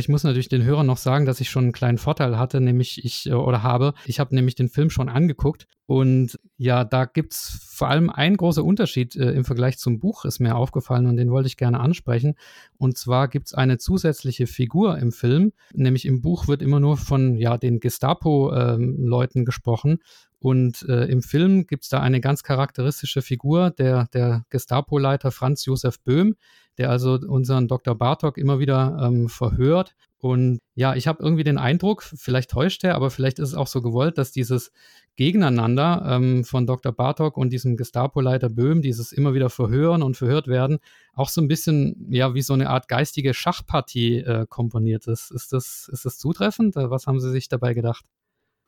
Ich 0.06 0.10
muss 0.10 0.24
natürlich 0.24 0.50
den 0.50 0.64
Hörern 0.64 0.86
noch 0.86 0.98
sagen, 0.98 1.26
dass 1.26 1.42
ich 1.42 1.50
schon 1.50 1.64
einen 1.64 1.74
kleinen 1.74 1.98
Vorteil 1.98 2.38
hatte, 2.38 2.62
nämlich 2.62 3.04
ich 3.04 3.26
äh, 3.26 3.34
oder 3.34 3.64
habe. 3.64 3.96
Ich 4.06 4.20
habe 4.20 4.36
nämlich 4.36 4.54
den 4.54 4.70
Film 4.70 4.92
schon 4.92 5.10
angeguckt 5.10 5.66
und 5.88 6.40
ja, 6.58 6.84
da 6.84 7.06
gibt 7.06 7.34
es 7.34 7.72
vor 7.72 7.90
allem 7.90 8.12
einen 8.12 8.38
großen 8.38 8.62
Unterschied 8.62 9.16
äh, 9.16 9.32
im 9.32 9.46
Vergleich 9.46 9.80
zum 9.80 9.98
Buch, 9.98 10.24
ist 10.26 10.40
mir 10.40 10.58
aufgefallen 10.58 11.08
und 11.08 11.18
den 11.18 11.32
wollte 11.32 11.48
ich 11.48 11.58
gerne 11.58 11.80
ansprechen. 11.80 12.36
Und 12.78 13.00
zwar 13.00 13.30
gibt 13.30 13.48
es 13.48 13.56
eine 13.56 13.80
zusätzliche 13.80 14.46
Figur 14.46 15.00
im 15.00 15.12
Film, 15.12 15.54
nämlich 15.74 16.06
im 16.06 16.22
Buch 16.22 16.48
wird 16.48 16.62
immer 16.62 16.80
nur 16.80 16.98
von 16.98 17.40
ja, 17.40 17.58
den 17.58 17.80
Gestapo-Leuten 17.80 19.40
ähm, 19.40 19.46
gesprochen 19.46 19.98
und 20.46 20.84
äh, 20.88 21.06
im 21.06 21.24
Film 21.24 21.66
gibt 21.66 21.86
es 21.86 21.90
da 21.90 22.02
eine 22.02 22.22
ganz 22.22 22.44
charakteristische 22.44 23.24
Figur, 23.24 23.72
der, 23.72 24.08
der 24.14 24.46
Gestapo-Leiter 24.52 25.32
Franz 25.32 25.66
Josef 25.66 26.00
Böhm, 26.02 26.36
der 26.78 26.90
also 26.90 27.14
unseren 27.14 27.68
Dr. 27.68 27.96
Bartok 27.96 28.38
immer 28.38 28.60
wieder 28.60 28.98
ähm, 29.02 29.30
verhört. 29.30 29.96
Und 30.18 30.60
ja, 30.74 30.96
ich 30.96 31.08
habe 31.08 31.22
irgendwie 31.22 31.44
den 31.44 31.60
Eindruck, 31.60 32.02
vielleicht 32.02 32.50
täuscht 32.50 32.84
er, 32.84 32.96
aber 32.96 33.12
vielleicht 33.12 33.38
ist 33.38 33.50
es 33.50 33.56
auch 33.56 33.68
so 33.68 33.82
gewollt, 33.82 34.18
dass 34.18 34.32
dieses 34.32 34.72
Gegeneinander 35.16 36.04
ähm, 36.08 36.44
von 36.44 36.66
Dr. 36.66 36.92
Bartok 36.92 37.38
und 37.38 37.52
diesem 37.52 37.78
Gestapo-Leiter 37.78 38.50
Böhm, 38.50 38.82
dieses 38.82 39.12
immer 39.12 39.34
wieder 39.34 39.50
Verhören 39.50 40.02
und 40.02 40.18
verhört 40.18 40.48
werden, 40.48 40.80
auch 41.14 41.30
so 41.30 41.42
ein 41.42 41.48
bisschen, 41.48 42.08
ja, 42.10 42.34
wie 42.34 42.42
so 42.42 42.54
eine 42.54 42.70
Art 42.70 42.88
geistige 42.88 43.34
Schachpartie 43.34 44.18
äh, 44.18 44.46
komponiert 44.50 45.06
ist. 45.08 45.32
Ist 45.32 45.54
das, 45.54 45.90
ist 45.92 46.06
das 46.06 46.18
zutreffend? 46.18 46.76
Was 46.76 47.06
haben 47.06 47.20
Sie 47.20 47.30
sich 47.30 47.48
dabei 47.48 47.74
gedacht? 47.74 48.04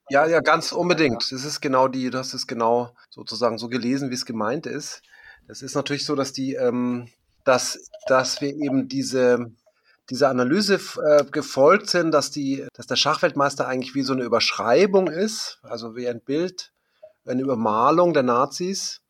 Ja, 0.09 0.25
ja, 0.25 0.39
ganz 0.39 0.71
unbedingt. 0.71 1.31
Das 1.31 1.43
ist 1.43 1.59
genau 1.59 1.87
die, 1.87 2.09
du 2.09 2.17
hast 2.17 2.33
es 2.33 2.47
genau 2.47 2.95
sozusagen 3.09 3.57
so 3.57 3.67
gelesen, 3.67 4.09
wie 4.09 4.15
es 4.15 4.25
gemeint 4.25 4.65
ist. 4.65 5.01
Das 5.47 5.61
ist 5.61 5.75
natürlich 5.75 6.05
so, 6.05 6.15
dass 6.15 6.31
die, 6.33 6.53
ähm, 6.53 7.09
dass, 7.47 7.89
dass 8.07 8.41
wir 8.41 8.49
eben 8.49 8.87
diese, 8.87 9.51
diese 10.09 10.27
Analyse 10.27 10.79
äh, 11.01 11.23
gefolgt 11.25 11.89
sind, 11.89 12.11
dass 12.11 12.29
die, 12.29 12.67
dass 12.73 12.87
der 12.87 12.97
Schachweltmeister 12.97 13.67
eigentlich 13.67 13.95
wie 13.95 14.03
so 14.03 14.13
eine 14.13 14.23
Überschreibung 14.23 15.07
ist, 15.07 15.59
also 15.63 15.95
wie 15.95 16.07
ein 16.09 16.21
Bild, 16.21 16.71
eine 17.25 17.41
Übermalung 17.41 18.13
der 18.13 18.23
Nazis. 18.23 19.01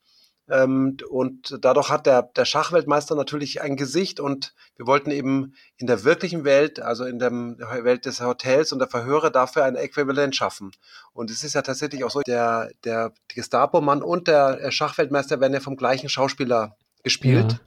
Ähm, 0.50 0.98
und 1.10 1.58
dadurch 1.62 1.90
hat 1.90 2.06
der, 2.06 2.22
der 2.22 2.46
Schachweltmeister 2.46 3.16
natürlich 3.16 3.62
ein 3.62 3.76
Gesicht 3.76 4.20
und 4.20 4.54
wir 4.76 4.86
wollten 4.86 5.10
eben 5.10 5.56
in 5.78 5.88
der 5.88 6.04
wirklichen 6.04 6.46
Welt, 6.46 6.80
also 6.80 7.06
in 7.06 7.18
der 7.18 7.32
Welt 7.32 8.06
des 8.06 8.22
Hotels 8.22 8.72
und 8.72 8.80
der 8.80 8.88
Verhöre 8.88 9.32
dafür 9.32 9.66
ein 9.66 9.76
Äquivalent 9.76 10.36
schaffen. 10.36 10.72
Und 11.12 11.32
es 11.32 11.44
ist 11.44 11.56
ja 11.56 11.64
tatsächlich 11.64 12.04
auch 12.04 12.12
so, 12.12 12.22
der, 12.22 12.70
der 12.84 13.14
Gestapo-Mann 13.34 14.04
und 14.04 14.28
der 14.28 14.72
Schachweltmeister 14.72 15.40
werden 15.42 15.54
ja 15.54 15.60
vom 15.60 15.76
gleichen 15.76 16.08
Schauspieler 16.08 16.78
gespielt. 17.04 17.54
Ja. 17.54 17.60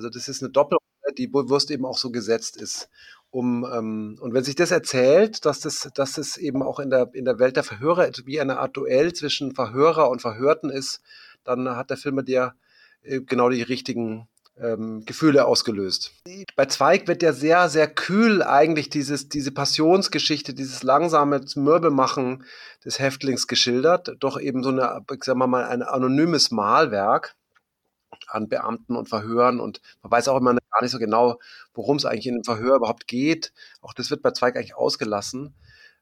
Also 0.00 0.08
das 0.08 0.28
ist 0.28 0.42
eine 0.42 0.50
Doppelrolle, 0.50 1.14
die 1.18 1.26
bewusst 1.26 1.70
eben 1.70 1.84
auch 1.84 1.98
so 1.98 2.10
gesetzt 2.10 2.56
ist. 2.56 2.88
Um, 3.28 3.66
ähm, 3.70 4.18
und 4.20 4.32
wenn 4.32 4.44
sich 4.44 4.56
das 4.56 4.70
erzählt, 4.70 5.44
dass 5.44 5.60
das, 5.60 5.90
dass 5.94 6.14
das 6.14 6.38
eben 6.38 6.62
auch 6.62 6.80
in 6.80 6.88
der, 6.88 7.10
in 7.12 7.26
der 7.26 7.38
Welt 7.38 7.54
der 7.56 7.62
Verhörer 7.62 8.10
wie 8.24 8.40
eine 8.40 8.58
Art 8.58 8.76
Duell 8.78 9.12
zwischen 9.12 9.54
Verhörer 9.54 10.08
und 10.08 10.22
Verhörten 10.22 10.70
ist, 10.70 11.02
dann 11.44 11.68
hat 11.76 11.90
der 11.90 11.98
Film 11.98 12.24
dir 12.24 12.54
äh, 13.02 13.20
genau 13.20 13.50
die 13.50 13.60
richtigen 13.60 14.26
ähm, 14.56 15.04
Gefühle 15.04 15.44
ausgelöst. 15.44 16.12
Bei 16.56 16.64
Zweig 16.64 17.08
wird 17.08 17.22
ja 17.22 17.34
sehr, 17.34 17.68
sehr 17.68 17.88
kühl 17.88 18.42
eigentlich 18.42 18.88
dieses, 18.88 19.28
diese 19.28 19.52
Passionsgeschichte, 19.52 20.54
dieses 20.54 20.82
langsame 20.82 21.44
Mürbemachen 21.56 22.44
des 22.84 22.98
Häftlings 22.98 23.46
geschildert, 23.46 24.16
doch 24.18 24.40
eben 24.40 24.62
so 24.62 24.70
eine, 24.70 25.02
sagen 25.22 25.38
wir 25.38 25.46
mal, 25.46 25.66
ein 25.66 25.82
anonymes 25.82 26.50
Malwerk 26.50 27.36
an 28.30 28.48
Beamten 28.48 28.96
und 28.96 29.08
Verhören 29.08 29.60
und 29.60 29.80
man 30.02 30.12
weiß 30.12 30.28
auch 30.28 30.36
immer 30.36 30.54
gar 30.54 30.82
nicht 30.82 30.92
so 30.92 30.98
genau, 30.98 31.38
worum 31.74 31.96
es 31.96 32.04
eigentlich 32.04 32.26
in 32.26 32.34
einem 32.34 32.44
Verhör 32.44 32.76
überhaupt 32.76 33.06
geht. 33.06 33.52
Auch 33.80 33.92
das 33.92 34.10
wird 34.10 34.22
bei 34.22 34.30
Zweig 34.30 34.56
eigentlich 34.56 34.76
ausgelassen. 34.76 35.54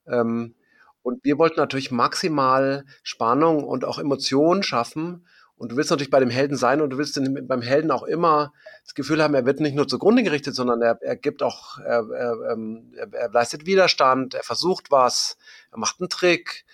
Ähm, 0.07 0.55
und 1.03 1.25
wir 1.25 1.39
wollten 1.39 1.61
natürlich 1.61 1.91
maximal 1.91 2.85
Spannung 3.03 3.65
und 3.65 3.85
auch 3.85 3.99
Emotionen 3.99 4.63
schaffen. 4.63 5.27
Und 5.57 5.73
du 5.73 5.77
willst 5.77 5.91
natürlich 5.91 6.11
bei 6.11 6.21
dem 6.21 6.31
Helden 6.31 6.57
sein 6.57 6.81
und 6.81 6.91
du 6.91 6.99
willst 6.99 7.21
beim 7.49 7.63
Helden 7.63 7.91
auch 7.91 8.05
immer 8.05 8.53
das 8.85 8.95
Gefühl 8.95 9.23
haben, 9.23 9.35
er 9.35 9.45
wird 9.45 9.59
nicht 9.59 9.75
nur 9.75 9.89
zugrunde 9.89 10.23
gerichtet, 10.23 10.55
sondern 10.55 10.81
er, 10.83 10.99
er 11.03 11.17
gibt 11.17 11.43
auch, 11.43 11.79
er, 11.79 12.09
er, 12.11 12.53
ähm, 12.53 12.95
er 12.95 13.31
leistet 13.31 13.67
Widerstand, 13.67 14.35
er 14.35 14.45
versucht 14.45 14.91
was, 14.93 15.37
er 15.73 15.79
macht 15.79 16.01
einen 16.01 16.09
Trick, 16.09 16.65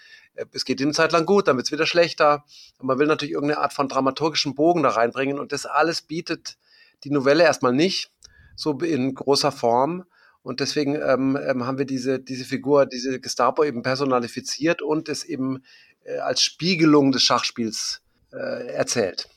es 0.53 0.65
geht 0.65 0.81
ihm 0.81 0.89
eine 0.89 0.95
Zeit 0.95 1.13
lang 1.13 1.27
gut, 1.27 1.49
dann 1.49 1.57
wird 1.57 1.67
es 1.67 1.73
wieder 1.73 1.87
schlechter. 1.87 2.45
Und 2.79 2.87
man 2.87 2.99
will 2.99 3.07
natürlich 3.07 3.35
irgendeine 3.35 3.61
Art 3.61 3.73
von 3.73 3.89
dramaturgischen 3.89 4.55
Bogen 4.55 4.83
da 4.83 4.91
reinbringen 4.91 5.39
und 5.39 5.53
das 5.53 5.67
alles 5.67 6.03
bietet 6.03 6.57
die 7.05 7.11
Novelle 7.11 7.45
erstmal 7.45 7.73
nicht, 7.73 8.11
so 8.57 8.79
in 8.79 9.15
großer 9.15 9.53
Form. 9.53 10.05
Und 10.43 10.61
deswegen 10.61 10.97
ähm, 10.97 11.39
ähm, 11.43 11.67
haben 11.67 11.79
wir 11.79 11.87
diese, 11.87 12.21
diese 12.21 12.45
Figur, 12.45 12.87
diese 12.87 13.19
Gestapo 13.19 13.65
eben 13.65 13.83
personalifiziert 13.83 14.83
und 14.83 15.09
es 15.09 15.25
eben 15.25 15.63
äh, 16.05 16.19
als 16.19 16.43
Spiegelung 16.43 17.13
des 17.13 17.23
Schachspiels 17.23 18.03
äh, 18.33 18.67
erzählt. 18.69 19.29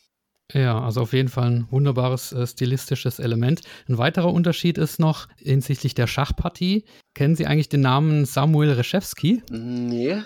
Ja, 0.54 0.82
also 0.82 1.02
auf 1.02 1.14
jeden 1.14 1.28
Fall 1.28 1.50
ein 1.50 1.68
wunderbares 1.72 2.32
äh, 2.32 2.48
stilistisches 2.48 3.20
Element. 3.20 3.62
Ein 3.88 3.98
weiterer 3.98 4.32
Unterschied 4.32 4.78
ist 4.78 5.00
noch 5.00 5.28
hinsichtlich 5.38 5.94
der 5.94 6.08
Schachpartie. 6.08 6.86
Kennen 7.16 7.36
Sie 7.36 7.48
eigentlich 7.48 7.70
den 7.70 7.82
Namen 7.82 8.26
Samuel 8.26 8.72
Reshevsky? 8.72 9.44
Nee. 9.50 10.22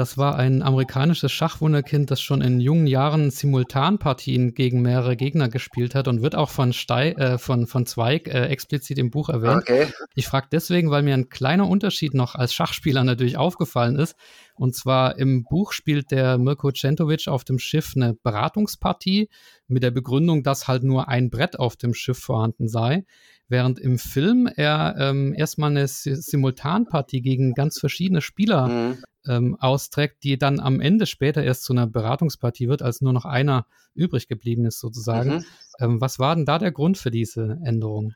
Das 0.00 0.16
war 0.16 0.36
ein 0.36 0.62
amerikanisches 0.62 1.30
Schachwunderkind, 1.30 2.10
das 2.10 2.22
schon 2.22 2.40
in 2.40 2.58
jungen 2.58 2.86
Jahren 2.86 3.30
Simultanpartien 3.30 4.54
gegen 4.54 4.80
mehrere 4.80 5.14
Gegner 5.14 5.50
gespielt 5.50 5.94
hat 5.94 6.08
und 6.08 6.22
wird 6.22 6.34
auch 6.34 6.48
von, 6.48 6.72
Stei 6.72 7.12
äh, 7.12 7.36
von, 7.36 7.66
von 7.66 7.84
Zweig 7.84 8.26
äh, 8.26 8.46
explizit 8.46 8.96
im 8.96 9.10
Buch 9.10 9.28
erwähnt. 9.28 9.60
Okay. 9.60 9.88
Ich 10.14 10.26
frage 10.26 10.46
deswegen, 10.50 10.90
weil 10.90 11.02
mir 11.02 11.12
ein 11.12 11.28
kleiner 11.28 11.68
Unterschied 11.68 12.14
noch 12.14 12.34
als 12.34 12.54
Schachspieler 12.54 13.04
natürlich 13.04 13.36
aufgefallen 13.36 13.96
ist. 13.96 14.16
Und 14.54 14.74
zwar 14.74 15.18
im 15.18 15.42
Buch 15.42 15.72
spielt 15.72 16.10
der 16.12 16.38
Mirko 16.38 16.72
Centovic 16.72 17.28
auf 17.28 17.44
dem 17.44 17.58
Schiff 17.58 17.92
eine 17.94 18.14
Beratungspartie 18.14 19.28
mit 19.68 19.82
der 19.82 19.90
Begründung, 19.90 20.42
dass 20.42 20.66
halt 20.66 20.82
nur 20.82 21.08
ein 21.08 21.28
Brett 21.28 21.58
auf 21.58 21.76
dem 21.76 21.92
Schiff 21.92 22.18
vorhanden 22.18 22.68
sei 22.68 23.04
während 23.52 23.80
im 23.80 23.98
Film 23.98 24.46
er 24.46 24.94
ähm, 24.96 25.34
erstmal 25.36 25.70
eine 25.70 25.88
Simultanpartie 25.88 27.20
gegen 27.20 27.52
ganz 27.52 27.80
verschiedene 27.80 28.20
Spieler 28.20 28.68
mhm 28.68 29.02
ähm, 29.26 29.56
austrägt, 29.60 30.22
die 30.24 30.38
dann 30.38 30.60
am 30.60 30.80
Ende 30.80 31.06
später 31.06 31.42
erst 31.42 31.64
zu 31.64 31.72
einer 31.72 31.86
Beratungspartie 31.86 32.68
wird, 32.68 32.82
als 32.82 33.00
nur 33.00 33.12
noch 33.12 33.24
einer 33.24 33.66
übrig 33.94 34.28
geblieben 34.28 34.64
ist 34.64 34.80
sozusagen. 34.80 35.36
Mhm. 35.36 35.44
Ähm, 35.78 36.00
was 36.00 36.18
war 36.18 36.34
denn 36.34 36.46
da 36.46 36.58
der 36.58 36.72
Grund 36.72 36.98
für 36.98 37.10
diese 37.10 37.58
Änderung? 37.64 38.14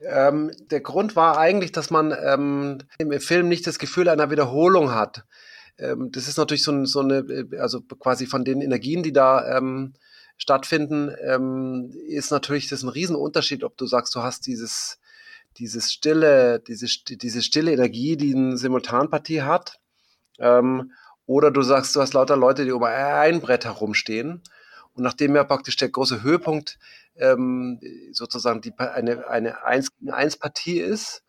Ähm, 0.00 0.52
der 0.70 0.80
Grund 0.80 1.16
war 1.16 1.38
eigentlich, 1.38 1.72
dass 1.72 1.90
man 1.90 2.14
ähm, 2.24 2.78
im 2.98 3.20
Film 3.20 3.48
nicht 3.48 3.66
das 3.66 3.78
Gefühl 3.78 4.08
einer 4.08 4.30
Wiederholung 4.30 4.92
hat. 4.92 5.24
Ähm, 5.78 6.10
das 6.12 6.28
ist 6.28 6.38
natürlich 6.38 6.62
so, 6.62 6.84
so, 6.84 7.00
eine, 7.00 7.18
äh, 7.18 7.58
also 7.58 7.80
quasi 7.80 8.26
von 8.26 8.44
den 8.44 8.60
Energien, 8.60 9.02
die 9.02 9.12
da 9.12 9.58
ähm, 9.58 9.94
stattfinden, 10.40 11.08
ist 12.06 12.30
natürlich 12.30 12.68
das 12.68 12.84
ein 12.84 12.88
Riesenunterschied, 12.88 13.64
ob 13.64 13.76
du 13.76 13.86
sagst, 13.86 14.14
du 14.14 14.22
hast 14.22 14.46
dieses, 14.46 15.00
dieses 15.56 15.92
stille, 15.92 16.60
diese, 16.60 16.86
diese 17.08 17.42
stille 17.42 17.72
Energie, 17.72 18.16
die 18.16 18.36
eine 18.36 18.56
Simultanpartie 18.56 19.42
hat, 19.42 19.80
ähm, 20.38 20.92
oder 21.26 21.50
du 21.50 21.62
sagst, 21.62 21.94
du 21.94 22.00
hast 22.00 22.14
lauter 22.14 22.36
Leute, 22.36 22.64
die 22.64 22.72
um 22.72 22.82
ein 22.82 23.40
Brett 23.40 23.64
herumstehen. 23.64 24.42
Und 24.94 25.02
nachdem 25.02 25.36
ja 25.36 25.44
praktisch 25.44 25.76
der 25.76 25.90
große 25.90 26.22
Höhepunkt 26.22 26.78
ähm, 27.16 27.80
sozusagen 28.12 28.60
die, 28.60 28.72
eine, 28.78 29.28
eine 29.28 29.64
1 29.64 29.96
gegen 29.98 30.10
1 30.10 30.38
Partie 30.38 30.80
ist, 30.80 31.22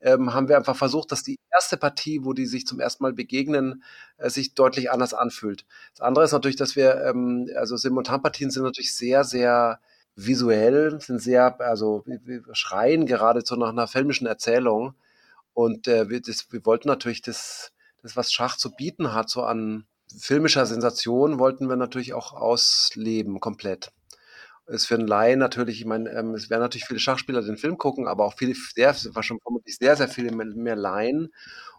ähm, 0.00 0.32
haben 0.32 0.48
wir 0.48 0.56
einfach 0.56 0.76
versucht, 0.76 1.12
dass 1.12 1.22
die 1.22 1.38
erste 1.52 1.76
Partie, 1.76 2.24
wo 2.24 2.32
die 2.32 2.46
sich 2.46 2.66
zum 2.66 2.80
ersten 2.80 3.02
Mal 3.02 3.12
begegnen, 3.12 3.82
äh, 4.16 4.30
sich 4.30 4.54
deutlich 4.54 4.90
anders 4.90 5.14
anfühlt. 5.14 5.66
Das 5.92 6.00
andere 6.00 6.24
ist 6.24 6.32
natürlich, 6.32 6.56
dass 6.56 6.76
wir, 6.76 7.04
ähm, 7.04 7.50
also 7.56 7.76
Simultanpartien 7.76 8.50
sind 8.50 8.62
natürlich 8.62 8.94
sehr, 8.94 9.24
sehr 9.24 9.80
visuell, 10.16 11.00
sind 11.00 11.20
sehr, 11.20 11.60
also 11.60 12.04
wir 12.06 12.42
schreien 12.52 13.06
geradezu 13.06 13.56
nach 13.56 13.70
einer 13.70 13.88
filmischen 13.88 14.26
Erzählung. 14.26 14.94
Und 15.52 15.88
äh, 15.88 16.08
wir, 16.08 16.20
das, 16.22 16.50
wir 16.52 16.64
wollten 16.64 16.88
natürlich 16.88 17.22
das, 17.22 17.72
das, 18.02 18.16
was 18.16 18.32
Schach 18.32 18.56
zu 18.56 18.72
bieten 18.72 19.12
hat, 19.12 19.30
so 19.30 19.42
an 19.42 19.86
filmischer 20.18 20.66
Sensation, 20.66 21.38
wollten 21.38 21.68
wir 21.68 21.76
natürlich 21.76 22.14
auch 22.14 22.32
ausleben, 22.32 23.40
komplett. 23.40 23.92
Ist 24.66 24.86
für 24.86 24.94
einen 24.94 25.08
Laien 25.08 25.38
natürlich, 25.40 25.80
ich 25.80 25.86
meine, 25.86 26.10
ähm, 26.10 26.34
es 26.34 26.48
werden 26.48 26.62
natürlich 26.62 26.86
viele 26.86 27.00
Schachspieler 27.00 27.42
den 27.42 27.56
Film 27.56 27.76
gucken, 27.76 28.06
aber 28.06 28.24
auch 28.24 28.34
viele, 28.36 28.54
sehr, 28.54 28.94
war 29.14 29.22
schon 29.22 29.40
vermutlich 29.40 29.76
sehr, 29.76 29.96
sehr 29.96 30.08
viele 30.08 30.30
mehr, 30.32 30.76
Laien. 30.76 31.32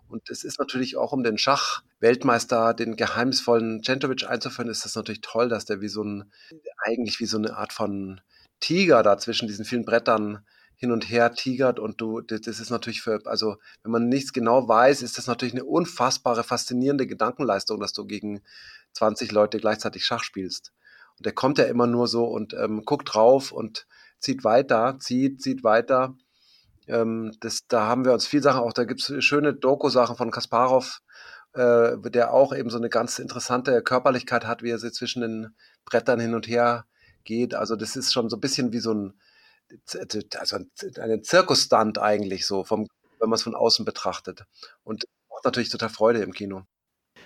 Und 0.10 0.29
es 0.29 0.43
ist 0.43 0.60
natürlich 0.60 0.97
auch, 0.97 1.13
um 1.13 1.23
den 1.23 1.38
Schachweltmeister, 1.38 2.73
den 2.73 2.97
geheimnisvollen 2.97 3.81
Centovic 3.81 4.29
einzuführen, 4.29 4.69
ist 4.69 4.84
das 4.84 4.95
natürlich 4.95 5.21
toll, 5.21 5.47
dass 5.47 5.63
der 5.63 5.79
wie 5.79 5.88
so 5.88 6.03
ein, 6.03 6.31
eigentlich 6.84 7.21
wie 7.21 7.25
so 7.25 7.38
eine 7.38 7.55
Art 7.55 7.71
von 7.71 8.19
Tiger 8.60 9.03
da 9.03 9.17
zwischen 9.17 9.47
diesen 9.47 9.63
vielen 9.63 9.86
Brettern 9.86 10.45
hin 10.82 10.91
und 10.91 11.08
her 11.12 11.32
tigert 11.36 11.78
und 11.78 12.02
du, 12.02 12.22
das 12.22 12.48
ist 12.48 12.72
natürlich 12.72 13.04
für, 13.04 13.22
also 13.26 13.58
wenn 13.84 13.91
man 13.91 14.10
nichts 14.10 14.34
genau 14.34 14.67
weiß, 14.67 15.04
ist 15.04 15.15
das 15.20 15.28
natürlich 15.28 15.54
eine 15.54 15.63
unfassbare, 15.63 16.44
faszinierende 16.44 17.06
Gedankenleistung, 17.06 17.80
dass 17.80 17.94
du 17.94 18.08
gegen 18.08 18.41
20 18.94 19.32
Leute 19.32 19.60
gleichzeitig 19.60 20.06
Schach 20.06 20.24
spielst. 20.24 20.74
Und 21.20 21.28
der 21.28 21.34
kommt 21.34 21.60
ja 21.60 21.65
immer 21.65 21.86
nur 21.86 22.08
so 22.08 22.26
und 22.26 22.56
ähm, 22.56 22.82
guckt 22.84 23.13
drauf 23.13 23.52
und 23.52 23.86
zieht 24.17 24.44
weiter, 24.44 24.98
zieht, 25.00 25.44
zieht 25.44 25.63
weiter. 25.63 26.15
Ähm, 26.88 27.32
das, 27.41 27.67
da 27.67 27.86
haben 27.86 28.04
wir 28.04 28.13
uns 28.13 28.26
viel 28.26 28.41
Sachen 28.41 28.62
auch, 28.62 28.74
da 28.74 28.86
gibt 28.86 29.08
es 29.08 29.24
schöne 29.24 29.54
Doku-Sachen 29.54 30.15
von 30.15 30.32
Kasparov, 30.32 31.02
äh, 31.54 31.96
der 32.10 32.34
auch 32.34 32.56
eben 32.56 32.72
so 32.72 32.80
eine 32.80 32.89
ganz 32.89 33.20
interessante 33.20 33.84
Körperlichkeit 33.84 34.48
hat, 34.48 34.63
wie 34.63 34.72
er 34.72 34.80
sie 34.80 34.91
zwischen 34.91 35.22
den 35.22 35.56
Brettern 35.86 36.20
hin 36.20 36.34
und 36.34 36.48
her 36.48 36.86
geht. 37.24 37.54
Also 37.54 37.76
das 37.76 37.96
ist 37.96 38.12
schon 38.12 38.32
so 38.32 38.38
ein 38.38 38.41
bisschen 38.41 38.74
wie 38.74 38.80
so 38.80 38.96
ein 38.96 39.13
also 40.38 40.57
einen 40.99 41.23
Zirkusstunt 41.23 41.99
eigentlich 41.99 42.45
so, 42.45 42.63
vom, 42.63 42.88
wenn 43.19 43.29
man 43.29 43.36
es 43.36 43.43
von 43.43 43.55
außen 43.55 43.86
betrachtet. 43.86 44.45
Und 44.84 45.05
macht 45.29 45.45
natürlich 45.45 45.69
total 45.69 45.89
Freude 45.89 46.21
im 46.21 46.34
Kino. 46.34 46.63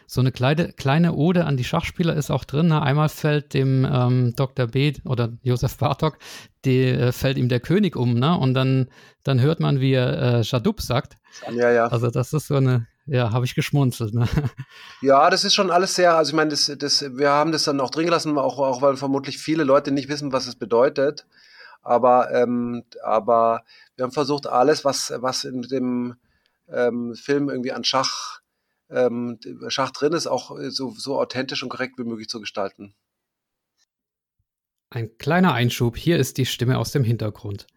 So 0.07 0.21
eine 0.21 0.31
kleine, 0.31 0.71
kleine 0.73 1.13
Ode 1.13 1.45
an 1.45 1.57
die 1.57 1.63
Schachspieler 1.63 2.15
ist 2.15 2.29
auch 2.29 2.43
drin. 2.43 2.67
Ne? 2.67 2.81
Einmal 2.81 3.09
fällt 3.09 3.53
dem 3.53 3.87
ähm, 3.91 4.33
Dr. 4.35 4.67
B 4.67 4.93
oder 5.03 5.33
Josef 5.41 5.77
Bartok, 5.77 6.17
die, 6.63 6.83
äh, 6.83 7.11
fällt 7.11 7.37
ihm 7.37 7.49
der 7.49 7.59
König 7.59 7.95
um, 7.95 8.13
ne? 8.13 8.37
Und 8.37 8.53
dann, 8.53 8.89
dann 9.23 9.41
hört 9.41 9.59
man, 9.59 9.79
wie 9.79 9.93
er 9.93 10.39
äh, 10.39 10.43
Shadup 10.43 10.81
sagt. 10.81 11.17
Ja, 11.51 11.71
ja. 11.71 11.87
Also 11.87 12.11
das 12.11 12.33
ist 12.33 12.47
so 12.47 12.55
eine, 12.55 12.87
ja, 13.07 13.31
habe 13.31 13.45
ich 13.45 13.55
geschmunzelt. 13.55 14.13
Ne? 14.13 14.27
Ja, 15.01 15.29
das 15.29 15.43
ist 15.43 15.53
schon 15.53 15.71
alles 15.71 15.95
sehr, 15.95 16.15
also 16.15 16.29
ich 16.29 16.35
meine, 16.35 16.51
das, 16.51 16.71
das, 16.77 17.01
wir 17.15 17.29
haben 17.29 17.51
das 17.51 17.63
dann 17.63 17.79
auch 17.79 17.91
drin 17.91 18.05
gelassen, 18.05 18.37
auch, 18.37 18.59
auch 18.59 18.81
weil 18.81 18.97
vermutlich 18.97 19.37
viele 19.37 19.63
Leute 19.63 19.91
nicht 19.91 20.09
wissen, 20.09 20.31
was 20.31 20.47
es 20.47 20.55
bedeutet. 20.55 21.25
Aber, 21.85 22.31
ähm, 22.33 22.83
aber 23.03 23.63
wir 23.95 24.03
haben 24.03 24.11
versucht, 24.11 24.47
alles, 24.47 24.83
was, 24.83 25.13
was 25.17 25.43
in 25.43 25.61
dem 25.61 26.15
ähm, 26.67 27.13
Film 27.13 27.47
irgendwie 27.47 27.71
an 27.71 27.83
Schach, 27.83 28.41
ähm, 28.89 29.39
Schach 29.67 29.91
drin 29.91 30.13
ist, 30.13 30.25
auch 30.25 30.57
so, 30.69 30.91
so 30.97 31.19
authentisch 31.19 31.61
und 31.61 31.69
korrekt 31.69 31.99
wie 31.99 32.03
möglich 32.03 32.27
zu 32.27 32.39
gestalten. 32.39 32.95
Ein 34.89 35.15
kleiner 35.19 35.53
Einschub, 35.53 35.95
hier 35.95 36.17
ist 36.17 36.39
die 36.39 36.47
Stimme 36.47 36.79
aus 36.79 36.91
dem 36.91 37.03
Hintergrund. 37.03 37.67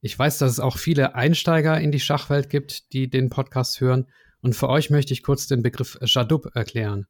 Ich 0.00 0.18
weiß, 0.18 0.38
dass 0.38 0.52
es 0.52 0.60
auch 0.60 0.78
viele 0.78 1.14
Einsteiger 1.14 1.78
in 1.78 1.92
die 1.92 2.00
Schachwelt 2.00 2.48
gibt, 2.48 2.94
die 2.94 3.10
den 3.10 3.28
Podcast 3.28 3.80
hören. 3.82 4.06
Und 4.40 4.56
für 4.56 4.70
euch 4.70 4.88
möchte 4.88 5.12
ich 5.12 5.22
kurz 5.22 5.46
den 5.48 5.62
Begriff 5.62 5.98
Jadoub 6.00 6.54
erklären. 6.54 7.06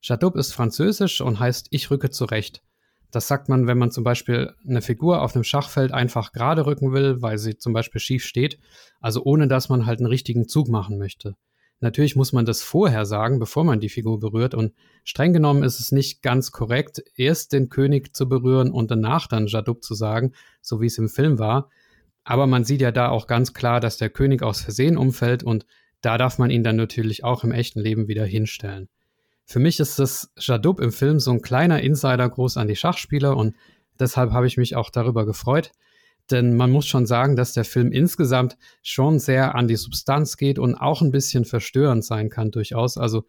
Jadoub 0.00 0.36
ist 0.36 0.54
französisch 0.54 1.20
und 1.20 1.40
heißt 1.40 1.66
ich 1.70 1.90
rücke 1.90 2.08
zurecht. 2.08 2.62
Das 3.10 3.28
sagt 3.28 3.48
man, 3.48 3.66
wenn 3.66 3.78
man 3.78 3.90
zum 3.90 4.04
Beispiel 4.04 4.54
eine 4.66 4.82
Figur 4.82 5.22
auf 5.22 5.34
einem 5.34 5.44
Schachfeld 5.44 5.92
einfach 5.92 6.32
gerade 6.32 6.66
rücken 6.66 6.92
will, 6.92 7.22
weil 7.22 7.38
sie 7.38 7.56
zum 7.56 7.72
Beispiel 7.72 8.00
schief 8.00 8.24
steht, 8.24 8.58
also 9.00 9.22
ohne 9.24 9.48
dass 9.48 9.68
man 9.68 9.86
halt 9.86 9.98
einen 9.98 10.06
richtigen 10.06 10.48
Zug 10.48 10.68
machen 10.68 10.98
möchte. 10.98 11.36
Natürlich 11.80 12.14
muss 12.14 12.32
man 12.32 12.44
das 12.44 12.62
vorher 12.62 13.06
sagen, 13.06 13.38
bevor 13.38 13.64
man 13.64 13.80
die 13.80 13.88
Figur 13.88 14.20
berührt. 14.20 14.54
Und 14.54 14.74
streng 15.02 15.32
genommen 15.32 15.62
ist 15.62 15.80
es 15.80 15.92
nicht 15.92 16.22
ganz 16.22 16.52
korrekt, 16.52 17.02
erst 17.16 17.54
den 17.54 17.70
König 17.70 18.14
zu 18.14 18.28
berühren 18.28 18.70
und 18.70 18.90
danach 18.90 19.26
dann 19.26 19.46
Jadub 19.46 19.82
zu 19.82 19.94
sagen, 19.94 20.32
so 20.60 20.80
wie 20.82 20.86
es 20.86 20.98
im 20.98 21.08
Film 21.08 21.38
war. 21.38 21.70
Aber 22.22 22.46
man 22.46 22.64
sieht 22.64 22.82
ja 22.82 22.92
da 22.92 23.08
auch 23.08 23.26
ganz 23.26 23.54
klar, 23.54 23.80
dass 23.80 23.96
der 23.96 24.10
König 24.10 24.42
aus 24.42 24.60
Versehen 24.60 24.98
umfällt 24.98 25.42
und 25.42 25.64
da 26.02 26.18
darf 26.18 26.38
man 26.38 26.50
ihn 26.50 26.64
dann 26.64 26.76
natürlich 26.76 27.24
auch 27.24 27.44
im 27.44 27.52
echten 27.52 27.80
Leben 27.80 28.08
wieder 28.08 28.24
hinstellen. 28.26 28.88
Für 29.50 29.58
mich 29.58 29.80
ist 29.80 29.98
das 29.98 30.30
Jadub 30.38 30.78
im 30.78 30.92
Film 30.92 31.18
so 31.18 31.32
ein 31.32 31.42
kleiner 31.42 31.82
Insider-Gruß 31.82 32.56
an 32.56 32.68
die 32.68 32.76
Schachspieler 32.76 33.36
und 33.36 33.56
deshalb 33.98 34.30
habe 34.30 34.46
ich 34.46 34.56
mich 34.56 34.76
auch 34.76 34.90
darüber 34.90 35.26
gefreut. 35.26 35.72
Denn 36.30 36.56
man 36.56 36.70
muss 36.70 36.86
schon 36.86 37.04
sagen, 37.04 37.34
dass 37.34 37.52
der 37.52 37.64
Film 37.64 37.90
insgesamt 37.90 38.56
schon 38.80 39.18
sehr 39.18 39.56
an 39.56 39.66
die 39.66 39.74
Substanz 39.74 40.36
geht 40.36 40.60
und 40.60 40.76
auch 40.76 41.02
ein 41.02 41.10
bisschen 41.10 41.44
verstörend 41.44 42.04
sein 42.04 42.30
kann, 42.30 42.52
durchaus. 42.52 42.96
Also, 42.96 43.24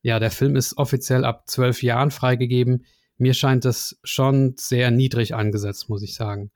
ja, 0.00 0.18
der 0.18 0.30
Film 0.30 0.56
ist 0.56 0.78
offiziell 0.78 1.26
ab 1.26 1.42
zwölf 1.50 1.82
Jahren 1.82 2.12
freigegeben. 2.12 2.86
Mir 3.18 3.34
scheint 3.34 3.66
das 3.66 3.98
schon 4.02 4.54
sehr 4.56 4.90
niedrig 4.90 5.34
angesetzt, 5.34 5.90
muss 5.90 6.02
ich 6.02 6.14
sagen. 6.14 6.50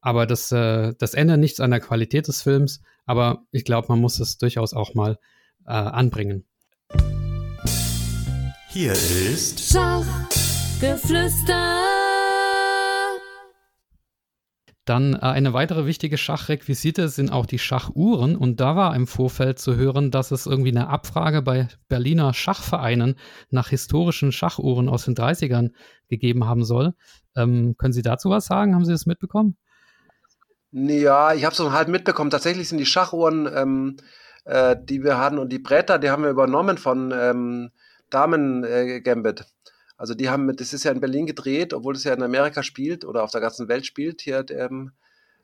Aber 0.00 0.24
das, 0.24 0.52
äh, 0.52 0.94
das 1.00 1.14
ändert 1.14 1.40
nichts 1.40 1.58
an 1.58 1.72
der 1.72 1.80
Qualität 1.80 2.28
des 2.28 2.42
Films. 2.42 2.80
Aber 3.06 3.42
ich 3.50 3.64
glaube, 3.64 3.88
man 3.88 3.98
muss 3.98 4.20
es 4.20 4.38
durchaus 4.38 4.72
auch 4.72 4.94
mal 4.94 5.18
äh, 5.66 5.72
anbringen. 5.72 6.44
Hier 8.72 8.92
ist 8.92 9.70
Schachgeflüster. 9.70 11.82
Dann 14.86 15.12
äh, 15.12 15.18
eine 15.18 15.52
weitere 15.52 15.84
wichtige 15.84 16.16
Schachrequisite 16.16 17.10
sind 17.10 17.30
auch 17.30 17.44
die 17.44 17.58
Schachuhren. 17.58 18.34
Und 18.34 18.60
da 18.60 18.74
war 18.74 18.96
im 18.96 19.06
Vorfeld 19.06 19.58
zu 19.58 19.76
hören, 19.76 20.10
dass 20.10 20.30
es 20.30 20.46
irgendwie 20.46 20.70
eine 20.70 20.88
Abfrage 20.88 21.42
bei 21.42 21.68
Berliner 21.90 22.32
Schachvereinen 22.32 23.16
nach 23.50 23.68
historischen 23.68 24.32
Schachuhren 24.32 24.88
aus 24.88 25.04
den 25.04 25.14
30ern 25.14 25.72
gegeben 26.08 26.46
haben 26.46 26.64
soll. 26.64 26.94
Ähm, 27.36 27.74
können 27.76 27.92
Sie 27.92 28.00
dazu 28.00 28.30
was 28.30 28.46
sagen? 28.46 28.74
Haben 28.74 28.86
Sie 28.86 28.92
das 28.92 29.04
mitbekommen? 29.04 29.58
Ja, 30.70 31.34
ich 31.34 31.44
habe 31.44 31.52
es 31.52 31.58
so 31.58 31.72
halt 31.72 31.88
mitbekommen. 31.88 32.30
Tatsächlich 32.30 32.70
sind 32.70 32.78
die 32.78 32.86
Schachuhren, 32.86 33.46
ähm, 33.54 33.98
äh, 34.46 34.76
die 34.82 35.04
wir 35.04 35.18
hatten 35.18 35.36
und 35.36 35.52
die 35.52 35.58
Bretter, 35.58 35.98
die 35.98 36.08
haben 36.08 36.22
wir 36.22 36.30
übernommen 36.30 36.78
von 36.78 37.12
ähm, 37.14 37.70
Damen 38.12 38.64
äh. 38.64 39.02
Also 39.96 40.14
die 40.14 40.28
haben, 40.28 40.54
das 40.56 40.72
ist 40.72 40.84
ja 40.84 40.90
in 40.90 41.00
Berlin 41.00 41.26
gedreht, 41.26 41.72
obwohl 41.72 41.94
es 41.94 42.04
ja 42.04 42.12
in 42.12 42.22
Amerika 42.22 42.62
spielt 42.62 43.04
oder 43.04 43.22
auf 43.22 43.30
der 43.30 43.40
ganzen 43.40 43.68
Welt 43.68 43.86
spielt 43.86 44.20
hier. 44.20 44.44
Ähm, 44.50 44.92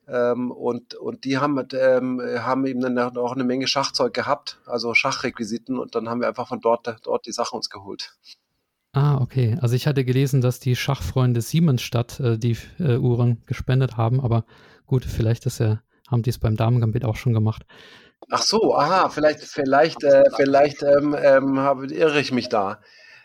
ähm, 0.09 0.50
und, 0.50 0.94
und 0.94 1.24
die 1.24 1.38
haben, 1.38 1.62
ähm, 1.74 2.20
haben 2.20 2.66
eben 2.66 2.81
dann 2.81 2.98
auch 2.98 3.33
eine 3.33 3.44
Menge 3.44 3.66
Schachzeug 3.66 4.14
gehabt, 4.14 4.59
also 4.66 4.94
Schachrequisiten. 4.94 5.78
Und 5.78 5.94
dann 5.94 6.09
haben 6.09 6.20
wir 6.20 6.28
einfach 6.28 6.48
von 6.48 6.61
dort, 6.61 6.88
dort 7.04 7.26
die 7.26 7.33
Sachen 7.33 7.57
uns 7.57 7.68
geholt. 7.68 8.16
Ah, 8.92 9.20
okay. 9.20 9.59
Also 9.61 9.76
ich 9.76 9.87
hatte 9.87 10.04
gelesen, 10.04 10.40
dass 10.40 10.61
die 10.61 10.74
Schachfreunde 10.74 11.42
Siemensstadt 11.42 12.20
äh, 12.20 12.38
die 12.38 12.57
äh, 12.78 12.96
Uhren 12.96 13.42
gespendet 13.46 13.96
haben, 13.96 14.20
aber 14.20 14.44
gut, 14.87 15.04
vielleicht 15.04 15.44
ist 15.46 15.61
ja, 15.61 15.83
haben 16.11 16.22
die 16.22 16.31
es 16.31 16.38
beim 16.38 16.57
Damengambit 16.57 17.04
auch 17.04 17.16
schon 17.16 17.35
gemacht. 17.35 17.66
Ach 18.31 18.42
so, 18.42 18.74
aha, 18.76 19.09
vielleicht, 19.09 19.40
vielleicht, 19.40 20.04
äh, 20.04 20.24
vielleicht 20.37 20.83
ähm, 20.83 21.16
ähm, 21.18 21.57
irre 21.90 22.20
ich 22.20 22.33
mich 22.33 22.48
da. 22.48 22.81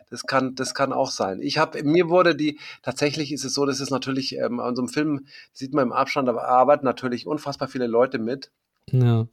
Das 0.09 0.27
kann, 0.27 0.53
das 0.55 0.75
kann 0.75 0.93
auch 0.93 1.09
sein. 1.09 1.41
Ich 1.41 1.57
habe, 1.57 1.83
mir 1.83 2.07
wurde 2.07 2.35
die, 2.35 2.59
tatsächlich 2.83 3.31
ist 3.31 3.43
es 3.43 3.53
so, 3.53 3.65
das 3.65 3.79
ist 3.79 3.89
natürlich, 3.89 4.37
ähm, 4.37 4.59
an 4.59 4.75
so 4.75 4.83
einem 4.83 4.89
Film 4.89 5.25
sieht 5.51 5.73
man 5.73 5.87
im 5.87 5.91
Abstand, 5.91 6.29
aber 6.29 6.47
arbeiten 6.47 6.85
natürlich 6.85 7.25
unfassbar 7.25 7.67
viele 7.67 7.87
Leute 7.87 8.19
mit. 8.19 8.51
Ja. 8.91 9.25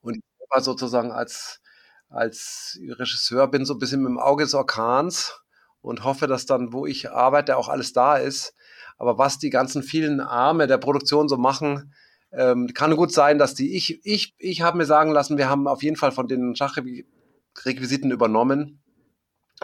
Und 0.00 0.16
ich 0.16 0.22
war 0.48 0.60
sozusagen 0.60 1.10
als, 1.10 1.60
als 2.08 2.78
Regisseur 2.80 3.48
bin 3.48 3.64
so 3.64 3.74
ein 3.74 3.78
bisschen 3.78 4.06
im 4.06 4.18
Auge 4.18 4.44
des 4.44 4.54
Orkans 4.54 5.40
und 5.80 6.04
hoffe, 6.04 6.26
dass 6.26 6.46
dann, 6.46 6.72
wo 6.72 6.86
ich 6.86 7.10
arbeite, 7.10 7.56
auch 7.56 7.68
alles 7.68 7.92
da 7.92 8.16
ist. 8.16 8.54
Aber 8.96 9.18
was 9.18 9.38
die 9.38 9.50
ganzen 9.50 9.82
vielen 9.82 10.20
Arme 10.20 10.66
der 10.66 10.78
Produktion 10.78 11.28
so 11.28 11.36
machen, 11.36 11.94
ähm, 12.32 12.68
kann 12.74 12.96
gut 12.96 13.12
sein, 13.12 13.38
dass 13.38 13.54
die, 13.54 13.74
ich, 13.74 14.04
ich, 14.04 14.34
ich 14.38 14.62
habe 14.62 14.78
mir 14.78 14.86
sagen 14.86 15.12
lassen, 15.12 15.38
wir 15.38 15.48
haben 15.48 15.66
auf 15.66 15.82
jeden 15.82 15.96
Fall 15.96 16.12
von 16.12 16.28
den 16.28 16.54
Schachrequisiten 16.54 18.10
übernommen. 18.10 18.82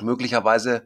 Möglicherweise 0.00 0.84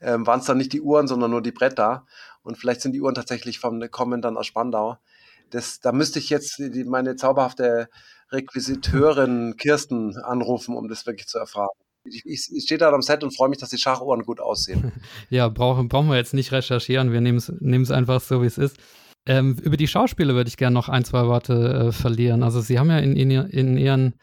ähm, 0.00 0.26
waren 0.26 0.40
es 0.40 0.46
dann 0.46 0.58
nicht 0.58 0.72
die 0.72 0.80
Uhren, 0.80 1.06
sondern 1.06 1.30
nur 1.30 1.42
die 1.42 1.52
Bretter. 1.52 2.06
Und 2.42 2.56
vielleicht 2.56 2.80
sind 2.80 2.92
die 2.92 3.00
Uhren 3.00 3.14
tatsächlich 3.14 3.58
vom 3.58 3.80
kommen 3.90 4.22
dann 4.22 4.36
aus 4.36 4.46
Spandau. 4.46 4.96
Das, 5.50 5.80
da 5.80 5.92
müsste 5.92 6.18
ich 6.18 6.30
jetzt 6.30 6.58
die, 6.58 6.84
meine 6.84 7.16
zauberhafte 7.16 7.88
Requisiteurin 8.30 9.56
Kirsten 9.56 10.16
anrufen, 10.18 10.76
um 10.76 10.88
das 10.88 11.06
wirklich 11.06 11.28
zu 11.28 11.38
erfahren. 11.38 11.68
Ich, 12.04 12.24
ich, 12.24 12.48
ich 12.52 12.64
stehe 12.64 12.78
da 12.78 12.90
am 12.90 13.02
Set 13.02 13.22
und 13.22 13.36
freue 13.36 13.48
mich, 13.48 13.58
dass 13.58 13.70
die 13.70 13.78
Schachuhren 13.78 14.22
gut 14.22 14.40
aussehen. 14.40 14.92
ja, 15.30 15.48
brauchen, 15.48 15.88
brauchen 15.88 16.08
wir 16.08 16.16
jetzt 16.16 16.34
nicht 16.34 16.52
recherchieren. 16.52 17.12
Wir 17.12 17.20
nehmen 17.20 17.36
es 17.38 17.90
einfach 17.90 18.20
so, 18.20 18.42
wie 18.42 18.46
es 18.46 18.56
ist. 18.56 18.76
Ähm, 19.26 19.56
über 19.62 19.76
die 19.76 19.88
Schauspieler 19.88 20.34
würde 20.34 20.48
ich 20.48 20.56
gerne 20.56 20.74
noch 20.74 20.88
ein, 20.88 21.04
zwei 21.04 21.26
Worte 21.26 21.88
äh, 21.88 21.92
verlieren. 21.92 22.42
Also 22.42 22.60
Sie 22.60 22.78
haben 22.78 22.90
ja 22.90 22.98
in, 22.98 23.16
in, 23.16 23.30
in 23.30 23.76
Ihren 23.76 24.14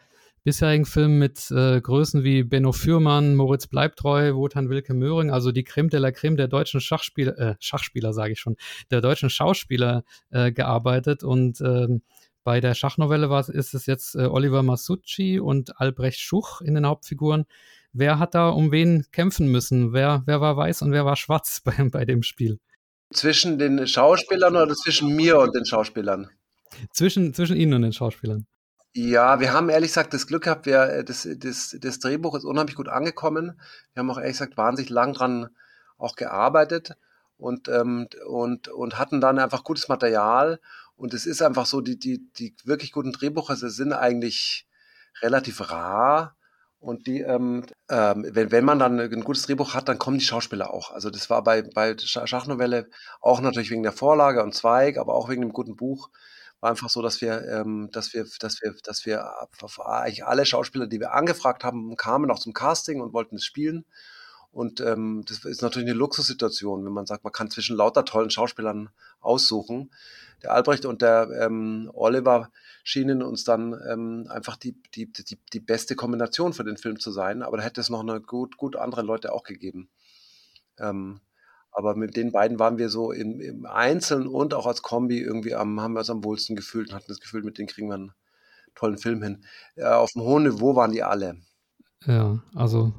bisherigen 0.46 0.84
Filmen 0.84 1.18
mit 1.18 1.50
äh, 1.50 1.80
Größen 1.80 2.22
wie 2.22 2.44
Benno 2.44 2.70
Fürmann, 2.70 3.34
Moritz 3.34 3.66
Bleibtreu, 3.66 4.34
Wotan 4.34 4.68
Wilke 4.68 4.94
Möhring, 4.94 5.30
also 5.30 5.50
die 5.50 5.64
Creme 5.64 5.88
de 5.88 5.98
la 5.98 6.12
Creme 6.12 6.36
der 6.36 6.46
deutschen 6.46 6.80
Schachspieler, 6.80 7.36
äh, 7.36 7.54
Schachspieler 7.58 8.12
sage 8.12 8.34
ich 8.34 8.38
schon, 8.38 8.56
der 8.92 9.00
deutschen 9.00 9.28
Schauspieler 9.28 10.04
äh, 10.30 10.52
gearbeitet 10.52 11.24
und 11.24 11.60
ähm, 11.60 12.02
bei 12.44 12.60
der 12.60 12.74
Schachnovelle 12.74 13.28
war, 13.28 13.48
ist 13.48 13.74
es 13.74 13.86
jetzt 13.86 14.14
äh, 14.14 14.26
Oliver 14.26 14.62
Masucci 14.62 15.40
und 15.40 15.80
Albrecht 15.80 16.20
Schuch 16.20 16.60
in 16.60 16.76
den 16.76 16.86
Hauptfiguren. 16.86 17.46
Wer 17.92 18.20
hat 18.20 18.36
da 18.36 18.50
um 18.50 18.70
wen 18.70 19.04
kämpfen 19.10 19.48
müssen? 19.48 19.92
Wer, 19.92 20.22
wer 20.26 20.40
war 20.40 20.56
weiß 20.56 20.82
und 20.82 20.92
wer 20.92 21.04
war 21.04 21.16
schwarz 21.16 21.60
bei, 21.64 21.74
bei 21.90 22.04
dem 22.04 22.22
Spiel? 22.22 22.60
Zwischen 23.12 23.58
den 23.58 23.86
Schauspielern 23.86 24.56
oder 24.56 24.74
zwischen 24.74 25.14
mir 25.14 25.38
und 25.38 25.54
den 25.54 25.64
Schauspielern? 25.64 26.30
Zwischen, 26.92 27.32
zwischen 27.34 27.56
Ihnen 27.56 27.74
und 27.74 27.82
den 27.82 27.92
Schauspielern. 27.92 28.46
Ja, 28.92 29.40
wir 29.40 29.52
haben 29.52 29.68
ehrlich 29.68 29.90
gesagt 29.90 30.14
das 30.14 30.26
Glück 30.26 30.44
gehabt, 30.44 30.64
wir, 30.64 30.82
äh, 30.84 31.04
das, 31.04 31.28
das, 31.36 31.76
das 31.78 31.98
Drehbuch 31.98 32.34
ist 32.34 32.44
unheimlich 32.44 32.76
gut 32.76 32.88
angekommen. 32.88 33.60
Wir 33.92 34.00
haben 34.00 34.10
auch 34.10 34.18
ehrlich 34.18 34.38
gesagt 34.38 34.56
wahnsinnig 34.56 34.90
lang 34.90 35.12
dran 35.12 35.50
auch 35.98 36.16
gearbeitet 36.16 36.96
und, 37.36 37.68
ähm, 37.68 38.08
und, 38.26 38.68
und 38.68 38.98
hatten 38.98 39.20
dann 39.20 39.38
einfach 39.38 39.64
gutes 39.64 39.88
Material. 39.88 40.60
Und 40.96 41.12
es 41.12 41.26
ist 41.26 41.42
einfach 41.42 41.66
so, 41.66 41.80
die, 41.82 41.98
die, 41.98 42.26
die 42.38 42.54
wirklich 42.64 42.92
guten 42.92 43.12
Drehbücher 43.12 43.56
sind 43.56 43.92
eigentlich 43.92 44.66
relativ 45.20 45.70
rar. 45.70 46.35
Und 46.86 47.08
die, 47.08 47.20
ähm, 47.20 47.64
ähm, 47.90 48.26
wenn, 48.30 48.52
wenn 48.52 48.64
man 48.64 48.78
dann 48.78 49.00
ein 49.00 49.24
gutes 49.24 49.42
Drehbuch 49.42 49.74
hat, 49.74 49.88
dann 49.88 49.98
kommen 49.98 50.18
die 50.18 50.24
Schauspieler 50.24 50.72
auch. 50.72 50.92
Also 50.92 51.10
das 51.10 51.28
war 51.30 51.42
bei, 51.42 51.62
bei 51.62 51.96
Schachnovelle 51.98 52.88
auch 53.20 53.40
natürlich 53.40 53.70
wegen 53.72 53.82
der 53.82 53.92
Vorlage 53.92 54.42
und 54.44 54.54
Zweig, 54.54 54.96
aber 54.96 55.14
auch 55.14 55.28
wegen 55.28 55.42
dem 55.42 55.52
guten 55.52 55.74
Buch 55.74 56.10
war 56.60 56.70
einfach 56.70 56.88
so, 56.88 57.02
dass 57.02 57.20
wir, 57.20 57.42
ähm, 57.48 57.90
dass 57.92 58.14
wir, 58.14 58.24
dass 58.38 58.62
wir, 58.62 58.74
dass 58.84 59.04
wir 59.04 59.24
eigentlich 59.84 60.24
alle 60.24 60.46
Schauspieler, 60.46 60.86
die 60.86 61.00
wir 61.00 61.12
angefragt 61.12 61.64
haben, 61.64 61.96
kamen 61.96 62.30
auch 62.30 62.38
zum 62.38 62.52
Casting 62.52 63.00
und 63.00 63.12
wollten 63.12 63.36
es 63.36 63.44
spielen. 63.44 63.84
Und 64.56 64.80
ähm, 64.80 65.22
das 65.28 65.44
ist 65.44 65.60
natürlich 65.60 65.90
eine 65.90 65.98
Luxussituation, 65.98 66.82
wenn 66.82 66.92
man 66.94 67.04
sagt, 67.04 67.24
man 67.24 67.32
kann 67.34 67.50
zwischen 67.50 67.76
lauter 67.76 68.06
tollen 68.06 68.30
Schauspielern 68.30 68.88
aussuchen. 69.20 69.90
Der 70.42 70.54
Albrecht 70.54 70.86
und 70.86 71.02
der 71.02 71.28
ähm, 71.42 71.90
Oliver 71.92 72.50
schienen 72.82 73.22
uns 73.22 73.44
dann 73.44 73.78
ähm, 73.86 74.26
einfach 74.30 74.56
die, 74.56 74.80
die, 74.94 75.12
die, 75.12 75.38
die 75.52 75.60
beste 75.60 75.94
Kombination 75.94 76.54
für 76.54 76.64
den 76.64 76.78
Film 76.78 76.98
zu 76.98 77.12
sein. 77.12 77.42
Aber 77.42 77.58
da 77.58 77.64
hätte 77.64 77.82
es 77.82 77.90
noch 77.90 78.00
eine 78.00 78.18
gut, 78.22 78.56
gut 78.56 78.76
andere 78.76 79.02
Leute 79.02 79.34
auch 79.34 79.42
gegeben. 79.42 79.90
Ähm, 80.78 81.20
aber 81.70 81.94
mit 81.94 82.16
den 82.16 82.32
beiden 82.32 82.58
waren 82.58 82.78
wir 82.78 82.88
so 82.88 83.12
im, 83.12 83.42
im 83.42 83.66
Einzelnen 83.66 84.26
und 84.26 84.54
auch 84.54 84.64
als 84.64 84.80
Kombi 84.80 85.20
irgendwie 85.20 85.54
am, 85.54 85.82
haben 85.82 85.92
wir 85.92 85.98
uns 85.98 86.08
am 86.08 86.24
wohlsten 86.24 86.56
gefühlt 86.56 86.88
und 86.88 86.94
hatten 86.94 87.08
das 87.08 87.20
Gefühl, 87.20 87.42
mit 87.42 87.58
denen 87.58 87.68
kriegen 87.68 87.88
wir 87.88 87.96
einen 87.96 88.12
tollen 88.74 88.96
Film 88.96 89.22
hin. 89.22 89.44
Äh, 89.74 89.84
auf 89.84 90.12
dem 90.12 90.22
hohen 90.22 90.44
Niveau 90.44 90.74
waren 90.76 90.92
die 90.92 91.02
alle. 91.02 91.42
Ja, 92.06 92.42
also 92.54 92.94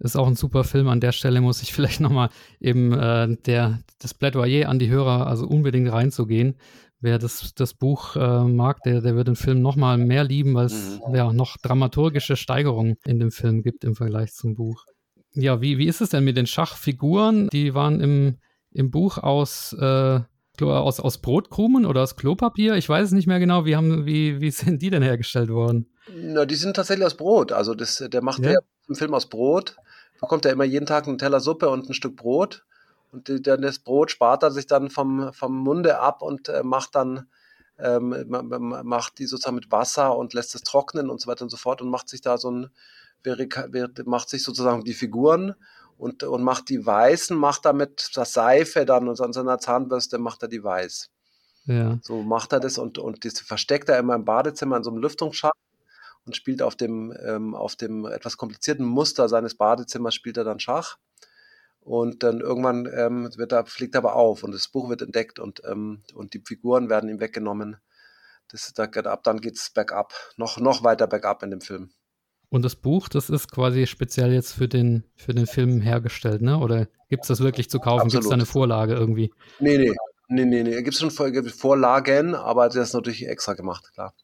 ist 0.00 0.16
auch 0.16 0.26
ein 0.26 0.34
super 0.34 0.64
Film. 0.64 0.88
An 0.88 1.00
der 1.00 1.12
Stelle 1.12 1.40
muss 1.40 1.62
ich 1.62 1.72
vielleicht 1.74 2.00
nochmal 2.00 2.30
eben 2.58 2.92
äh, 2.92 3.36
der, 3.46 3.80
das 3.98 4.14
Plädoyer 4.14 4.68
an 4.68 4.78
die 4.78 4.88
Hörer, 4.88 5.26
also 5.26 5.46
unbedingt 5.46 5.92
reinzugehen. 5.92 6.56
Wer 7.02 7.18
das, 7.18 7.54
das 7.54 7.72
Buch 7.72 8.16
äh, 8.16 8.44
mag, 8.44 8.82
der, 8.82 9.00
der 9.00 9.16
wird 9.16 9.28
den 9.28 9.36
Film 9.36 9.62
nochmal 9.62 9.96
mehr 9.96 10.22
lieben, 10.22 10.54
weil 10.54 10.66
es 10.66 11.00
mhm. 11.06 11.14
ja 11.14 11.32
noch 11.32 11.56
dramaturgische 11.56 12.36
Steigerungen 12.36 12.96
in 13.06 13.18
dem 13.18 13.30
Film 13.30 13.62
gibt 13.62 13.84
im 13.84 13.94
Vergleich 13.94 14.34
zum 14.34 14.54
Buch. 14.54 14.84
Ja, 15.32 15.62
wie, 15.62 15.78
wie 15.78 15.86
ist 15.86 16.02
es 16.02 16.10
denn 16.10 16.24
mit 16.24 16.36
den 16.36 16.46
Schachfiguren? 16.46 17.48
Die 17.52 17.74
waren 17.74 18.00
im, 18.00 18.38
im 18.72 18.90
Buch 18.90 19.16
aus, 19.16 19.74
äh, 19.78 20.20
aus, 20.60 21.00
aus 21.00 21.18
Brotkrumen 21.18 21.86
oder 21.86 22.02
aus 22.02 22.16
Klopapier? 22.16 22.74
Ich 22.74 22.88
weiß 22.88 23.06
es 23.06 23.12
nicht 23.12 23.26
mehr 23.26 23.38
genau. 23.38 23.64
Wie, 23.64 23.76
haben, 23.76 24.04
wie, 24.04 24.40
wie 24.42 24.50
sind 24.50 24.82
die 24.82 24.90
denn 24.90 25.02
hergestellt 25.02 25.48
worden? 25.48 25.86
Na, 26.14 26.44
die 26.44 26.56
sind 26.56 26.74
tatsächlich 26.76 27.06
aus 27.06 27.16
Brot. 27.16 27.52
Also 27.52 27.74
das, 27.74 28.04
der 28.12 28.22
macht 28.22 28.40
ja. 28.40 28.58
im 28.88 28.94
Film 28.94 29.14
aus 29.14 29.28
Brot. 29.28 29.76
Bekommt 30.20 30.44
er 30.44 30.52
immer 30.52 30.64
jeden 30.64 30.86
Tag 30.86 31.06
einen 31.06 31.18
Teller 31.18 31.40
Suppe 31.40 31.68
und 31.68 31.88
ein 31.88 31.94
Stück 31.94 32.16
Brot. 32.16 32.64
Und 33.12 33.28
die, 33.28 33.42
dann 33.42 33.62
das 33.62 33.78
Brot 33.78 34.10
spart 34.10 34.42
er 34.42 34.50
sich 34.50 34.66
dann 34.66 34.90
vom, 34.90 35.32
vom 35.32 35.56
Munde 35.56 35.98
ab 35.98 36.22
und 36.22 36.48
äh, 36.48 36.62
macht 36.62 36.94
dann 36.94 37.28
ähm, 37.78 38.14
macht 38.28 39.18
die 39.18 39.26
sozusagen 39.26 39.56
mit 39.56 39.72
Wasser 39.72 40.16
und 40.16 40.34
lässt 40.34 40.54
es 40.54 40.62
trocknen 40.62 41.08
und 41.08 41.20
so 41.20 41.28
weiter 41.28 41.42
und 41.42 41.48
so 41.48 41.56
fort 41.56 41.80
und 41.80 41.88
macht 41.88 42.08
sich 42.08 42.20
da 42.20 42.36
so 42.38 42.50
ein 42.50 42.70
macht 44.04 44.30
sich 44.30 44.42
sozusagen 44.42 44.84
die 44.84 44.94
Figuren 44.94 45.54
und, 45.98 46.22
und 46.22 46.42
macht 46.42 46.70
die 46.70 46.84
Weißen, 46.84 47.36
macht 47.36 47.66
damit 47.66 48.10
das 48.14 48.32
Seife 48.32 48.86
dann 48.86 49.08
und 49.08 49.20
an 49.20 49.32
seiner 49.32 49.58
Zahnbürste 49.58 50.18
macht 50.18 50.42
er 50.42 50.48
die 50.48 50.64
Weiß. 50.64 51.10
Ja. 51.66 51.98
So 52.02 52.22
macht 52.22 52.52
er 52.52 52.60
das 52.60 52.78
und, 52.78 52.98
und 52.98 53.24
das 53.24 53.40
versteckt 53.40 53.90
er 53.90 53.98
immer 53.98 54.14
im 54.14 54.24
Badezimmer 54.24 54.78
in 54.78 54.84
so 54.84 54.90
einem 54.90 55.00
Lüftungsschacht 55.00 55.52
und 56.26 56.36
spielt 56.36 56.62
auf 56.62 56.76
dem, 56.76 57.14
ähm, 57.24 57.54
auf 57.54 57.76
dem 57.76 58.06
etwas 58.06 58.36
komplizierten 58.36 58.84
Muster 58.84 59.28
seines 59.28 59.54
Badezimmers 59.54 60.14
spielt 60.14 60.36
er 60.36 60.44
dann 60.44 60.60
Schach. 60.60 60.98
Und 61.80 62.22
dann 62.22 62.40
irgendwann 62.40 62.86
ähm, 62.94 63.30
wird 63.36 63.52
er, 63.52 63.64
fliegt 63.64 63.94
er 63.94 64.00
aber 64.00 64.14
auf 64.14 64.44
und 64.44 64.52
das 64.52 64.68
Buch 64.68 64.90
wird 64.90 65.02
entdeckt 65.02 65.38
und, 65.38 65.62
ähm, 65.64 66.02
und 66.14 66.34
die 66.34 66.42
Figuren 66.46 66.90
werden 66.90 67.08
ihm 67.08 67.20
weggenommen. 67.20 67.78
Das, 68.48 68.72
da, 68.74 68.84
ab 68.84 69.24
dann 69.24 69.40
geht 69.40 69.56
es 69.56 69.70
bergab, 69.70 70.12
noch, 70.36 70.58
noch 70.58 70.84
weiter 70.84 71.06
bergab 71.06 71.42
in 71.42 71.50
dem 71.50 71.60
Film. 71.60 71.90
Und 72.50 72.64
das 72.64 72.74
Buch, 72.74 73.08
das 73.08 73.30
ist 73.30 73.50
quasi 73.50 73.86
speziell 73.86 74.32
jetzt 74.32 74.52
für 74.52 74.68
den, 74.68 75.04
für 75.14 75.32
den 75.32 75.46
Film 75.46 75.80
hergestellt, 75.80 76.42
ne? 76.42 76.58
Oder 76.58 76.88
gibt 77.08 77.22
es 77.22 77.28
das 77.28 77.40
wirklich 77.40 77.70
zu 77.70 77.78
kaufen? 77.78 78.08
Gibt 78.08 78.24
es 78.24 78.28
da 78.28 78.34
eine 78.34 78.44
Vorlage 78.44 78.94
irgendwie? 78.94 79.32
Nee, 79.60 79.78
nee. 79.78 79.94
Nee, 80.32 80.44
nee, 80.44 80.62
nee. 80.62 80.82
Gibt 80.82 80.94
es 80.94 81.00
schon 81.00 81.10
Vorlagen, 81.10 82.34
aber 82.34 82.66
das 82.66 82.76
ist 82.76 82.94
natürlich 82.94 83.26
extra 83.26 83.54
gemacht, 83.54 83.92
klar. 83.92 84.14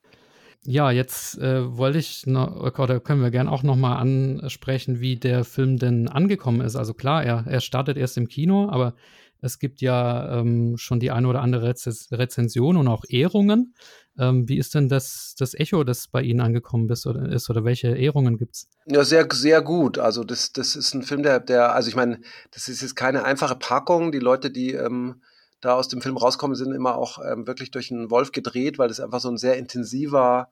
Ja, 0.66 0.90
jetzt 0.90 1.38
äh, 1.38 1.76
wollte 1.76 1.98
ich 1.98 2.26
noch, 2.26 2.57
oder 2.57 2.98
können 2.98 3.22
wir 3.22 3.31
gerne 3.31 3.52
auch 3.52 3.62
nochmal 3.62 3.98
ansprechen, 3.98 5.00
wie 5.00 5.16
der 5.16 5.44
Film 5.44 5.79
denn 5.79 6.09
angekommen 6.09 6.61
ist. 6.61 6.74
Also 6.74 6.92
klar, 6.92 7.22
er, 7.24 7.44
er 7.46 7.61
startet 7.61 7.96
erst 7.96 8.16
im 8.16 8.26
Kino, 8.26 8.68
aber 8.68 8.94
es 9.40 9.61
gibt 9.61 9.81
ja 9.81 10.40
ähm, 10.40 10.76
schon 10.76 10.98
die 10.98 11.12
eine 11.12 11.29
oder 11.29 11.40
andere 11.40 11.68
Rez 11.68 12.11
Rezension 12.11 12.76
und 12.76 12.88
auch 12.88 13.05
Ehrungen. 13.09 13.74
Ähm, 14.18 14.48
wie 14.48 14.59
ist 14.59 14.74
denn 14.74 14.88
das, 14.88 15.37
das 15.38 15.55
Echo, 15.55 15.85
das 15.85 16.09
bei 16.09 16.22
Ihnen 16.22 16.40
angekommen 16.40 16.88
ist 16.88 17.07
oder, 17.07 17.29
ist, 17.29 17.48
oder 17.48 17.64
welche 17.64 17.88
Ehrungen 17.88 18.37
gibt 18.37 18.57
es? 18.57 18.68
Ja, 18.87 19.05
sehr, 19.05 19.29
sehr 19.31 19.62
gut. 19.62 19.98
Also 19.98 20.24
das, 20.24 20.52
das 20.52 20.74
ist 20.74 20.94
ein 20.94 21.02
Film, 21.02 21.22
der, 21.22 21.38
der, 21.38 21.74
also 21.74 21.88
ich 21.88 21.96
meine, 21.96 22.18
das 22.50 22.68
ist 22.68 22.83
jetzt 22.83 22.96
keine 22.96 23.24
einfache 23.24 23.57
Packung. 23.57 24.11
Die 24.11 24.18
Leute, 24.18 24.50
die 24.50 24.72
ähm, 24.72 25.20
da 25.61 25.75
aus 25.75 25.88
dem 25.88 26.01
Film 26.01 26.16
rauskommen, 26.16 26.57
sind 26.57 26.73
immer 26.73 26.97
auch 26.97 27.19
ähm, 27.25 27.47
wirklich 27.47 27.71
durch 27.71 27.90
einen 27.90 28.11
Wolf 28.11 28.33
gedreht, 28.33 28.79
weil 28.79 28.88
das 28.88 29.01
einfach 29.01 29.21
so 29.21 29.29
ein 29.29 29.38
sehr 29.38 29.57
intensiver, 29.57 30.51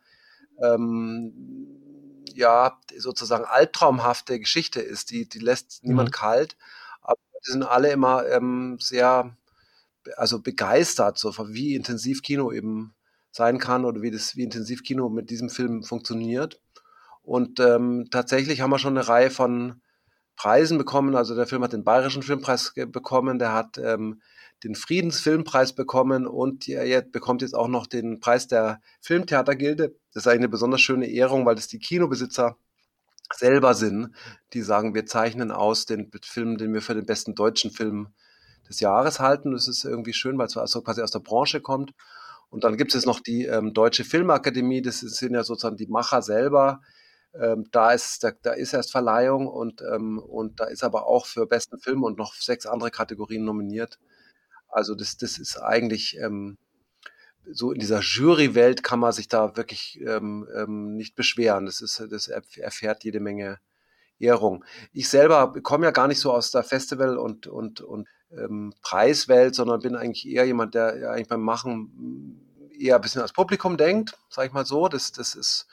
ähm, 0.62 1.33
ja, 2.35 2.79
sozusagen 2.97 3.45
albtraumhafte 3.45 4.38
Geschichte 4.40 4.81
ist. 4.81 5.11
Die, 5.11 5.29
die 5.29 5.38
lässt 5.38 5.83
mhm. 5.83 5.90
niemand 5.90 6.12
kalt. 6.12 6.57
Aber 7.03 7.19
die 7.47 7.53
sind 7.53 7.62
alle 7.62 7.93
immer 7.93 8.27
ähm, 8.27 8.79
sehr, 8.81 9.37
also 10.17 10.40
begeistert, 10.40 11.19
so 11.19 11.33
wie 11.49 11.75
intensiv 11.75 12.23
Kino 12.23 12.51
eben 12.51 12.95
sein 13.31 13.59
kann 13.59 13.85
oder 13.85 14.01
wie 14.01 14.11
das, 14.11 14.37
wie 14.37 14.45
intensiv 14.45 14.83
Kino 14.83 15.09
mit 15.09 15.29
diesem 15.31 15.51
Film 15.51 15.83
funktioniert. 15.83 16.61
Und 17.23 17.59
ähm, 17.59 18.09
tatsächlich 18.11 18.61
haben 18.61 18.71
wir 18.71 18.79
schon 18.79 18.97
eine 18.97 19.09
Reihe 19.09 19.31
von 19.31 19.81
Preisen 20.37 20.79
bekommen. 20.79 21.17
Also 21.17 21.35
der 21.35 21.47
Film 21.47 21.62
hat 21.62 21.73
den 21.73 21.85
Bayerischen 21.85 22.23
Filmpreis 22.23 22.73
bekommen, 22.75 23.38
der 23.38 23.53
hat 23.53 23.79
ähm, 23.79 24.21
den 24.64 24.74
Friedensfilmpreis 24.74 25.74
bekommen 25.74 26.27
und 26.27 26.66
er 26.68 27.03
bekommt 27.03 27.42
jetzt 27.42 27.55
auch 27.55 27.68
noch 27.68 27.87
den 27.87 28.18
Preis 28.18 28.48
der 28.48 28.81
Filmtheatergilde. 29.03 29.94
Das 30.12 30.22
ist 30.22 30.27
eigentlich 30.27 30.40
eine 30.40 30.48
besonders 30.48 30.81
schöne 30.81 31.07
Ehrung, 31.07 31.44
weil 31.44 31.55
das 31.55 31.68
die 31.68 31.79
Kinobesitzer 31.79 32.57
selber 33.33 33.74
sind, 33.74 34.14
die 34.53 34.62
sagen, 34.62 34.94
wir 34.94 35.07
zeichnen 35.07 35.50
aus 35.50 35.87
den 35.87 36.11
Film, 36.22 36.57
den 36.57 36.72
wir 36.72 36.83
für 36.83 36.94
den 36.94 37.07
besten 37.07 37.35
deutschen 37.35 37.70
Film 37.70 38.09
des 38.68 38.81
Jahres 38.81 39.20
halten. 39.20 39.53
Das 39.53 39.68
ist 39.68 39.85
irgendwie 39.85 40.14
schön, 40.14 40.38
weil 40.38 40.46
es 40.46 40.57
also 40.57 40.83
quasi 40.83 41.03
aus 41.03 41.11
der 41.11 41.20
Branche 41.20 41.61
kommt. 41.61 41.92
Und 42.48 42.64
dann 42.64 42.77
gibt 42.77 42.94
es 42.94 43.05
noch 43.05 43.20
die 43.20 43.44
ähm, 43.44 43.74
Deutsche 43.74 44.05
Filmakademie, 44.05 44.81
das 44.81 45.00
sind 45.00 45.35
ja 45.35 45.42
sozusagen 45.42 45.77
die 45.77 45.88
Macher 45.88 46.22
selber. 46.22 46.81
Ähm, 47.35 47.66
da, 47.72 47.92
ist, 47.92 48.22
da, 48.22 48.31
da, 48.42 48.53
ist 48.53 48.72
erst 48.72 48.92
Verleihung 48.92 49.48
und, 49.48 49.83
ähm, 49.83 50.20
und 50.20 50.61
da 50.61 50.66
ist 50.66 50.85
aber 50.85 51.07
auch 51.07 51.27
für 51.27 51.46
besten 51.46 51.79
Film 51.81 52.05
und 52.05 52.16
noch 52.16 52.35
sechs 52.35 52.64
andere 52.64 52.92
Kategorien 52.92 53.44
nominiert. 53.44 53.98
Also 54.74 54.94
das, 54.94 55.16
das 55.16 55.38
ist 55.38 55.56
eigentlich 55.56 56.18
ähm, 56.18 56.58
so 57.50 57.72
in 57.72 57.78
dieser 57.78 58.00
Jury-Welt 58.00 58.82
kann 58.82 58.98
man 58.98 59.12
sich 59.12 59.28
da 59.28 59.56
wirklich 59.56 60.00
ähm, 60.00 60.48
ähm, 60.56 60.96
nicht 60.96 61.14
beschweren. 61.14 61.66
Das, 61.66 61.80
ist, 61.80 62.02
das 62.10 62.28
erfährt 62.28 63.04
jede 63.04 63.20
Menge 63.20 63.58
Ehrung. 64.18 64.64
Ich 64.92 65.08
selber 65.08 65.52
komme 65.62 65.87
ja 65.87 65.90
gar 65.90 66.08
nicht 66.08 66.20
so 66.20 66.32
aus 66.32 66.50
der 66.50 66.62
Festival- 66.62 67.18
und, 67.18 67.46
und, 67.46 67.80
und 67.80 68.08
ähm, 68.30 68.72
Preiswelt, 68.82 69.54
sondern 69.54 69.80
bin 69.80 69.96
eigentlich 69.96 70.26
eher 70.26 70.44
jemand, 70.44 70.74
der 70.74 70.98
ja 70.98 71.10
eigentlich 71.10 71.28
beim 71.28 71.42
Machen 71.42 72.40
eher 72.78 72.96
ein 72.96 73.00
bisschen 73.00 73.22
als 73.22 73.32
Publikum 73.32 73.76
denkt, 73.76 74.16
sage 74.28 74.48
ich 74.48 74.54
mal 74.54 74.66
so. 74.66 74.88
Das, 74.88 75.12
das 75.12 75.34
ist, 75.34 75.66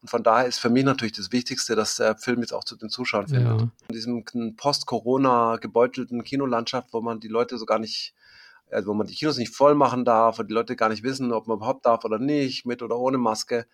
und 0.00 0.10
von 0.10 0.22
daher 0.22 0.46
ist 0.46 0.58
für 0.58 0.70
mich 0.70 0.84
natürlich 0.84 1.12
das 1.12 1.32
Wichtigste, 1.32 1.74
dass 1.74 1.96
der 1.96 2.16
Film 2.16 2.40
jetzt 2.40 2.52
auch 2.52 2.64
zu 2.64 2.76
den 2.76 2.88
Zuschauern 2.88 3.28
findet. 3.28 3.60
Ja. 3.60 3.68
In 3.88 3.94
diesem 3.94 4.56
Post-Corona 4.56 5.56
gebeutelten 5.56 6.22
Kinolandschaft, 6.22 6.92
wo 6.92 7.00
man 7.00 7.20
die 7.20 7.28
Leute 7.28 7.58
so 7.58 7.66
gar 7.66 7.78
nicht, 7.78 8.14
also 8.70 8.88
wo 8.88 8.94
man 8.94 9.06
die 9.06 9.14
Kinos 9.14 9.38
nicht 9.38 9.54
voll 9.54 9.74
machen 9.74 10.04
darf 10.04 10.38
und 10.38 10.48
die 10.48 10.54
Leute 10.54 10.76
gar 10.76 10.88
nicht 10.88 11.02
wissen, 11.02 11.32
ob 11.32 11.46
man 11.46 11.58
überhaupt 11.58 11.86
darf 11.86 12.04
oder 12.04 12.18
nicht, 12.18 12.66
mit 12.66 12.82
oder 12.82 12.98
ohne 12.98 13.18
Maske. 13.18 13.66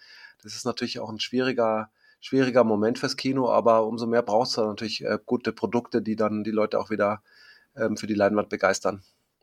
Das 0.42 0.54
ist 0.54 0.64
natürlich 0.64 1.00
auch 1.00 1.10
ein 1.10 1.20
schwieriger, 1.20 1.90
schwieriger 2.20 2.64
Moment 2.64 2.98
fürs 2.98 3.16
Kino, 3.16 3.50
aber 3.50 3.86
umso 3.86 4.06
mehr 4.06 4.22
braucht 4.22 4.48
es 4.48 4.54
da 4.54 4.66
natürlich 4.66 5.04
äh, 5.04 5.18
gute 5.24 5.52
Produkte, 5.52 6.02
die 6.02 6.16
dann 6.16 6.44
die 6.44 6.50
Leute 6.50 6.78
auch 6.78 6.90
wieder 6.90 7.22
ähm, 7.76 7.96
für 7.96 8.06
die 8.06 8.14
Leinwand 8.14 8.48
begeistern. 8.48 9.02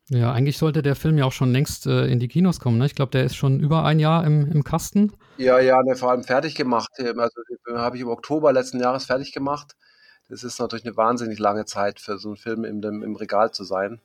Ja, 0.10 0.34
eigentlich 0.34 0.58
sollte 0.58 0.82
der 0.82 0.96
Film 0.96 1.18
ja 1.18 1.26
auch 1.26 1.32
schon 1.32 1.54
längst 1.54 1.88
äh, 1.88 2.08
in 2.08 2.20
die 2.20 2.28
Kinos 2.28 2.60
kommen. 2.60 2.78
Ne? 2.78 2.86
Ich 2.86 2.96
glaube, 2.96 3.12
der 3.12 3.24
ist 3.24 3.36
schon 3.36 3.60
über 3.62 3.86
ein 3.86 4.00
Jahr 4.00 4.26
im, 4.26 4.52
im 4.52 4.64
Kasten. 4.64 5.14
Ja, 5.38 5.60
ja, 5.60 5.82
der 5.84 5.96
vor 5.96 6.12
allem 6.12 6.24
fertig 6.24 6.56
gemacht. 6.56 6.90
Also 7.00 7.42
habe 7.76 7.96
ich 7.96 8.02
im 8.02 8.10
Oktober 8.10 8.52
letzten 8.52 8.80
Jahres 8.80 9.06
fertig 9.06 9.32
gemacht. 9.32 9.76
Das 10.28 10.44
ist 10.44 10.60
natürlich 10.60 10.86
eine 10.86 10.98
wahnsinnig 10.98 11.40
lange 11.40 11.66
Zeit 11.66 12.00
für 12.00 12.18
so 12.18 12.30
einen 12.30 12.38
Film 12.38 12.64
im, 12.66 12.82
im 12.84 13.16
Regal 13.16 13.52
zu 13.52 13.64
sein. 13.64 14.02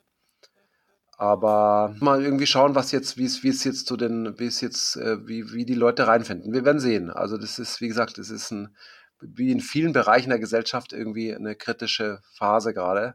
Aber 1.16 1.94
mal 2.00 2.22
irgendwie 2.22 2.46
schauen, 2.46 2.74
was 2.74 2.92
jetzt, 2.92 3.16
wie 3.16 3.24
es, 3.24 3.42
wie 3.42 3.48
es 3.48 3.64
jetzt 3.64 3.86
zu 3.86 3.96
den, 3.96 4.38
wie 4.38 4.46
es 4.46 4.60
jetzt, 4.60 4.96
äh, 4.96 5.26
wie, 5.26 5.52
wie 5.52 5.64
die 5.64 5.74
Leute 5.74 6.06
reinfinden. 6.06 6.52
Wir 6.52 6.64
werden 6.64 6.80
sehen. 6.80 7.10
Also 7.10 7.38
das 7.38 7.58
ist, 7.58 7.80
wie 7.80 7.88
gesagt, 7.88 8.18
das 8.18 8.28
ist 8.28 8.50
ein, 8.50 8.76
wie 9.20 9.50
in 9.50 9.60
vielen 9.60 9.94
Bereichen 9.94 10.28
der 10.28 10.38
Gesellschaft 10.38 10.92
irgendwie 10.92 11.34
eine 11.34 11.56
kritische 11.56 12.20
Phase 12.34 12.74
gerade. 12.74 13.14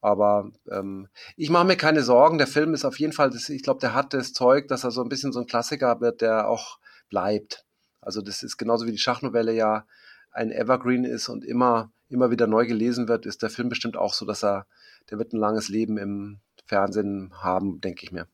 Aber 0.00 0.50
ähm, 0.70 1.08
ich 1.36 1.50
mache 1.50 1.66
mir 1.66 1.76
keine 1.76 2.02
Sorgen. 2.02 2.38
Der 2.38 2.46
Film 2.46 2.72
ist 2.72 2.86
auf 2.86 2.98
jeden 2.98 3.12
Fall, 3.12 3.30
das, 3.30 3.50
ich 3.50 3.62
glaube, 3.62 3.80
der 3.80 3.94
hat 3.94 4.14
das 4.14 4.32
Zeug, 4.32 4.68
dass 4.68 4.84
er 4.84 4.90
so 4.90 5.02
ein 5.02 5.10
bisschen 5.10 5.32
so 5.32 5.40
ein 5.40 5.46
Klassiker 5.46 6.00
wird, 6.00 6.22
der 6.22 6.48
auch 6.48 6.78
bleibt. 7.10 7.66
Also 8.00 8.22
das 8.22 8.42
ist 8.42 8.56
genauso 8.56 8.86
wie 8.86 8.92
die 8.92 8.98
Schachnovelle 8.98 9.52
ja 9.52 9.86
ein 10.30 10.50
Evergreen 10.50 11.04
ist 11.04 11.28
und 11.28 11.44
immer, 11.44 11.90
immer 12.08 12.30
wieder 12.30 12.46
neu 12.46 12.66
gelesen 12.66 13.08
wird, 13.08 13.26
ist 13.26 13.42
der 13.42 13.50
Film 13.50 13.68
bestimmt 13.68 13.96
auch 13.96 14.14
so, 14.14 14.24
dass 14.24 14.44
er, 14.44 14.66
der 15.10 15.18
wird 15.18 15.32
ein 15.32 15.38
langes 15.38 15.68
Leben 15.68 15.98
im 15.98 16.40
Fernsehen 16.68 17.32
haben, 17.42 17.80
denke 17.80 18.04
ich 18.04 18.12
mir. 18.12 18.28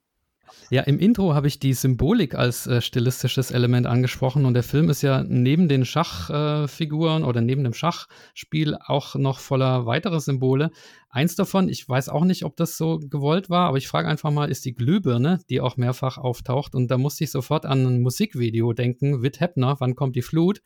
Ja, 0.70 0.82
im 0.82 0.98
Intro 0.98 1.34
habe 1.34 1.46
ich 1.46 1.58
die 1.58 1.72
Symbolik 1.72 2.34
als 2.34 2.66
äh, 2.66 2.80
stilistisches 2.80 3.50
Element 3.50 3.86
angesprochen 3.86 4.44
und 4.44 4.54
der 4.54 4.62
Film 4.62 4.90
ist 4.90 5.02
ja 5.02 5.22
neben 5.22 5.68
den 5.68 5.84
Schachfiguren 5.84 7.22
äh, 7.22 7.26
oder 7.26 7.40
neben 7.40 7.64
dem 7.64 7.74
Schachspiel 7.74 8.76
auch 8.84 9.14
noch 9.14 9.38
voller 9.38 9.86
weiterer 9.86 10.20
Symbole. 10.20 10.70
Eins 11.10 11.34
davon, 11.34 11.68
ich 11.68 11.88
weiß 11.88 12.08
auch 12.08 12.24
nicht, 12.24 12.44
ob 12.44 12.56
das 12.56 12.76
so 12.76 12.98
gewollt 12.98 13.50
war, 13.50 13.68
aber 13.68 13.78
ich 13.78 13.88
frage 13.88 14.08
einfach 14.08 14.30
mal, 14.30 14.50
ist 14.50 14.64
die 14.64 14.74
Glühbirne, 14.74 15.40
die 15.48 15.60
auch 15.60 15.76
mehrfach 15.76 16.18
auftaucht 16.18 16.74
und 16.74 16.90
da 16.90 16.98
musste 16.98 17.24
ich 17.24 17.30
sofort 17.30 17.66
an 17.66 17.86
ein 17.86 18.02
Musikvideo 18.02 18.72
denken, 18.72 19.22
Witt 19.22 19.40
Heppner, 19.40 19.76
wann 19.78 19.94
kommt 19.94 20.16
die 20.16 20.22
Flut? 20.22 20.60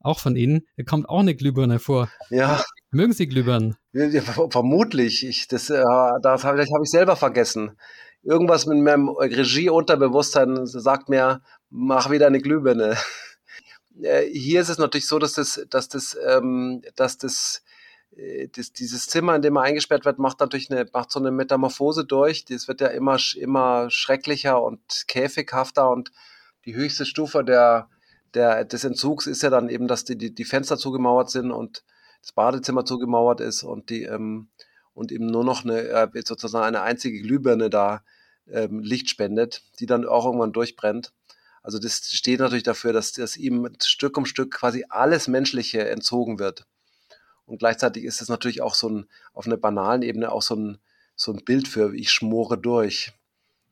Auch 0.00 0.18
von 0.18 0.34
Ihnen, 0.34 0.66
da 0.76 0.82
kommt 0.82 1.08
auch 1.08 1.20
eine 1.20 1.34
Glühbirne 1.34 1.78
vor. 1.78 2.08
Ja. 2.30 2.62
Mögen 2.92 3.12
Sie 3.12 3.26
Glühbirnen? 3.26 3.76
Vermutlich. 4.50 5.26
Ich, 5.26 5.48
das 5.48 5.70
äh, 5.70 5.82
das 6.22 6.44
habe 6.44 6.62
hab 6.62 6.82
ich 6.82 6.90
selber 6.90 7.16
vergessen 7.16 7.76
irgendwas 8.22 8.66
mit 8.66 8.78
meinem 8.78 9.08
Regie-Unterbewusstsein 9.08 10.66
sagt 10.66 11.08
mir, 11.08 11.42
mach 11.70 12.10
wieder 12.10 12.26
eine 12.26 12.40
Glühbirne. 12.40 12.96
Äh, 14.00 14.30
hier 14.32 14.62
ist 14.62 14.70
es 14.70 14.78
natürlich 14.78 15.06
so, 15.06 15.18
dass 15.18 15.34
das, 15.34 15.66
dass 15.68 15.86
das, 15.86 16.16
ähm, 16.26 16.80
dass 16.96 17.18
das, 17.18 17.62
äh, 18.16 18.48
das, 18.48 18.72
dieses 18.72 19.06
Zimmer, 19.06 19.36
in 19.36 19.42
dem 19.42 19.52
man 19.52 19.64
eingesperrt 19.64 20.06
wird, 20.06 20.18
macht 20.18 20.40
natürlich 20.40 20.70
eine, 20.70 20.86
macht 20.94 21.10
so 21.10 21.20
eine 21.20 21.30
Metamorphose 21.30 22.06
durch. 22.06 22.46
Das 22.46 22.68
wird 22.68 22.80
ja 22.80 22.86
immer, 22.86 23.18
immer 23.36 23.90
schrecklicher 23.90 24.62
und 24.62 24.80
käfighafter 25.08 25.90
und 25.90 26.10
die 26.64 26.74
höchste 26.74 27.04
Stufe 27.04 27.44
der, 27.44 27.90
der, 28.32 28.64
des 28.64 28.82
Entzugs 28.84 29.26
ist 29.26 29.42
ja 29.42 29.50
dann 29.50 29.68
eben, 29.68 29.88
dass 29.88 30.06
die, 30.06 30.16
die, 30.16 30.34
die 30.34 30.46
Fenster 30.46 30.78
zugemauert 30.78 31.28
sind 31.28 31.50
und 31.50 31.84
das 32.22 32.32
Badezimmer 32.32 32.84
zugemauert 32.84 33.40
ist 33.40 33.62
und 33.62 33.90
die, 33.90 34.04
ähm, 34.04 34.48
und 34.94 35.12
eben 35.12 35.26
nur 35.26 35.44
noch 35.44 35.64
eine, 35.64 35.80
äh, 35.80 36.22
sozusagen 36.24 36.64
eine 36.64 36.82
einzige 36.82 37.20
Glühbirne 37.20 37.68
da 37.68 38.04
ähm, 38.48 38.80
Licht 38.80 39.10
spendet, 39.10 39.62
die 39.78 39.86
dann 39.86 40.06
auch 40.06 40.24
irgendwann 40.24 40.52
durchbrennt. 40.52 41.12
Also 41.62 41.78
das 41.78 42.10
steht 42.10 42.40
natürlich 42.40 42.64
dafür, 42.64 42.92
dass, 42.92 43.12
dass 43.12 43.36
ihm 43.36 43.68
Stück 43.82 44.16
um 44.16 44.26
Stück 44.26 44.52
quasi 44.52 44.84
alles 44.88 45.28
Menschliche 45.28 45.88
entzogen 45.88 46.38
wird. 46.38 46.66
Und 47.44 47.58
gleichzeitig 47.58 48.04
ist 48.04 48.22
es 48.22 48.28
natürlich 48.28 48.62
auch 48.62 48.74
so 48.74 48.88
ein, 48.88 49.06
auf 49.32 49.46
einer 49.46 49.56
banalen 49.56 50.02
Ebene 50.02 50.32
auch 50.32 50.42
so 50.42 50.56
ein, 50.56 50.78
so 51.14 51.32
ein 51.32 51.44
Bild 51.44 51.68
für, 51.68 51.94
ich 51.94 52.10
schmore 52.10 52.58
durch. 52.58 53.12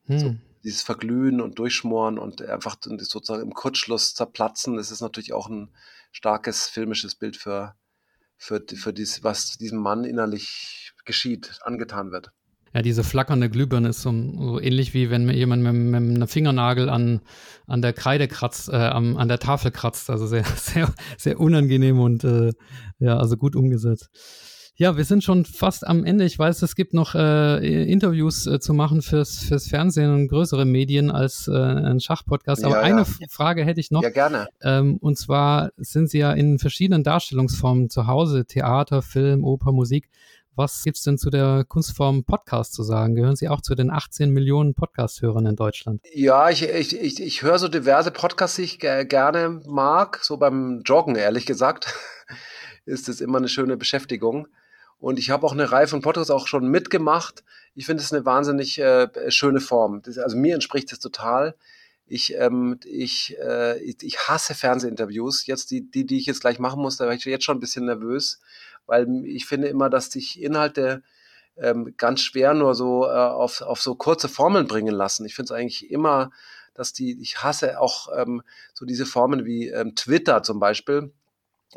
Hm. 0.06 0.18
So, 0.18 0.36
dieses 0.62 0.82
Verglühen 0.82 1.40
und 1.40 1.58
Durchschmoren 1.58 2.18
und 2.18 2.42
einfach 2.42 2.76
sozusagen 2.82 3.42
im 3.42 3.54
Kurzschluss 3.54 4.14
zerplatzen, 4.14 4.76
das 4.76 4.90
ist 4.90 5.00
natürlich 5.00 5.32
auch 5.32 5.48
ein 5.48 5.70
starkes 6.12 6.68
filmisches 6.68 7.14
Bild 7.14 7.36
für, 7.36 7.74
für, 8.40 8.62
für 8.74 8.92
dies, 8.92 9.22
was 9.22 9.58
diesem 9.58 9.78
Mann 9.78 10.04
innerlich 10.04 10.92
geschieht, 11.04 11.58
angetan 11.62 12.10
wird. 12.10 12.32
Ja, 12.72 12.82
diese 12.82 13.04
flackernde 13.04 13.50
Glühbirne 13.50 13.88
ist 13.88 14.00
so, 14.00 14.12
so 14.12 14.60
ähnlich 14.60 14.94
wie 14.94 15.10
wenn 15.10 15.28
jemand 15.28 15.62
mit, 15.62 15.74
mit 15.74 16.16
einem 16.16 16.28
Fingernagel 16.28 16.88
an, 16.88 17.20
an 17.66 17.82
der 17.82 17.92
Kreide 17.92 18.28
kratzt, 18.28 18.68
äh, 18.68 18.76
an, 18.76 19.16
an 19.16 19.28
der 19.28 19.40
Tafel 19.40 19.72
kratzt. 19.72 20.08
Also 20.08 20.26
sehr, 20.26 20.44
sehr, 20.56 20.92
sehr 21.18 21.38
unangenehm 21.38 22.00
und 22.00 22.24
äh, 22.24 22.52
ja, 22.98 23.18
also 23.18 23.36
gut 23.36 23.56
umgesetzt. 23.56 24.08
Ja, 24.80 24.96
wir 24.96 25.04
sind 25.04 25.22
schon 25.22 25.44
fast 25.44 25.86
am 25.86 26.06
Ende. 26.06 26.24
Ich 26.24 26.38
weiß, 26.38 26.62
es 26.62 26.74
gibt 26.74 26.94
noch 26.94 27.14
äh, 27.14 27.82
Interviews 27.92 28.46
äh, 28.46 28.60
zu 28.60 28.72
machen 28.72 29.02
fürs, 29.02 29.40
fürs 29.40 29.68
Fernsehen 29.68 30.10
und 30.10 30.28
größere 30.28 30.64
Medien 30.64 31.10
als 31.10 31.48
äh, 31.48 31.52
ein 31.52 32.00
Schachpodcast. 32.00 32.64
Aber 32.64 32.76
ja, 32.76 32.80
eine 32.80 33.02
ja. 33.02 33.26
Frage 33.28 33.62
hätte 33.66 33.78
ich 33.78 33.90
noch. 33.90 34.02
Ja, 34.02 34.08
gerne. 34.08 34.48
Ähm, 34.62 34.96
und 34.96 35.18
zwar 35.18 35.70
sind 35.76 36.08
Sie 36.08 36.16
ja 36.20 36.32
in 36.32 36.58
verschiedenen 36.58 37.04
Darstellungsformen 37.04 37.90
zu 37.90 38.06
Hause, 38.06 38.46
Theater, 38.46 39.02
Film, 39.02 39.44
Oper, 39.44 39.72
Musik. 39.72 40.08
Was 40.56 40.82
gibt 40.82 40.96
es 40.96 41.02
denn 41.02 41.18
zu 41.18 41.28
der 41.28 41.66
Kunstform 41.68 42.24
Podcast 42.24 42.72
zu 42.72 42.82
sagen? 42.82 43.16
Gehören 43.16 43.36
Sie 43.36 43.50
auch 43.50 43.60
zu 43.60 43.74
den 43.74 43.90
18 43.90 44.30
Millionen 44.30 44.72
Podcast-Hörern 44.72 45.44
in 45.44 45.56
Deutschland? 45.56 46.00
Ja, 46.14 46.48
ich, 46.48 46.62
ich, 46.62 46.98
ich, 46.98 47.22
ich 47.22 47.42
höre 47.42 47.58
so 47.58 47.68
diverse 47.68 48.12
Podcasts, 48.12 48.56
die 48.56 48.62
ich 48.62 48.78
gerne 48.78 49.60
mag. 49.66 50.20
So 50.22 50.38
beim 50.38 50.80
Joggen, 50.86 51.16
ehrlich 51.16 51.44
gesagt, 51.44 51.92
ist 52.86 53.10
es 53.10 53.20
immer 53.20 53.36
eine 53.36 53.48
schöne 53.50 53.76
Beschäftigung. 53.76 54.48
Und 55.00 55.18
ich 55.18 55.30
habe 55.30 55.46
auch 55.46 55.52
eine 55.52 55.72
Reihe 55.72 55.88
von 55.88 56.02
Podcasts 56.02 56.30
auch 56.30 56.46
schon 56.46 56.68
mitgemacht. 56.68 57.42
Ich 57.74 57.86
finde 57.86 58.02
es 58.02 58.12
eine 58.12 58.26
wahnsinnig 58.26 58.78
äh, 58.78 59.08
schöne 59.30 59.60
Form. 59.60 60.02
Das, 60.02 60.18
also 60.18 60.36
mir 60.36 60.54
entspricht 60.54 60.92
das 60.92 60.98
total. 60.98 61.56
Ich, 62.06 62.34
ähm, 62.36 62.78
ich, 62.84 63.36
äh, 63.38 63.80
ich 63.80 64.18
hasse 64.28 64.54
Fernsehinterviews. 64.54 65.46
Jetzt 65.46 65.70
die, 65.70 65.90
die, 65.90 66.04
die 66.04 66.18
ich 66.18 66.26
jetzt 66.26 66.42
gleich 66.42 66.58
machen 66.58 66.82
muss, 66.82 66.98
da 66.98 67.06
war 67.06 67.14
ich 67.14 67.24
jetzt 67.24 67.44
schon 67.44 67.56
ein 67.56 67.60
bisschen 67.60 67.86
nervös, 67.86 68.40
weil 68.86 69.24
ich 69.24 69.46
finde 69.46 69.68
immer, 69.68 69.88
dass 69.88 70.10
sich 70.10 70.40
Inhalte 70.42 71.02
ähm, 71.56 71.94
ganz 71.96 72.20
schwer 72.20 72.52
nur 72.52 72.74
so 72.74 73.06
äh, 73.06 73.10
auf, 73.10 73.62
auf 73.62 73.80
so 73.80 73.94
kurze 73.94 74.28
Formeln 74.28 74.66
bringen 74.66 74.94
lassen. 74.94 75.24
Ich 75.24 75.34
finde 75.34 75.54
es 75.54 75.58
eigentlich 75.58 75.90
immer, 75.90 76.30
dass 76.74 76.92
die, 76.92 77.18
ich 77.22 77.42
hasse 77.42 77.80
auch 77.80 78.08
ähm, 78.14 78.42
so 78.74 78.84
diese 78.84 79.06
Formen 79.06 79.46
wie 79.46 79.68
ähm, 79.68 79.94
Twitter 79.94 80.42
zum 80.42 80.60
Beispiel 80.60 81.12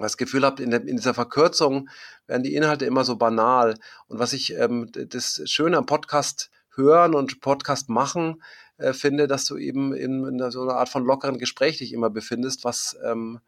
das 0.02 0.18
Gefühl 0.18 0.44
habe, 0.44 0.64
in, 0.64 0.72
in, 0.72 0.98
dieser 0.98 1.14
Verkürzung 1.14 1.90
werden 2.26 2.44
die 2.44 2.56
Inhalte 2.56 2.86
immer 2.86 3.04
so 3.04 3.16
banal. 3.16 3.78
Und 4.08 4.20
was 4.20 4.34
ich 4.34 4.56
ähm, 4.56 4.90
das 4.92 5.42
Schöne 5.46 5.78
am 5.78 5.86
Podcast 5.86 6.50
hören 6.76 7.14
und 7.14 7.42
Podcast 7.42 7.90
machen 7.90 8.42
äh, 8.78 8.94
finde, 8.94 9.28
dass 9.28 9.46
du 9.46 9.58
eben 9.58 9.94
in, 9.94 10.26
in, 10.26 10.52
so 10.52 10.64
einer 10.64 10.76
Art 10.76 10.90
von 10.90 11.06
lockeren 11.06 11.38
Gespräch 11.38 11.78
dich 11.78 11.94
immer 11.94 12.10
befindest, 12.10 12.64
was, 12.64 12.98
ähm, 13.06 13.40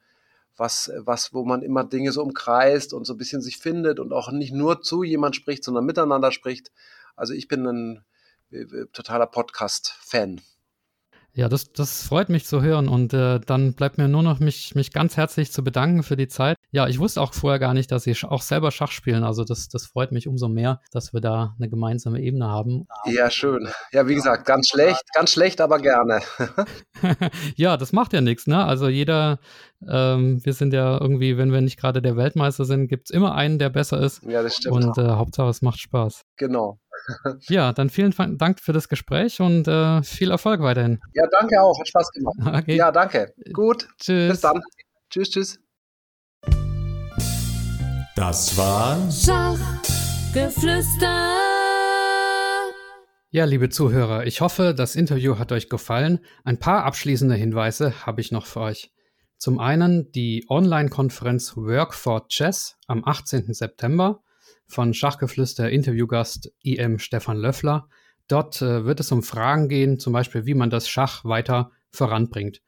was, 0.56 0.92
was, 0.98 1.34
wo 1.34 1.44
man 1.44 1.64
immer 1.64 1.84
Dinge 1.84 2.12
so 2.12 2.22
umkreist 2.22 2.94
und 2.94 3.06
so 3.06 3.14
ein 3.14 3.18
bisschen 3.18 3.42
sich 3.42 3.58
findet 3.58 4.00
und 4.00 4.14
auch 4.14 4.32
nicht 4.32 4.54
nur 4.54 4.82
zu 4.82 5.04
jemand 5.04 5.36
spricht, 5.36 5.64
sondern 5.64 5.86
miteinander 5.86 6.32
spricht. 6.32 6.72
Also 7.16 7.34
ich 7.34 7.48
bin 7.48 7.66
ein 7.66 8.06
äh 8.52 8.86
totaler 8.94 9.28
Podcast-Fan. 9.28 10.42
Ja, 11.38 11.50
das, 11.50 11.74
das 11.74 12.08
freut 12.08 12.30
mich 12.30 12.46
zu 12.46 12.62
hören 12.62 12.88
und 12.88 13.14
äh, 13.14 13.42
dann 13.42 13.74
bleibt 13.74 13.98
mir 13.98 14.08
nur 14.08 14.24
noch 14.24 14.40
mich, 14.40 14.74
mich 14.74 14.94
ganz 14.94 15.18
herzlich 15.18 15.52
zu 15.52 15.66
bedanken 15.66 16.02
für 16.02 16.16
die 16.16 16.30
Zeit. 16.30 16.56
Ja, 16.72 16.88
ich 16.88 16.98
wusste 16.98 17.20
auch 17.20 17.34
vorher 17.34 17.60
gar 17.60 17.74
nicht, 17.74 17.92
dass 17.92 18.04
Sie 18.04 18.16
auch 18.24 18.42
selber 18.42 18.72
Schach 18.72 18.92
spielen, 18.92 19.26
also 19.26 19.44
das, 19.44 19.68
das 19.68 19.86
freut 19.86 20.14
mich 20.14 20.30
umso 20.30 20.48
mehr, 20.48 20.80
dass 20.94 21.12
wir 21.12 21.20
da 21.20 21.54
eine 21.60 21.68
gemeinsame 21.68 22.22
Ebene 22.22 22.48
haben. 22.48 22.88
Ja, 23.04 23.30
schön. 23.30 23.68
Ja, 23.92 24.08
wie 24.08 24.16
gesagt, 24.16 24.46
ganz 24.46 24.70
schlecht, 24.70 25.04
ganz 25.14 25.34
schlecht, 25.34 25.60
aber 25.60 25.80
gerne. 25.80 26.22
ja, 27.58 27.76
das 27.76 27.92
macht 27.92 28.14
ja 28.14 28.22
nichts, 28.22 28.48
ne? 28.48 28.64
Also 28.64 28.88
jeder, 28.88 29.40
ähm, 29.90 30.40
wir 30.46 30.54
sind 30.54 30.74
ja 30.74 30.98
irgendwie, 31.02 31.38
wenn 31.38 31.52
wir 31.52 31.60
nicht 31.60 31.78
gerade 31.78 32.02
der 32.02 32.16
Weltmeister 32.16 32.64
sind, 32.64 32.88
gibt 32.88 33.10
es 33.10 33.12
immer 33.14 33.36
einen, 33.36 33.60
der 33.60 33.70
besser 33.70 34.00
ist. 34.00 34.24
Ja, 34.24 34.42
das 34.42 34.56
stimmt. 34.56 34.76
Und 34.76 34.98
äh, 34.98 35.10
Hauptsache, 35.10 35.50
es 35.50 35.62
macht 35.62 35.80
Spaß. 35.80 36.22
Genau. 36.38 36.80
Ja, 37.50 37.74
dann 37.74 37.90
vielen 37.90 38.14
Dank 38.38 38.60
für 38.60 38.74
das 38.74 38.90
Gespräch 38.90 39.40
und 39.40 39.68
äh, 39.68 40.04
viel 40.04 40.32
Erfolg 40.32 40.62
weiterhin. 40.62 41.00
Ja, 41.14 41.24
danke 41.32 41.62
auch. 41.62 41.80
Hat 41.80 41.88
Spaß 41.88 42.12
gemacht. 42.12 42.36
Okay. 42.66 42.78
Ja, 42.78 42.92
danke. 42.92 43.34
Gut. 43.54 43.88
Tschüss. 44.00 44.32
Bis 44.32 44.42
dann. 44.42 44.60
Tschüss, 45.10 45.30
tschüss. 45.30 45.60
Das 48.16 48.58
war 48.58 48.98
Schachgeflüster. 49.12 51.36
Ja, 53.32 53.44
liebe 53.44 53.68
Zuhörer, 53.68 54.26
ich 54.26 54.40
hoffe, 54.40 54.74
das 54.74 54.96
Interview 54.96 55.38
hat 55.38 55.52
euch 55.52 55.68
gefallen. 55.68 56.20
Ein 56.46 56.58
paar 56.58 56.86
abschließende 56.86 57.36
Hinweise 57.36 58.06
habe 58.06 58.22
ich 58.22 58.32
noch 58.32 58.46
für 58.46 58.62
euch. 58.62 58.94
Zum 59.38 59.60
einen 59.60 60.14
die 60.14 60.46
Online-Konferenz 60.48 61.58
Work 61.58 61.94
for 61.94 62.30
Chess 62.30 62.78
am 62.88 63.04
18. 63.04 63.54
September 63.54 64.24
von 64.68 64.94
Schachgeflüster 64.94 65.70
Interviewgast 65.70 66.52
IM 66.64 67.00
Stefan 67.00 67.38
Löffler. 67.38 67.88
Dort 68.28 68.62
äh, 68.62 68.86
wird 68.86 69.00
es 69.00 69.12
um 69.12 69.24
Fragen 69.24 69.70
gehen, 69.70 70.00
zum 70.00 70.14
Beispiel, 70.14 70.46
wie 70.46 70.54
man 70.54 70.70
das 70.70 70.90
Schach 70.90 71.26
weiter 71.26 71.72
voranbringt. 71.92 72.62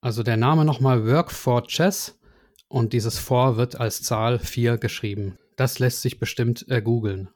Also 0.00 0.22
der 0.22 0.36
Name 0.36 0.64
nochmal 0.64 1.06
Work 1.06 1.30
for 1.30 1.66
Chess 1.66 2.18
und 2.68 2.92
dieses 2.92 3.18
For 3.18 3.56
wird 3.56 3.80
als 3.80 4.02
Zahl 4.02 4.38
4 4.38 4.78
geschrieben. 4.78 5.38
Das 5.56 5.78
lässt 5.78 6.02
sich 6.02 6.18
bestimmt 6.18 6.66
äh, 6.68 6.82
googeln. 6.82 7.30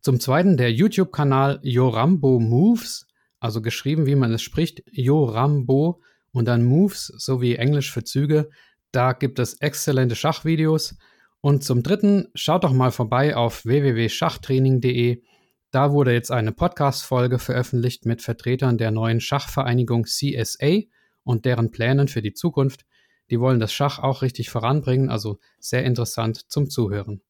Zum 0.00 0.20
zweiten 0.20 0.56
der 0.56 0.72
YouTube-Kanal 0.72 1.60
Yorambo 1.62 2.38
Moves, 2.38 3.06
also 3.40 3.60
geschrieben, 3.60 4.06
wie 4.06 4.14
man 4.14 4.32
es 4.32 4.42
spricht, 4.42 4.82
Yorambo 4.90 6.00
und 6.30 6.46
dann 6.46 6.64
Moves 6.64 7.06
sowie 7.16 7.56
Englisch 7.56 7.92
für 7.92 8.04
Züge. 8.04 8.48
Da 8.92 9.12
gibt 9.12 9.38
es 9.38 9.54
exzellente 9.54 10.14
Schachvideos 10.14 10.96
und 11.40 11.62
zum 11.62 11.82
Dritten, 11.82 12.28
schaut 12.34 12.64
doch 12.64 12.72
mal 12.72 12.90
vorbei 12.90 13.36
auf 13.36 13.64
www.schachtraining.de. 13.64 15.22
Da 15.70 15.92
wurde 15.92 16.12
jetzt 16.12 16.32
eine 16.32 16.52
Podcast-Folge 16.52 17.38
veröffentlicht 17.38 18.06
mit 18.06 18.22
Vertretern 18.22 18.78
der 18.78 18.90
neuen 18.90 19.20
Schachvereinigung 19.20 20.04
CSA 20.04 20.80
und 21.22 21.44
deren 21.44 21.70
Plänen 21.70 22.08
für 22.08 22.22
die 22.22 22.32
Zukunft. 22.32 22.86
Die 23.30 23.38
wollen 23.38 23.60
das 23.60 23.72
Schach 23.72 23.98
auch 23.98 24.22
richtig 24.22 24.50
voranbringen, 24.50 25.10
also 25.10 25.38
sehr 25.60 25.84
interessant 25.84 26.50
zum 26.50 26.70
Zuhören. 26.70 27.20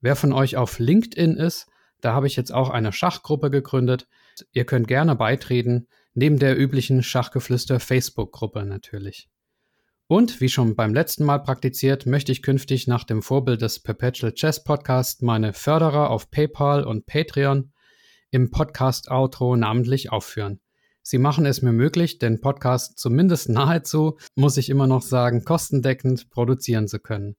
Wer 0.00 0.16
von 0.16 0.32
euch 0.32 0.56
auf 0.56 0.78
LinkedIn 0.78 1.36
ist, 1.36 1.68
da 2.00 2.12
habe 2.12 2.26
ich 2.26 2.36
jetzt 2.36 2.52
auch 2.52 2.68
eine 2.68 2.92
Schachgruppe 2.92 3.50
gegründet. 3.50 4.08
Ihr 4.52 4.64
könnt 4.64 4.88
gerne 4.88 5.14
beitreten, 5.14 5.86
neben 6.14 6.38
der 6.38 6.58
üblichen 6.58 7.02
Schachgeflüster 7.02 7.78
Facebook-Gruppe 7.78 8.64
natürlich. 8.64 9.30
Und 10.12 10.42
wie 10.42 10.50
schon 10.50 10.76
beim 10.76 10.92
letzten 10.92 11.24
Mal 11.24 11.38
praktiziert, 11.38 12.04
möchte 12.04 12.32
ich 12.32 12.42
künftig 12.42 12.86
nach 12.86 13.04
dem 13.04 13.22
Vorbild 13.22 13.62
des 13.62 13.80
Perpetual 13.80 14.34
Chess 14.34 14.62
Podcast 14.62 15.22
meine 15.22 15.54
Förderer 15.54 16.10
auf 16.10 16.30
PayPal 16.30 16.84
und 16.84 17.06
Patreon 17.06 17.72
im 18.30 18.50
Podcast-Outro 18.50 19.56
namentlich 19.56 20.12
aufführen. 20.12 20.60
Sie 21.00 21.16
machen 21.16 21.46
es 21.46 21.62
mir 21.62 21.72
möglich, 21.72 22.18
den 22.18 22.42
Podcast 22.42 22.98
zumindest 22.98 23.48
nahezu, 23.48 24.18
muss 24.34 24.58
ich 24.58 24.68
immer 24.68 24.86
noch 24.86 25.00
sagen, 25.00 25.46
kostendeckend 25.46 26.28
produzieren 26.28 26.88
zu 26.88 26.98
können. 26.98 27.36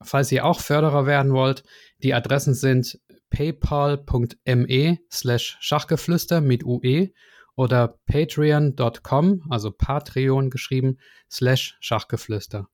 Falls 0.00 0.32
ihr 0.32 0.46
auch 0.46 0.60
Förderer 0.60 1.04
werden 1.04 1.34
wollt, 1.34 1.62
die 2.02 2.14
Adressen 2.14 2.54
sind 2.54 3.00
paypal.me 3.28 4.98
slash 5.12 5.58
Schachgeflüster 5.60 6.40
mit 6.40 6.64
UE 6.64 7.10
oder 7.56 7.98
patreon.com, 8.06 9.44
also 9.48 9.70
Patreon 9.70 10.50
geschrieben, 10.50 10.98
slash 11.30 11.76
Schachgeflüster. 11.80 12.68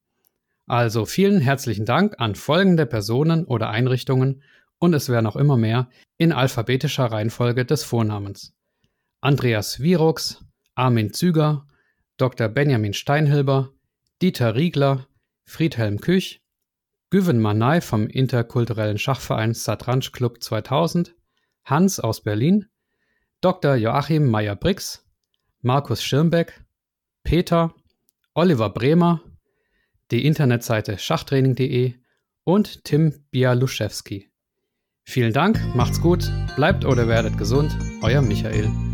Also 0.67 1.05
vielen 1.05 1.41
herzlichen 1.41 1.85
Dank 1.85 2.15
an 2.19 2.35
folgende 2.35 2.87
Personen 2.87 3.45
oder 3.45 3.71
Einrichtungen 3.71 4.43
und 4.79 4.95
es 4.95 5.09
wären 5.09 5.25
noch 5.25 5.37
immer 5.37 5.57
mehr 5.57 5.91
in 6.17 6.33
alphabetischer 6.33 7.07
Reihenfolge 7.07 7.65
des 7.65 7.85
Vornamens. 7.85 8.55
Andreas 9.21 9.81
Virux, 9.81 10.45
Armin 10.75 11.13
Züger, 11.13 11.67
Dr. 12.17 12.49
Benjamin 12.49 12.95
Steinhilber, 12.95 13.73
Dieter 14.23 14.55
Riegler, 14.55 15.07
Friedhelm 15.45 16.01
Küch, 16.01 16.41
Güven 17.11 17.41
Manay 17.41 17.81
vom 17.81 18.07
interkulturellen 18.07 18.99
Schachverein 18.99 19.53
Satranj 19.53 20.13
Club 20.13 20.43
2000, 20.43 21.17
Hans 21.65 21.99
aus 21.99 22.23
Berlin, 22.23 22.70
Dr. 23.41 23.77
Joachim 23.77 24.27
Meyer-Brix, 24.27 25.03
Markus 25.63 26.03
Schirmbeck, 26.03 26.63
Peter, 27.23 27.75
Oliver 28.35 28.69
Bremer, 28.69 29.23
die 30.11 30.27
Internetseite 30.27 30.99
schachtraining.de 30.99 31.95
und 32.45 32.85
Tim 32.85 33.25
Bialuszewski. 33.31 34.31
Vielen 35.05 35.33
Dank, 35.33 35.59
macht's 35.75 36.01
gut, 36.01 36.31
bleibt 36.57 36.85
oder 36.85 37.09
werdet 37.09 37.39
gesund, 37.39 37.77
euer 38.03 38.21
Michael. 38.21 38.90